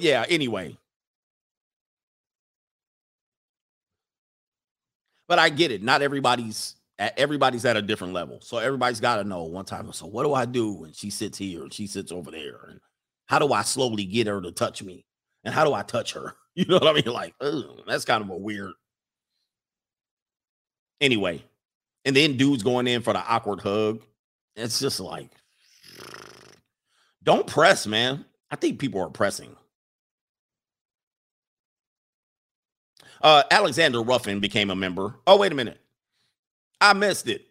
[0.00, 0.78] yeah, anyway.
[5.28, 5.82] But I get it.
[5.82, 8.40] Not everybody's at everybody's at a different level.
[8.40, 9.92] So everybody's got to know one time.
[9.92, 12.58] So what do I do when she sits here and she sits over there?
[12.68, 12.80] And
[13.26, 15.04] how do I slowly get her to touch me?
[15.44, 16.34] And how do I touch her?
[16.58, 17.14] You know what I mean?
[17.14, 17.34] Like,
[17.86, 18.72] that's kind of a weird.
[21.00, 21.44] Anyway,
[22.04, 24.02] and then dudes going in for the awkward hug.
[24.56, 25.30] It's just like,
[27.22, 28.24] don't press, man.
[28.50, 29.54] I think people are pressing.
[33.22, 35.16] Uh, Alexander Ruffin became a member.
[35.26, 35.80] Oh, wait a minute.
[36.80, 37.46] I missed it.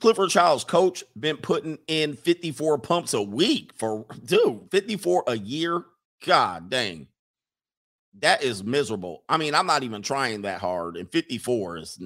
[0.00, 5.84] Clifford Childs' coach been putting in 54 pumps a week for dude, 54 a year.
[6.24, 7.08] God dang.
[8.20, 9.24] That is miserable.
[9.28, 10.96] I mean, I'm not even trying that hard.
[10.96, 12.02] And 54 is,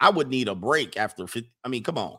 [0.00, 1.48] I would need a break after 50.
[1.64, 2.18] I mean, come on.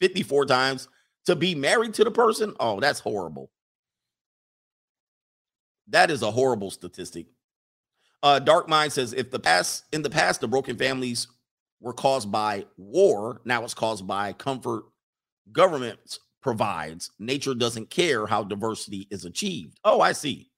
[0.00, 0.88] 54 times.
[1.26, 3.50] to be married to the person, oh, that's horrible.
[5.88, 7.26] That is a horrible statistic.
[8.22, 11.28] Uh, Dark Mind says if the past in the past the broken families
[11.80, 14.84] were caused by war, now it's caused by comfort
[15.52, 15.98] government
[16.42, 17.10] provides.
[17.18, 19.78] Nature doesn't care how diversity is achieved.
[19.84, 20.50] Oh, I see.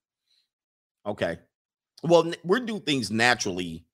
[1.07, 1.39] Okay.
[2.03, 3.85] Well, we do things naturally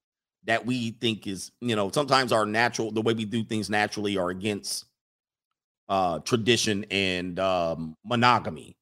[0.44, 4.18] that we think is, you know, sometimes our natural the way we do things naturally
[4.18, 4.86] are against
[5.90, 8.77] uh tradition and um monogamy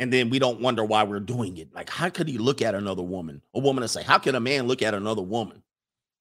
[0.00, 1.74] and then we don't wonder why we're doing it.
[1.74, 3.42] Like, how could he look at another woman?
[3.54, 5.62] A woman to say, How can a man look at another woman?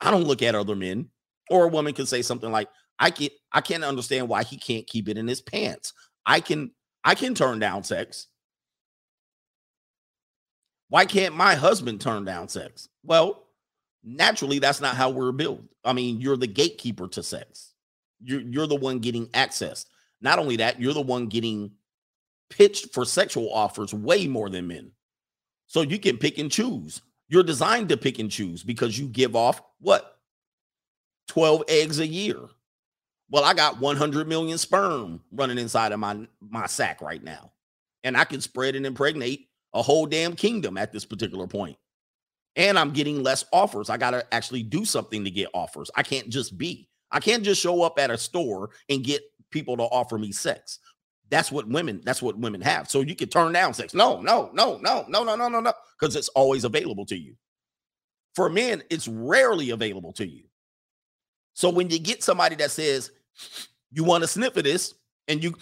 [0.02, 1.10] I don't look at other men.
[1.50, 2.68] Or a woman can say something like,
[3.00, 5.94] I can I can't understand why he can't keep it in his pants.
[6.26, 6.72] I can
[7.06, 8.28] I can turn down sex.
[10.90, 12.90] Why can't my husband turn down sex?
[13.04, 13.48] Well,
[14.04, 15.62] naturally, that's not how we're built.
[15.86, 17.74] I mean, you're the gatekeeper to sex.
[18.22, 19.86] You're, you're the one getting access.
[20.20, 21.72] Not only that, you're the one getting
[22.50, 24.92] pitched for sexual offers way more than men.
[25.68, 27.02] So you can pick and choose.
[27.28, 30.18] You're designed to pick and choose because you give off what?
[31.28, 32.40] 12 eggs a year.
[33.30, 37.52] Well, I got 100 million sperm running inside of my my sack right now.
[38.04, 41.78] And I can spread and impregnate a whole damn kingdom at this particular point.
[42.56, 43.90] And I'm getting less offers.
[43.90, 45.92] I got to actually do something to get offers.
[45.96, 46.90] I can't just be.
[47.12, 49.22] I can't just show up at a store and get
[49.52, 50.80] people to offer me sex.
[51.30, 52.90] That's what women, that's what women have.
[52.90, 53.94] So you can turn down sex.
[53.94, 57.36] No, no, no, no, no, no, no, no, no, because it's always available to you.
[58.36, 60.44] For men, it's rarely available to you.
[61.54, 63.12] So when you get somebody that says,
[63.92, 64.96] you want to sniff of this,
[65.28, 65.56] and you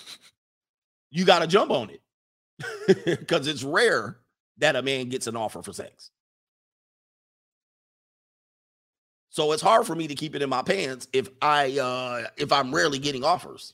[1.09, 2.01] you got to jump on it.
[3.05, 4.17] Because it's rare
[4.57, 6.11] that a man gets an offer for sex.
[9.29, 12.51] So it's hard for me to keep it in my pants if I uh if
[12.51, 13.73] I'm rarely getting offers.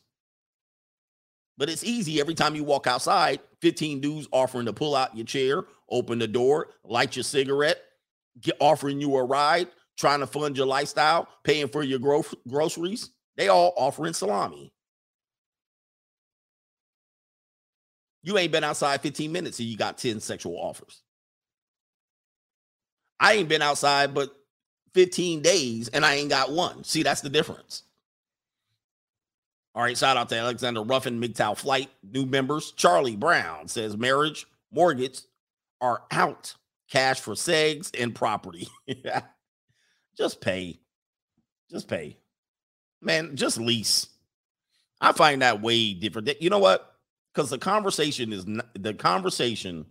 [1.58, 5.26] But it's easy every time you walk outside, 15 dudes offering to pull out your
[5.26, 7.80] chair, open the door, light your cigarette,
[8.42, 9.68] get offering you a ride,
[9.98, 13.12] trying to fund your lifestyle, paying for your gro- groceries.
[13.38, 14.74] They all offering salami.
[18.24, 21.02] You ain't been outside 15 minutes and you got 10 sexual offers.
[23.20, 24.32] I ain't been outside but
[24.94, 26.84] 15 days and I ain't got one.
[26.84, 27.84] See, that's the difference.
[29.76, 32.72] All right, shout out to Alexander Ruffin, MGTOW Flight, new members.
[32.74, 35.22] Charlie Brown says marriage, mortgage
[35.82, 36.56] are out.
[36.92, 38.68] Cash for segs and property.
[40.18, 40.80] just pay.
[41.72, 42.18] Just pay.
[43.02, 44.10] Man, just lease.
[45.02, 46.40] I find that way different.
[46.40, 46.96] You know what?
[47.34, 49.88] Because the conversation is not, the conversation.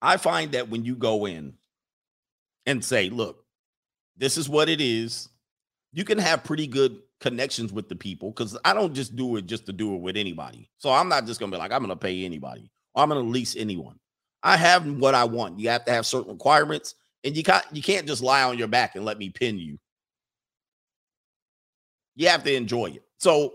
[0.00, 1.54] I find that when you go in
[2.66, 3.44] and say, look,
[4.16, 5.28] this is what it is,
[5.92, 9.46] you can have pretty good connections with the people because I don't just do it
[9.46, 10.68] just to do it with anybody.
[10.76, 13.56] So I'm not just gonna be like, I'm gonna pay anybody or I'm gonna lease
[13.56, 13.98] anyone.
[14.42, 15.58] I have what I want.
[15.58, 18.68] You have to have certain requirements, and you can't you can't just lie on your
[18.68, 19.78] back and let me pin you.
[22.14, 23.04] You have to enjoy it.
[23.16, 23.54] So,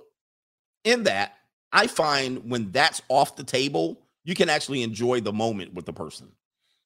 [0.84, 1.34] in that,
[1.72, 5.94] I find when that's off the table, you can actually enjoy the moment with the
[5.94, 6.32] person.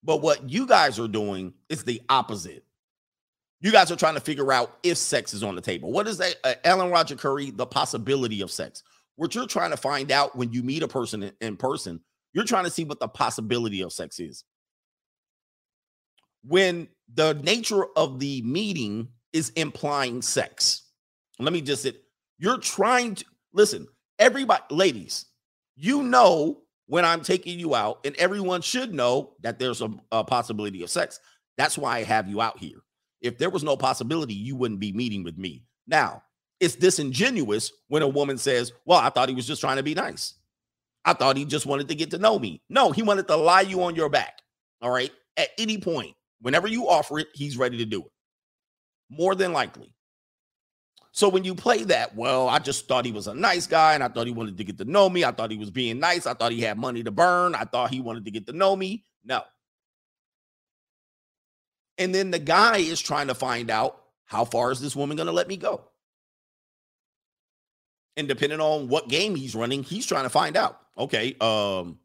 [0.03, 2.65] But what you guys are doing is the opposite.
[3.63, 5.89] You guys are trying to figure out if sex is on the table.
[5.89, 6.35] What is that?
[6.43, 8.83] Uh, Ellen Roger Curry, the possibility of sex.
[9.15, 12.01] What you're trying to find out when you meet a person in, in person,
[12.33, 14.43] you're trying to see what the possibility of sex is.
[16.43, 20.81] When the nature of the meeting is implying sex.
[21.39, 21.93] Let me just say,
[22.39, 23.87] you're trying to listen,
[24.19, 25.25] everybody, ladies,
[25.77, 30.25] you know when I'm taking you out, and everyone should know that there's a, a
[30.25, 31.21] possibility of sex.
[31.57, 32.81] That's why I have you out here.
[33.23, 35.63] If there was no possibility, you wouldn't be meeting with me.
[35.87, 36.21] Now,
[36.59, 39.95] it's disingenuous when a woman says, Well, I thought he was just trying to be
[39.95, 40.35] nice.
[41.05, 42.61] I thought he just wanted to get to know me.
[42.69, 44.41] No, he wanted to lie you on your back.
[44.81, 45.11] All right.
[45.35, 48.11] At any point, whenever you offer it, he's ready to do it.
[49.09, 49.93] More than likely.
[51.11, 54.03] So when you play that, well, I just thought he was a nice guy and
[54.03, 55.23] I thought he wanted to get to know me.
[55.23, 56.25] I thought he was being nice.
[56.25, 57.53] I thought he had money to burn.
[57.53, 59.05] I thought he wanted to get to know me.
[59.23, 59.43] No.
[61.97, 65.27] And then the guy is trying to find out how far is this woman going
[65.27, 65.85] to let me go?
[68.15, 70.79] And depending on what game he's running, he's trying to find out.
[70.97, 71.99] Okay, um,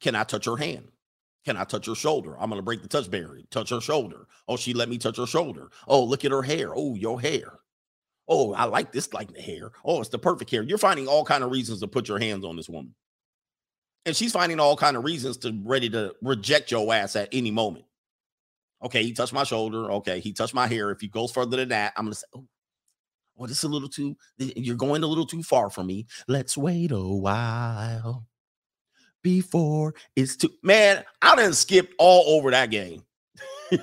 [0.00, 0.88] can I touch her hand?
[1.44, 2.36] Can I touch her shoulder?
[2.38, 3.42] I'm gonna break the touch barrier.
[3.50, 4.26] Touch her shoulder.
[4.46, 5.70] Oh, she let me touch her shoulder.
[5.88, 6.72] Oh, look at her hair.
[6.74, 7.54] Oh, your hair.
[8.28, 9.72] Oh, I like this like the hair.
[9.84, 10.62] Oh, it's the perfect hair.
[10.62, 12.94] You're finding all kind of reasons to put your hands on this woman.
[14.06, 17.50] And she's finding all kind of reasons to ready to reject your ass at any
[17.50, 17.86] moment.
[18.82, 19.90] Okay, he touched my shoulder.
[19.92, 20.90] Okay, he touched my hair.
[20.90, 22.46] If he goes further than that, I'm gonna say, oh, oh
[23.36, 26.06] Well, it's a little too, you're going a little too far for me.
[26.28, 28.26] Let's wait a while
[29.22, 30.50] before it's too.
[30.62, 33.02] Man, I didn't skip all over that game.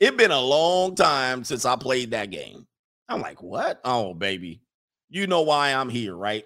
[0.00, 2.66] It's been a long time since I played that game.
[3.08, 3.80] I'm like, what?
[3.84, 4.62] Oh, baby.
[5.08, 6.44] You know why I'm here, right?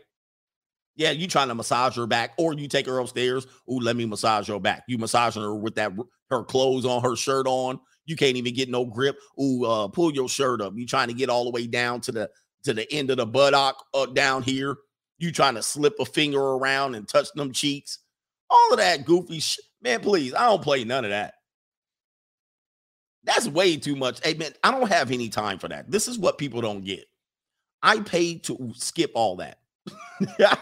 [0.96, 3.46] Yeah, you trying to massage her back, or you take her upstairs.
[3.70, 4.84] Ooh, let me massage your back.
[4.88, 5.92] You massaging her with that
[6.32, 7.78] her clothes on, her shirt on.
[8.06, 9.16] You can't even get no grip.
[9.40, 10.72] Ooh, uh, pull your shirt up.
[10.76, 12.30] You trying to get all the way down to the
[12.64, 14.76] to the end of the buttock uh, down here.
[15.18, 17.98] You trying to slip a finger around and touch them cheeks.
[18.50, 19.64] All of that goofy shit.
[19.82, 21.34] Man, please, I don't play none of that.
[23.24, 24.24] That's way too much.
[24.24, 25.90] Hey, man, I don't have any time for that.
[25.90, 27.04] This is what people don't get.
[27.82, 29.58] I paid to skip all that.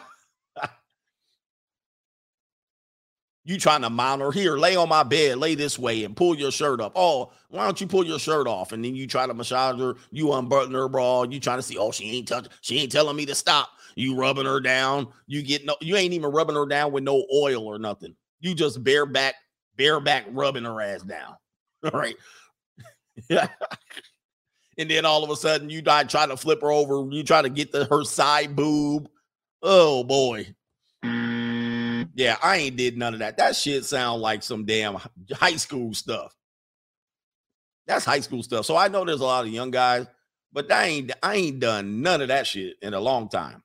[3.44, 6.36] You trying to mount her here, lay on my bed, lay this way and pull
[6.36, 6.92] your shirt up.
[6.94, 8.72] Oh, why don't you pull your shirt off?
[8.72, 11.78] And then you try to massage her, you unbutton her bra, you trying to see,
[11.78, 13.70] oh, she ain't touch, she ain't telling me to stop.
[13.96, 15.08] You rubbing her down.
[15.26, 18.14] You get no, you ain't even rubbing her down with no oil or nothing.
[18.40, 19.34] You just bareback,
[19.76, 21.36] bareback rubbing her ass down.
[21.84, 22.16] All right.
[23.28, 23.48] Yeah.
[24.78, 27.42] and then all of a sudden you die trying to flip her over, you try
[27.42, 29.08] to get the her side boob.
[29.62, 30.46] Oh boy.
[32.20, 33.38] Yeah, I ain't did none of that.
[33.38, 34.98] That shit sound like some damn
[35.32, 36.36] high school stuff.
[37.86, 38.66] That's high school stuff.
[38.66, 40.06] So I know there's a lot of young guys,
[40.52, 43.62] but I ain't I ain't done none of that shit in a long time.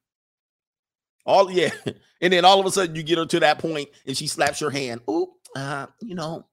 [1.25, 1.71] All yeah,
[2.21, 4.61] and then all of a sudden you get her to that point and she slaps
[4.61, 5.01] your hand.
[5.05, 6.45] Oh, uh, you know,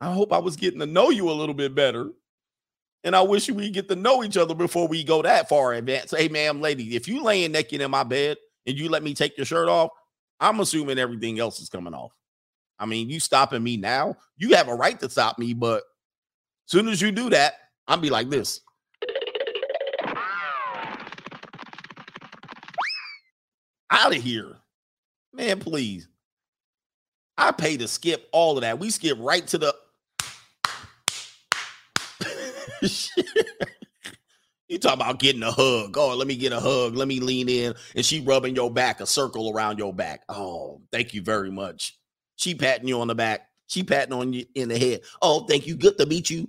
[0.00, 2.10] I hope I was getting to know you a little bit better.
[3.02, 5.80] And I wish we get to know each other before we go that far in
[5.80, 6.14] advance.
[6.16, 8.36] Hey, ma'am, lady, if you laying naked in my bed
[8.66, 9.90] and you let me take your shirt off,
[10.40, 12.12] I'm assuming everything else is coming off.
[12.78, 15.82] I mean, you stopping me now, you have a right to stop me, but
[16.66, 17.54] as soon as you do that,
[17.86, 18.60] I'll be like this.
[23.90, 24.56] Out of here.
[25.34, 26.08] Man, please.
[27.36, 28.78] I pay to skip all of that.
[28.78, 29.74] We skip right to the
[34.70, 35.98] You talk about getting a hug.
[35.98, 36.94] Oh, let me get a hug.
[36.94, 37.74] Let me lean in.
[37.96, 40.22] And she rubbing your back, a circle around your back.
[40.28, 41.98] Oh, thank you very much.
[42.36, 43.48] She patting you on the back.
[43.66, 45.00] She patting on you in the head.
[45.20, 45.74] Oh, thank you.
[45.74, 46.48] Good to meet you.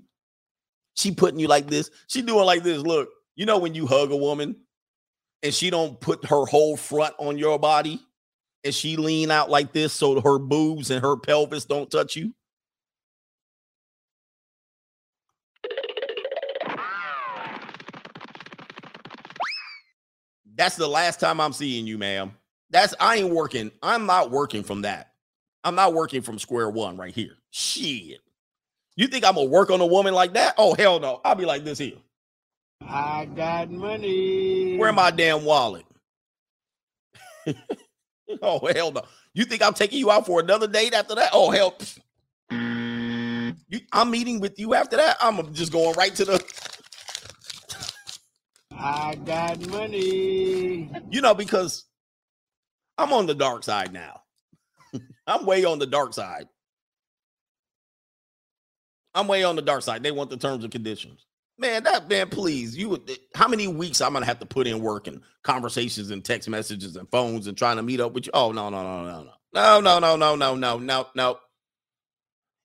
[0.96, 1.90] She putting you like this.
[2.06, 2.78] She doing like this.
[2.84, 4.56] Look, you know when you hug a woman
[5.42, 8.00] and she don't put her whole front on your body
[8.64, 12.36] and she lean out like this so her boobs and her pelvis don't touch you.
[20.62, 22.34] That's the last time I'm seeing you, ma'am.
[22.70, 23.72] That's I ain't working.
[23.82, 25.14] I'm not working from that.
[25.64, 27.38] I'm not working from square one right here.
[27.50, 28.20] Shit.
[28.96, 30.54] You think I'm gonna work on a woman like that?
[30.60, 31.20] Oh hell no.
[31.26, 31.98] I'll be like this here.
[32.80, 34.78] I got money.
[34.78, 35.84] Where my damn wallet?
[38.44, 39.02] oh hell no.
[39.34, 41.32] You think I'm taking you out for another date after that?
[41.34, 41.76] Oh hell.
[43.68, 45.18] You, I'm meeting with you after that.
[45.22, 46.71] I'm just going right to the
[48.82, 50.90] I got money.
[51.12, 51.86] You know, because
[52.98, 54.22] I'm on the dark side now.
[55.28, 56.48] I'm way on the dark side.
[59.14, 60.02] I'm way on the dark side.
[60.02, 61.26] They want the terms and conditions.
[61.60, 62.76] Man, that man, please.
[62.76, 66.26] You would how many weeks I'm gonna have to put in work and conversations and
[66.26, 68.32] text messages and phones and trying to meet up with you?
[68.34, 69.32] Oh no, no, no, no, no.
[69.54, 71.40] No, no, no, no, no, no, no, no.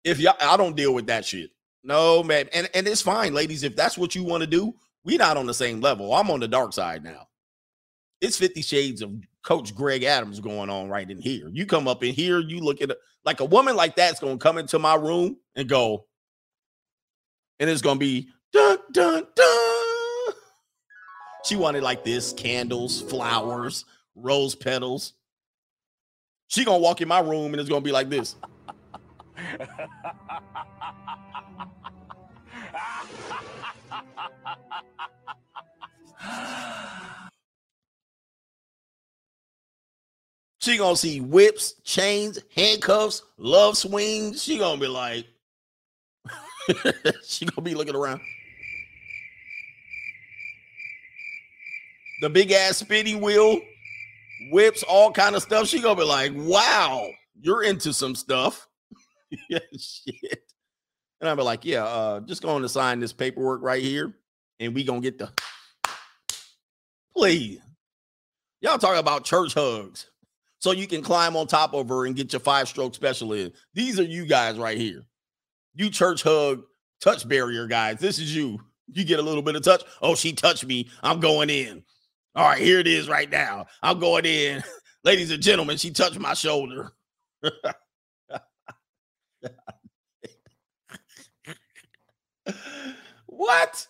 [0.02, 1.50] If y'all I don't deal with that shit.
[1.84, 2.48] No, man.
[2.54, 3.64] And and it's fine, ladies.
[3.64, 4.74] If that's what you want to do,
[5.06, 6.12] we not on the same level.
[6.12, 7.28] I'm on the dark side now.
[8.20, 9.12] It's 50 shades of
[9.42, 11.48] Coach Greg Adams going on right in here.
[11.48, 14.36] You come up in here, you look at it like a woman like that's to
[14.36, 16.06] come into my room and go,
[17.60, 20.34] and it's to be dun dun dun.
[21.44, 23.84] She wanted like this candles, flowers,
[24.16, 25.12] rose petals.
[26.48, 28.34] She gonna walk in my room and it's gonna be like this.
[40.66, 44.42] She gonna see whips, chains, handcuffs, love swings.
[44.42, 45.24] She gonna be like,
[47.24, 48.20] she gonna be looking around.
[52.20, 53.60] The big ass spinning wheel,
[54.50, 55.68] whips, all kind of stuff.
[55.68, 58.66] She gonna be like, wow, you're into some stuff.
[59.48, 60.52] yeah, shit.
[61.20, 64.12] And I'll be like, yeah, uh, just going to sign this paperwork right here,
[64.60, 65.30] and we gonna get the
[67.16, 67.60] please.
[68.60, 70.10] Y'all talk about church hugs
[70.58, 73.52] so you can climb on top of her and get your five stroke special in.
[73.74, 75.04] These are you guys right here.
[75.74, 76.64] You church hug
[77.00, 77.98] touch barrier guys.
[77.98, 78.58] This is you.
[78.88, 79.82] You get a little bit of touch.
[80.00, 80.88] Oh, she touched me.
[81.02, 81.82] I'm going in.
[82.34, 83.66] All right, here it is right now.
[83.82, 84.62] I'm going in.
[85.04, 86.92] Ladies and gentlemen, she touched my shoulder.
[93.26, 93.86] what?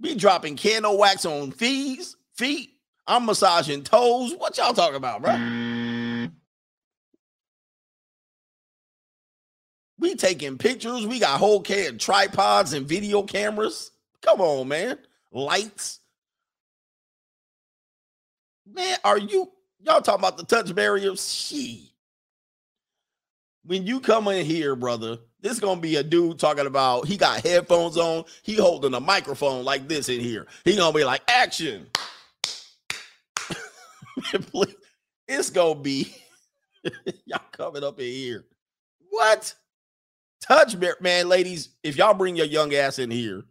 [0.00, 2.04] Be dropping candle wax on feet,
[2.34, 2.70] feet.
[3.06, 4.34] I'm massaging toes.
[4.36, 6.30] What y'all talking about, bro?
[9.98, 11.06] We taking pictures.
[11.06, 13.90] We got whole can tripods and video cameras.
[14.22, 14.98] Come on, man.
[15.32, 16.00] Lights.
[18.66, 19.50] Man, are you
[19.80, 21.16] y'all talking about the touch barrier?
[21.16, 21.92] She.
[23.64, 27.42] When you come in here, brother, this gonna be a dude talking about he got
[27.42, 30.46] headphones on, he holding a microphone like this in here.
[30.64, 31.86] He gonna be like, action.
[35.28, 36.16] it's gonna be
[37.26, 38.46] y'all coming up in here.
[39.10, 39.54] What?
[40.40, 41.68] Touch man, ladies.
[41.82, 43.44] If y'all bring your young ass in here,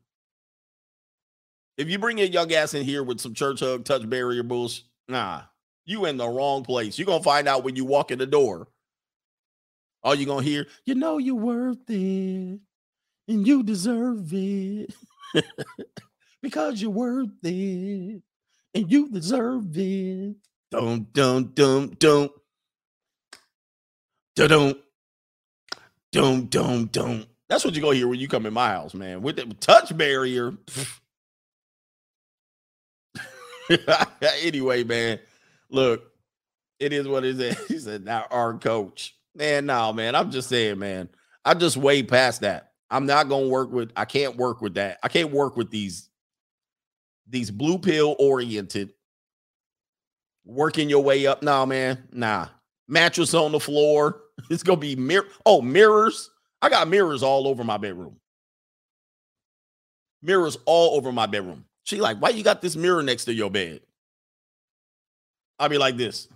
[1.78, 4.86] if you bring your young ass in here with some church hug, touch barrier bullshit,
[5.08, 5.42] nah,
[5.86, 6.98] you in the wrong place.
[6.98, 8.68] You're gonna find out when you walk in the door.
[10.04, 12.60] All you gonna hear, you know you're worth it,
[13.28, 14.94] and you deserve it.
[16.42, 18.22] because you're worth it,
[18.74, 20.36] and you deserve it.
[20.72, 22.32] Don't, don't, don't, don't.
[24.36, 24.78] Don't,
[26.12, 27.28] don't, don't, don't.
[27.48, 29.22] That's what you're gonna hear when you come in my house, man.
[29.22, 30.54] With the touch barrier.
[34.44, 35.20] anyway, man,
[35.70, 36.12] look,
[36.80, 37.58] it is what it is.
[37.68, 39.16] He said, now our coach.
[39.36, 40.16] Man, no, man.
[40.16, 41.10] I'm just saying, man.
[41.46, 42.72] I just way past that.
[42.90, 45.00] I'm not gonna work with, I can't work with that.
[45.02, 46.10] I can't work with these
[47.28, 48.94] these blue pill oriented
[50.46, 51.42] working your way up.
[51.42, 52.08] Nah, man.
[52.12, 52.48] Nah.
[52.88, 54.20] Mattress on the floor.
[54.50, 55.28] It's gonna be mirror.
[55.46, 56.32] Oh, mirrors.
[56.60, 58.18] I got mirrors all over my bedroom.
[60.24, 61.66] Mirrors all over my bedroom.
[61.84, 63.82] She like, why you got this mirror next to your bed?
[65.60, 66.28] I'll be like this.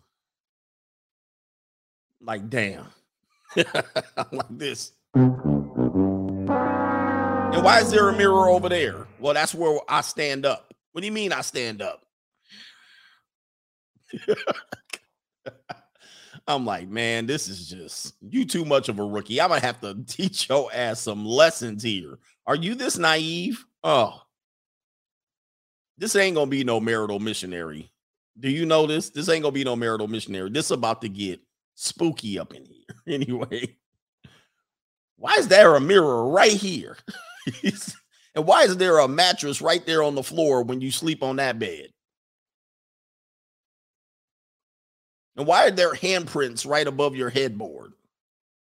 [2.22, 2.88] Like, damn.
[4.32, 4.92] Like this.
[7.58, 9.08] And why is there a mirror over there?
[9.20, 10.74] Well, that's where I stand up.
[10.92, 12.04] What do you mean I stand up?
[16.48, 19.42] I'm like, man, this is just you too much of a rookie.
[19.42, 22.20] I'm gonna have to teach your ass some lessons here.
[22.46, 23.66] Are you this naive?
[23.84, 24.22] Oh,
[25.98, 27.92] this ain't gonna be no marital missionary.
[28.40, 29.10] Do you know this?
[29.10, 30.50] This ain't gonna be no marital missionary.
[30.50, 31.42] This about to get
[31.78, 32.74] spooky up in here.
[33.08, 33.78] Anyway,
[35.16, 36.98] why is there a mirror right here?
[37.64, 41.38] and why is there a mattress right there on the floor when you sleep on
[41.38, 41.88] that bed?
[45.38, 47.94] And why are there handprints right above your headboard?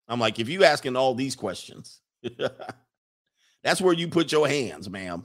[0.06, 2.00] I'm like, if you asking all these questions,
[3.64, 5.24] that's where you put your hands, ma'am.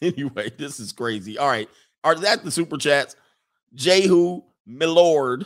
[0.00, 1.36] Anyway, this is crazy.
[1.36, 1.68] All right.
[2.02, 3.14] Are that the super chats?
[3.74, 5.44] Jehu Milord.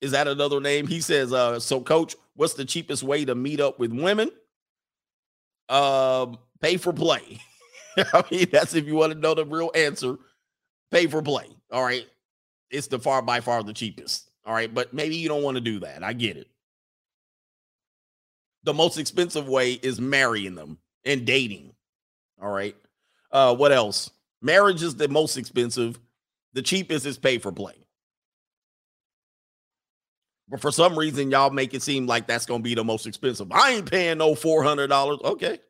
[0.00, 0.86] Is that another name?
[0.86, 4.30] He says, uh, so coach, what's the cheapest way to meet up with women?
[5.68, 7.38] Um, pay for play.
[7.96, 10.16] I mean, that's if you want to know the real answer.
[10.90, 11.46] Pay for play.
[11.70, 12.06] All right
[12.70, 14.30] it's the far by far the cheapest.
[14.46, 14.72] All right.
[14.72, 16.02] But maybe you don't want to do that.
[16.02, 16.48] I get it.
[18.62, 21.72] The most expensive way is marrying them and dating.
[22.40, 22.76] All right.
[23.32, 24.10] Uh, what else?
[24.42, 25.98] Marriage is the most expensive.
[26.52, 27.79] The cheapest is pay for play.
[30.50, 33.06] But for some reason, y'all make it seem like that's going to be the most
[33.06, 33.52] expensive.
[33.52, 35.22] I ain't paying no $400.
[35.22, 35.60] Okay.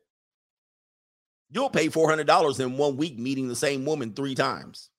[1.51, 4.89] You'll pay $400 in one week meeting the same woman three times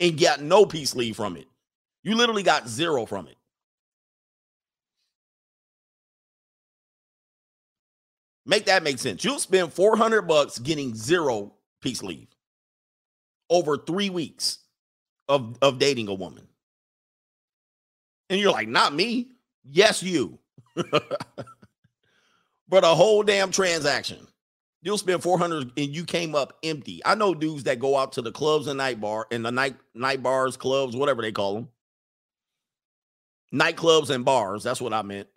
[0.00, 1.46] and got no peace leave from it.
[2.02, 3.36] You literally got zero from it.
[8.44, 9.24] Make that make sense.
[9.24, 12.28] You'll spend 400 bucks getting zero peace leave
[13.50, 14.58] over three weeks
[15.28, 16.46] of, of dating a woman.
[18.28, 19.28] And you're like, not me.
[19.64, 20.38] Yes, you.
[22.68, 24.26] but a whole damn transaction.
[24.82, 27.00] You'll spend 400 and you came up empty.
[27.04, 29.74] I know dudes that go out to the clubs and night bar and the night
[29.94, 31.68] night bars, clubs, whatever they call them.
[33.52, 35.28] Nightclubs and bars, that's what I meant.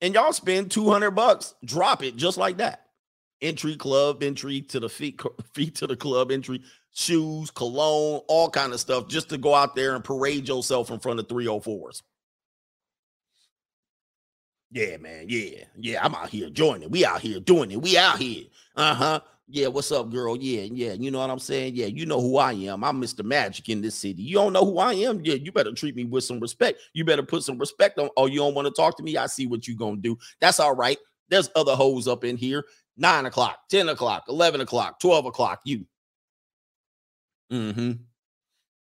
[0.00, 2.86] And y'all spend 200 bucks, drop it just like that.
[3.42, 5.20] Entry club, entry to the feet
[5.52, 6.62] feet to the club, entry
[6.92, 10.98] shoes, cologne, all kind of stuff just to go out there and parade yourself in
[10.98, 12.02] front of 304s.
[14.70, 15.26] Yeah, man.
[15.28, 15.64] Yeah.
[15.76, 16.04] Yeah.
[16.04, 16.90] I'm out here joining.
[16.90, 17.82] We out here doing it.
[17.82, 18.44] We out here.
[18.74, 19.20] Uh-huh.
[19.48, 20.34] Yeah, what's up, girl?
[20.34, 20.94] Yeah, yeah.
[20.94, 21.74] You know what I'm saying?
[21.74, 22.82] Yeah, you know who I am.
[22.82, 23.22] I'm Mr.
[23.22, 24.22] Magic in this city.
[24.22, 25.20] You don't know who I am?
[25.22, 26.80] Yeah, you better treat me with some respect.
[26.94, 28.08] You better put some respect on.
[28.16, 29.18] Oh, you don't want to talk to me?
[29.18, 30.16] I see what you gonna do.
[30.40, 30.96] That's all right.
[31.28, 32.64] There's other hoes up in here.
[32.96, 35.60] Nine o'clock, 10 o'clock, 11 o'clock, 12 o'clock.
[35.64, 35.86] You.
[37.50, 37.92] Mm-hmm.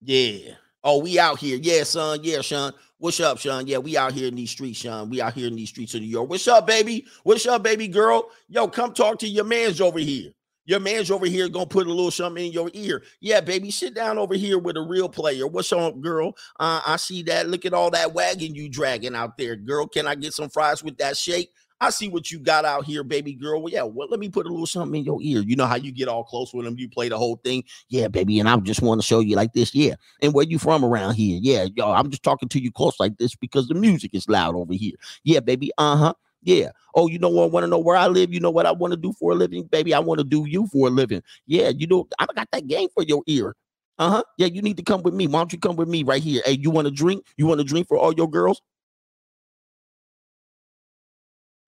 [0.03, 0.55] Yeah.
[0.85, 1.59] Oh, we out here.
[1.61, 2.21] Yeah, son.
[2.23, 2.73] Yeah, Sean.
[2.99, 3.67] What's up, Sean?
[3.67, 5.11] Yeah, we out here in these streets, Sean.
[5.11, 6.31] We out here in these streets of New York.
[6.31, 7.05] What's up, baby?
[7.25, 8.31] What's up, baby girl?
[8.49, 10.33] Yo, come talk to your man's over here.
[10.65, 13.03] Your man's over here gonna put a little something in your ear.
[13.21, 15.47] Yeah, baby, sit down over here with a real player.
[15.47, 16.37] What's up, girl?
[16.59, 17.49] Uh, I see that.
[17.49, 19.87] Look at all that wagon you dragging out there, girl.
[19.87, 21.51] Can I get some fries with that shake?
[21.81, 23.61] I see what you got out here, baby girl.
[23.61, 25.41] Well, yeah, well, let me put a little something in your ear.
[25.41, 27.65] You know how you get all close with them, you play the whole thing.
[27.89, 29.75] Yeah, baby, and I just want to show you like this.
[29.75, 31.39] Yeah, and where you from around here?
[31.43, 34.57] Yeah, yo, I'm just talking to you close like this because the music is loud
[34.57, 34.95] over here.
[35.25, 35.71] Yeah, baby.
[35.77, 36.15] Uh huh.
[36.43, 36.71] Yeah.
[36.95, 37.51] Oh, you know what?
[37.51, 38.33] Want to know where I live?
[38.33, 39.93] You know what I want to do for a living, baby?
[39.93, 41.23] I want to do you for a living.
[41.47, 43.55] Yeah, you know, I got that game for your ear.
[43.99, 44.23] Uh huh.
[44.39, 45.27] Yeah, you need to come with me.
[45.27, 46.43] Why don't you come with me right here?
[46.45, 47.27] Hey, you want to drink?
[47.37, 48.63] You want to drink for all your girls?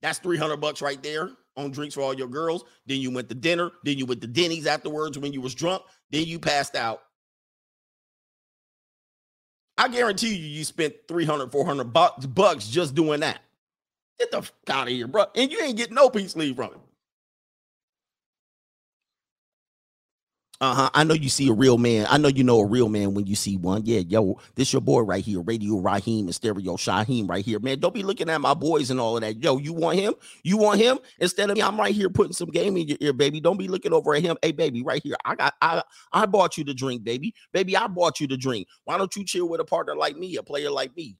[0.02, 2.64] That's 300 bucks right there on drinks for all your girls.
[2.86, 3.70] Then you went to dinner.
[3.84, 5.82] Then you went to Denny's afterwards when you was drunk.
[6.10, 7.02] Then you passed out.
[9.76, 13.40] I guarantee you, you spent 300, 400 bucks, just doing that.
[14.18, 15.26] Get the fuck out of here, bro.
[15.36, 16.80] And you ain't getting no peace leave from it.
[20.60, 20.90] Uh-huh.
[20.92, 22.08] I know you see a real man.
[22.10, 23.82] I know you know a real man when you see one.
[23.84, 27.60] Yeah, yo, this your boy right here, Radio Raheem and Stereo Shaheem right here.
[27.60, 29.40] Man, don't be looking at my boys and all of that.
[29.40, 30.14] Yo, you want him?
[30.42, 30.98] You want him?
[31.20, 33.40] Instead of me, I'm right here putting some game in your ear, baby.
[33.40, 34.36] Don't be looking over at him.
[34.42, 35.14] Hey, baby, right here.
[35.24, 35.80] I got I
[36.12, 37.34] I bought you the drink, baby.
[37.52, 38.66] Baby, I bought you the drink.
[38.84, 41.16] Why don't you chill with a partner like me, a player like me?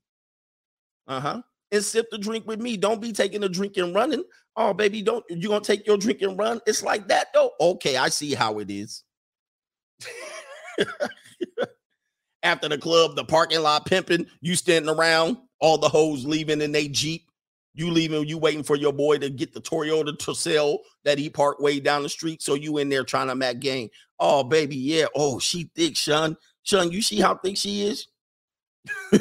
[1.07, 2.77] Uh-huh and sip the drink with me.
[2.77, 4.25] Don't be taking a drink and running.
[4.57, 6.61] Oh, baby, don't you gonna take your drink and run?
[6.67, 7.53] It's like that though.
[7.61, 9.05] Okay, I see how it is.
[12.43, 16.73] After the club, the parking lot pimping, you standing around, all the hoes leaving in
[16.73, 17.25] they Jeep.
[17.75, 21.61] You leaving, you waiting for your boy to get the Toyota Tercel that he parked
[21.61, 22.43] way down the street.
[22.43, 23.89] So you in there trying to make game.
[24.19, 25.07] Oh, baby, yeah.
[25.15, 26.37] Oh, she thick, Sean.
[26.65, 28.09] Sean, you see how thick she is?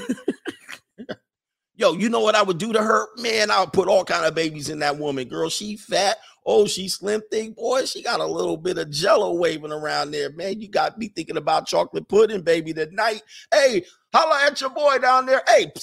[1.75, 3.07] Yo, you know what I would do to her?
[3.17, 5.27] Man, I would put all kind of babies in that woman.
[5.27, 6.17] Girl, she fat.
[6.49, 7.57] Oh, she slim thick.
[7.57, 10.31] Boy, she got a little bit of jello waving around there.
[10.31, 13.21] Man, you got me thinking about chocolate pudding, baby, tonight.
[13.53, 13.83] Hey,
[14.13, 15.43] holla at your boy down there.
[15.45, 15.73] Hey,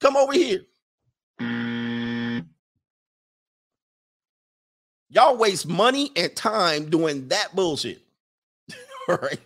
[0.00, 0.60] come over here.
[5.08, 8.02] Y'all waste money and time doing that bullshit.
[9.08, 9.40] all right.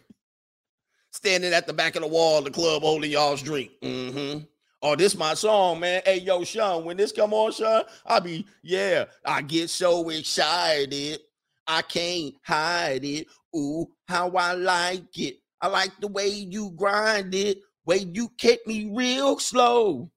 [1.12, 3.70] Standing at the back of the wall of the club holding y'all's drink.
[3.82, 4.44] Mm-hmm.
[4.82, 6.00] Oh, this my song, man.
[6.06, 11.20] Hey, yo, Sean, when this come on, Sean, I be, yeah, I get so excited.
[11.66, 13.26] I can't hide it.
[13.54, 15.36] Ooh, how I like it.
[15.60, 20.10] I like the way you grind it, way you keep me real slow.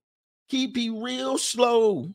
[0.50, 2.14] Keep me real slow.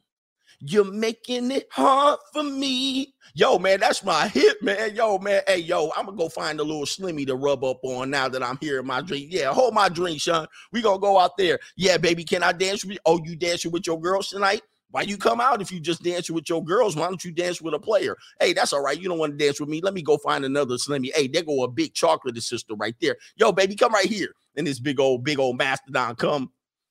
[0.61, 3.15] You're making it hard for me.
[3.39, 4.97] Yo, man, that's my hit, man.
[4.97, 5.41] Yo, man.
[5.47, 8.43] Hey, yo, I'm gonna go find a little slimmy to rub up on now that
[8.43, 9.29] I'm here in my drink.
[9.31, 10.49] Yeah, hold my drink, Sean.
[10.73, 11.61] We gonna go out there.
[11.77, 12.99] Yeah, baby, can I dance with you?
[13.07, 14.63] Oh, you dancing with your girls tonight?
[14.91, 16.97] Why you come out if you just dancing with your girls?
[16.97, 18.17] Why don't you dance with a player?
[18.41, 19.01] Hey, that's all right.
[19.01, 19.81] You don't want to dance with me.
[19.83, 21.11] Let me go find another slimmy.
[21.15, 23.15] Hey, there go a big chocolate sister right there.
[23.37, 24.33] Yo, baby, come right here.
[24.57, 26.51] And this big old, big old mastodon come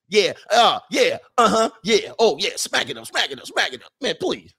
[0.09, 3.83] yeah, uh, yeah, uh-huh, yeah, oh yeah, smack it up, smack it up, smack it
[3.83, 3.91] up.
[4.01, 4.53] Man, please.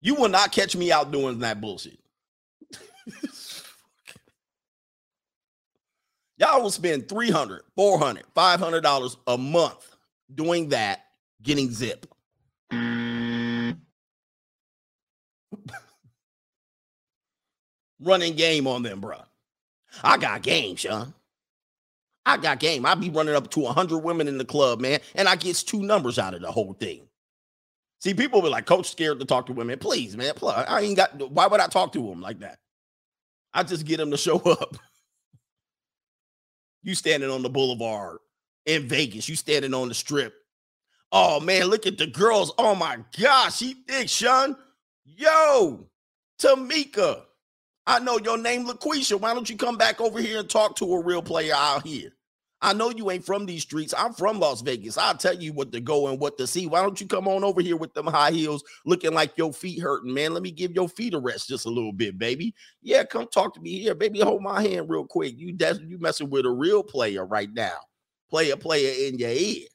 [0.00, 1.98] You will not catch me out doing that bullshit.
[6.38, 9.96] Y'all will spend 300 400 $500 a month
[10.34, 11.04] doing that,
[11.42, 12.06] getting zip.
[18.04, 19.18] running game on them, bro.
[20.02, 21.14] I got game, Sean.
[22.26, 22.86] I got game.
[22.86, 25.82] I be running up to 100 women in the club, man, and I gets two
[25.82, 27.06] numbers out of the whole thing.
[28.00, 29.78] See, people be like, Coach, scared to talk to women.
[29.78, 31.30] Please, man, plus, I ain't got.
[31.30, 32.58] Why would I talk to them like that?
[33.52, 34.76] I just get them to show up.
[36.82, 38.18] you standing on the boulevard
[38.66, 39.28] in Vegas.
[39.28, 40.34] You standing on the strip.
[41.12, 42.52] Oh man, look at the girls.
[42.58, 44.56] Oh my gosh, she thick, Sean.
[45.04, 45.86] Yo,
[46.40, 47.22] Tamika.
[47.86, 49.20] I know your name, LaQuisha.
[49.20, 52.13] Why don't you come back over here and talk to a real player out here?
[52.64, 53.92] I know you ain't from these streets.
[53.96, 54.96] I'm from Las Vegas.
[54.96, 56.66] I'll tell you what to go and what to see.
[56.66, 59.82] Why don't you come on over here with them high heels looking like your feet
[59.82, 60.32] hurting, man?
[60.32, 62.54] Let me give your feet a rest just a little bit, baby.
[62.80, 64.20] Yeah, come talk to me here, baby.
[64.20, 65.34] Hold my hand real quick.
[65.36, 67.76] You that's you messing with a real player right now.
[68.30, 69.66] Player, player in your ear.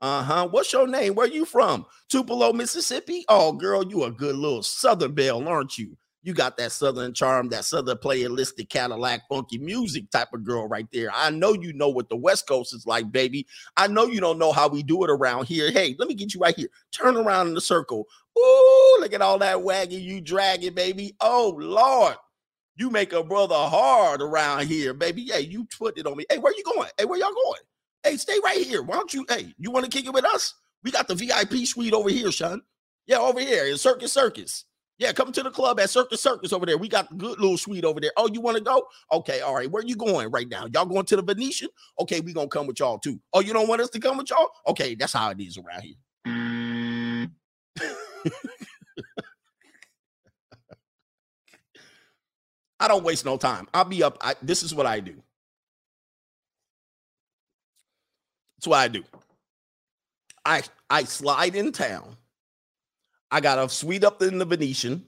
[0.00, 0.46] Uh-huh.
[0.48, 1.16] What's your name?
[1.16, 1.86] Where you from?
[2.08, 3.24] Tupelo, Mississippi?
[3.28, 5.96] Oh, girl, you a good little Southern belle, aren't you?
[6.28, 10.86] You got that Southern charm, that Southern playalistic Cadillac funky music type of girl right
[10.92, 11.08] there.
[11.10, 13.46] I know you know what the West Coast is like, baby.
[13.78, 15.70] I know you don't know how we do it around here.
[15.70, 16.68] Hey, let me get you right here.
[16.92, 18.06] Turn around in the circle.
[18.38, 21.16] Ooh, look at all that wagging you dragging, baby.
[21.18, 22.16] Oh, Lord.
[22.76, 25.24] You make a brother hard around here, baby.
[25.24, 26.26] Hey, you put it on me.
[26.28, 26.90] Hey, where you going?
[26.98, 27.62] Hey, where y'all going?
[28.02, 28.82] Hey, stay right here.
[28.82, 29.24] Why don't you?
[29.30, 30.52] Hey, you want to kick it with us?
[30.84, 32.60] We got the VIP suite over here, son.
[33.06, 34.66] Yeah, over here in Circus Circus.
[34.98, 36.76] Yeah, come to the club at Circus Circus over there.
[36.78, 38.10] We got the good little suite over there.
[38.16, 38.84] Oh, you want to go?
[39.12, 39.70] Okay, all right.
[39.70, 40.66] Where you going right now?
[40.74, 41.68] Y'all going to the Venetian?
[42.00, 43.20] Okay, we gonna come with y'all too.
[43.32, 44.48] Oh, you don't want us to come with y'all?
[44.66, 45.94] Okay, that's how it is around here.
[52.80, 53.68] I don't waste no time.
[53.74, 54.18] I'll be up.
[54.20, 55.14] I, this is what I do.
[58.58, 59.04] That's what I do.
[60.44, 62.16] I I slide in town.
[63.30, 65.04] I got a suite up in the Venetian.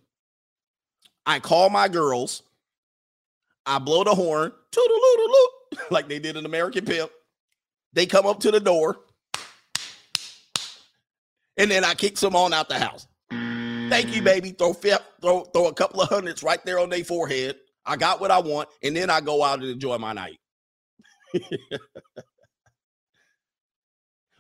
[1.27, 2.43] I call my girls.
[3.67, 4.53] I blow the horn,
[5.91, 7.11] like they did in American Pimp.
[7.93, 8.99] They come up to the door,
[11.57, 13.07] and then I kick some on out the house.
[13.31, 14.51] Thank you, baby.
[14.51, 17.57] Throw throw throw a couple of hundreds right there on their forehead.
[17.85, 20.39] I got what I want, and then I go out and enjoy my night.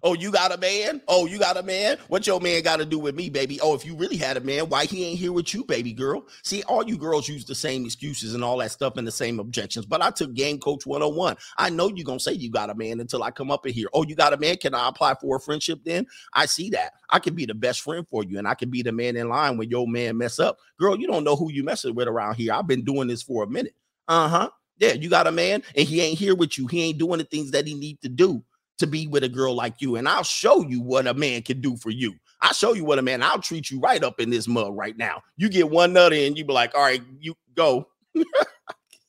[0.02, 1.02] Oh, you got a man?
[1.08, 1.98] Oh, you got a man?
[2.08, 3.60] What your man got to do with me, baby?
[3.60, 6.26] Oh, if you really had a man, why he ain't here with you, baby girl?
[6.42, 9.38] See, all you girls use the same excuses and all that stuff and the same
[9.38, 9.84] objections.
[9.84, 11.36] But I took Game Coach 101.
[11.58, 13.74] I know you're going to say you got a man until I come up in
[13.74, 13.88] here.
[13.92, 14.56] Oh, you got a man?
[14.56, 16.06] Can I apply for a friendship then?
[16.32, 16.92] I see that.
[17.10, 19.28] I can be the best friend for you and I can be the man in
[19.28, 20.58] line when your man mess up.
[20.78, 22.54] Girl, you don't know who you messing with around here.
[22.54, 23.74] I've been doing this for a minute.
[24.08, 24.48] Uh-huh.
[24.78, 26.66] Yeah, you got a man and he ain't here with you.
[26.68, 28.42] He ain't doing the things that he need to do
[28.80, 29.96] to be with a girl like you.
[29.96, 32.14] And I'll show you what a man can do for you.
[32.42, 34.96] I'll show you what a man, I'll treat you right up in this mug right
[34.96, 35.22] now.
[35.36, 37.88] You get one nut in, you be like, all right, you go.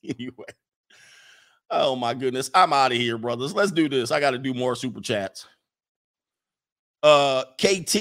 [0.04, 0.46] anyway.
[1.70, 2.52] Oh my goodness.
[2.54, 3.54] I'm out of here, brothers.
[3.54, 4.12] Let's do this.
[4.12, 5.48] I got to do more super chats.
[7.04, 7.98] Uh KT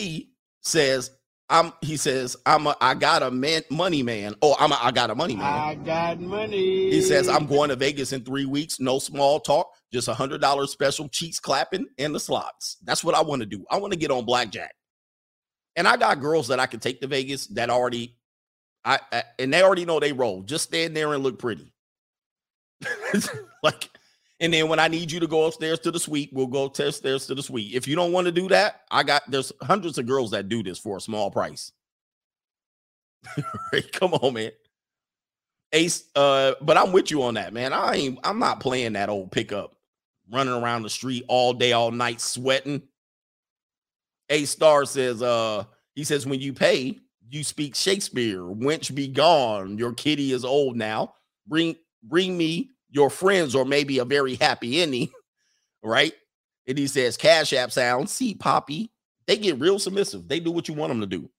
[0.61, 1.13] says,
[1.49, 4.35] I'm he says, I'm a I got a man money man.
[4.43, 5.47] Oh, I'm a I got a money man.
[5.47, 6.91] I got money.
[6.91, 8.79] He says, I'm going to Vegas in three weeks.
[8.79, 12.77] No small talk, just a hundred dollar special cheeks clapping and the slots.
[12.85, 13.65] That's what I want to do.
[13.71, 14.75] I want to get on blackjack.
[15.77, 18.17] And I got girls that I can take to Vegas that already
[18.85, 20.43] I, I and they already know they roll.
[20.43, 21.73] Just stand there and look pretty.
[23.63, 23.91] like
[24.41, 27.27] and then when I need you to go upstairs to the suite, we'll go upstairs
[27.27, 27.75] to the suite.
[27.75, 30.63] If you don't want to do that, I got there's hundreds of girls that do
[30.63, 31.73] this for a small price.
[33.93, 34.53] Come on, man.
[35.73, 37.73] Ace, uh, but I'm with you on that, man.
[37.73, 39.77] I ain't I'm not playing that old pickup,
[40.31, 42.83] running around the street all day, all night, sweating.
[44.29, 46.99] A star says, uh, he says, when you pay,
[47.29, 48.41] you speak Shakespeare.
[48.41, 49.79] Wench be gone.
[49.79, 51.15] Your kitty is old now.
[51.47, 55.11] Bring bring me your friends or maybe a very happy ending,
[55.83, 56.13] right?
[56.67, 58.91] And he says, Cash App sound, see Poppy.
[59.27, 60.29] They get real submissive.
[60.29, 61.31] They do what you want them to do.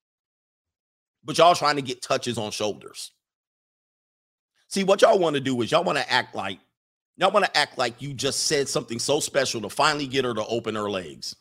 [1.24, 3.12] But y'all trying to get touches on shoulders.
[4.68, 6.60] See, what y'all want to do is y'all want to act like
[7.18, 10.34] y'all want to act like you just said something so special to finally get her
[10.34, 11.36] to open her legs.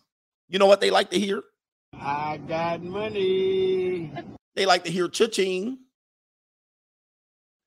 [0.48, 1.42] You know what they like to hear?
[1.94, 4.12] I got money.
[4.54, 5.78] They like to hear cha-ching.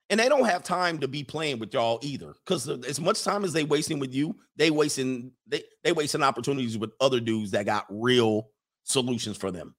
[0.10, 2.34] And they don't have time to be playing with y'all either.
[2.46, 6.78] Because as much time as they wasting with you, they wasting they they wasting opportunities
[6.78, 8.50] with other dudes that got real
[8.84, 9.74] solutions for them.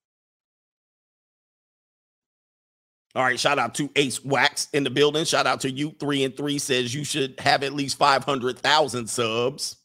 [3.14, 5.24] All right, shout out to Ace Wax in the building.
[5.24, 5.94] Shout out to you.
[6.00, 9.76] Three and three says you should have at least 500,000 subs.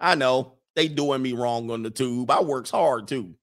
[0.00, 2.30] I know they doing me wrong on the tube.
[2.30, 3.34] I works hard too.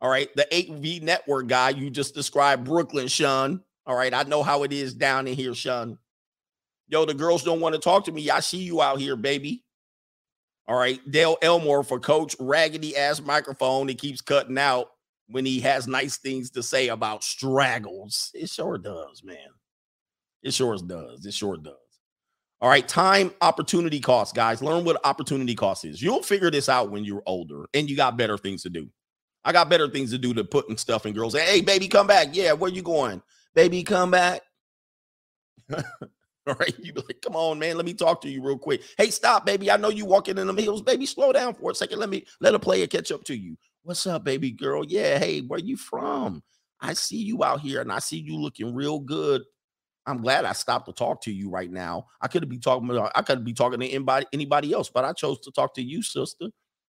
[0.00, 3.62] All right, the 8V network guy you just described, Brooklyn, Sean.
[3.86, 5.98] All right, I know how it is down in here, Sean.
[6.88, 8.30] Yo, the girls don't want to talk to me.
[8.30, 9.64] I see you out here, baby.
[10.66, 13.88] All right, Dale Elmore for Coach Raggedy ass microphone.
[13.88, 14.91] He keeps cutting out
[15.32, 18.30] when he has nice things to say about straggles.
[18.34, 19.36] It sure does, man.
[20.42, 21.24] It sure does.
[21.24, 21.74] It sure does.
[22.60, 24.62] All right, time opportunity cost, guys.
[24.62, 26.00] Learn what opportunity cost is.
[26.00, 28.88] You'll figure this out when you're older and you got better things to do.
[29.44, 31.34] I got better things to do than putting stuff in girls.
[31.34, 32.28] Hey, baby, come back.
[32.32, 33.20] Yeah, where you going?
[33.54, 34.42] Baby, come back.
[36.46, 37.76] All right, you be like, come on, man.
[37.76, 38.82] Let me talk to you real quick.
[38.96, 39.70] Hey, stop, baby.
[39.70, 41.06] I know you walking in the hills, baby.
[41.06, 41.98] Slow down for a second.
[41.98, 43.56] Let me let a player catch up to you.
[43.84, 44.84] What's up, baby girl?
[44.86, 46.44] Yeah, hey, where you from?
[46.80, 49.42] I see you out here and I see you looking real good.
[50.06, 52.06] I'm glad I stopped to talk to you right now.
[52.20, 55.40] I could be talking I could be talking to anybody anybody else, but I chose
[55.40, 56.46] to talk to you, sister.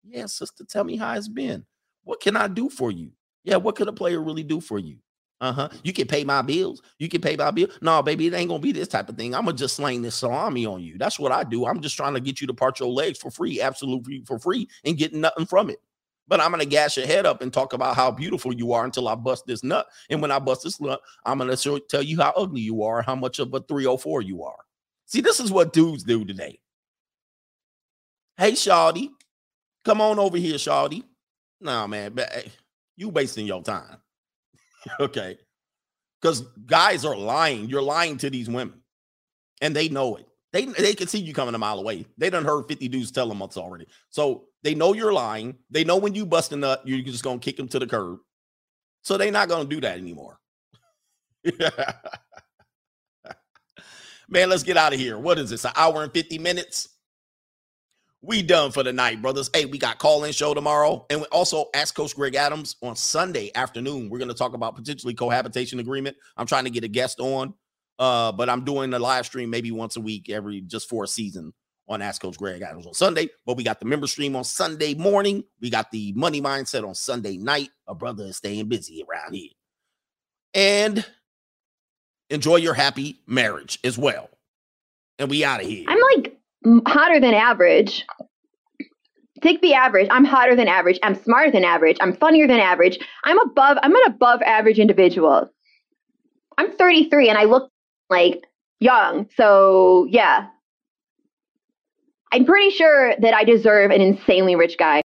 [0.02, 1.66] Yeah, sister, tell me how it's been.
[2.05, 3.10] What can I do for you?
[3.44, 4.97] Yeah, what could a player really do for you?
[5.43, 5.69] Uh-huh.
[5.82, 6.81] You can pay my bills.
[6.98, 7.69] You can pay my bill.
[7.82, 9.35] No, baby, it ain't gonna be this type of thing.
[9.35, 10.97] I'm gonna just sling this salami on you.
[10.97, 11.66] That's what I do.
[11.66, 14.69] I'm just trying to get you to part your legs for free, absolutely for free,
[14.85, 15.81] and getting nothing from it.
[16.28, 19.09] But I'm gonna gas your head up and talk about how beautiful you are until
[19.09, 19.86] I bust this nut.
[20.10, 23.02] And when I bust this nut, I'm gonna show, tell you how ugly you are,
[23.02, 24.59] how much of a 304 you are.
[25.06, 26.60] See, this is what dudes do today.
[28.36, 29.09] Hey, Shawty,
[29.84, 31.02] come on over here, Shawty.
[31.60, 32.50] No, man, but hey, eh,
[32.96, 33.96] you wasting your time.
[35.00, 35.38] okay.
[36.20, 37.68] Because guys are lying.
[37.68, 38.82] You're lying to these women.
[39.60, 40.26] And they know it.
[40.52, 42.06] They they can see you coming a mile away.
[42.16, 43.86] They done heard 50 dudes tell them us already.
[44.10, 45.56] So they know you're lying.
[45.70, 48.18] They know when you bust a nut, you're just gonna kick them to the curb.
[49.02, 50.39] So they're not gonna do that anymore.
[54.28, 55.18] Man, let's get out of here.
[55.18, 55.64] What is this?
[55.64, 56.89] An hour and 50 minutes?
[58.20, 59.48] We done for the night, brothers.
[59.55, 62.97] Hey, we got call in show tomorrow, and we also ask Coach Greg Adams on
[62.97, 64.10] Sunday afternoon.
[64.10, 66.16] We're going to talk about potentially cohabitation agreement.
[66.36, 67.55] I'm trying to get a guest on,
[67.98, 71.09] uh, but I'm doing a live stream maybe once a week, every just for a
[71.09, 71.55] season
[71.89, 73.31] on Ask Coach Greg Adams on Sunday.
[73.47, 75.44] But we got the member stream on Sunday morning.
[75.60, 77.70] We got the money mindset on Sunday night.
[77.86, 79.51] A brother is staying busy around here,
[80.55, 81.05] and
[82.31, 84.28] enjoy your happy marriage as well.
[85.19, 85.85] And we out of here.
[85.89, 86.39] I'm like
[86.86, 88.06] hotter than average.
[89.43, 90.09] Take the average.
[90.10, 90.98] I'm hotter than average.
[91.02, 91.97] I'm smarter than average.
[92.01, 92.98] I'm funnier than average.
[93.24, 93.78] I'm above.
[93.82, 95.48] I'm an above average individual.
[96.56, 97.70] I'm 33 and I look
[98.10, 98.44] like
[98.81, 99.28] young.
[99.36, 100.48] So yeah,
[102.32, 105.02] I'm pretty sure that I deserve an insanely rich guy.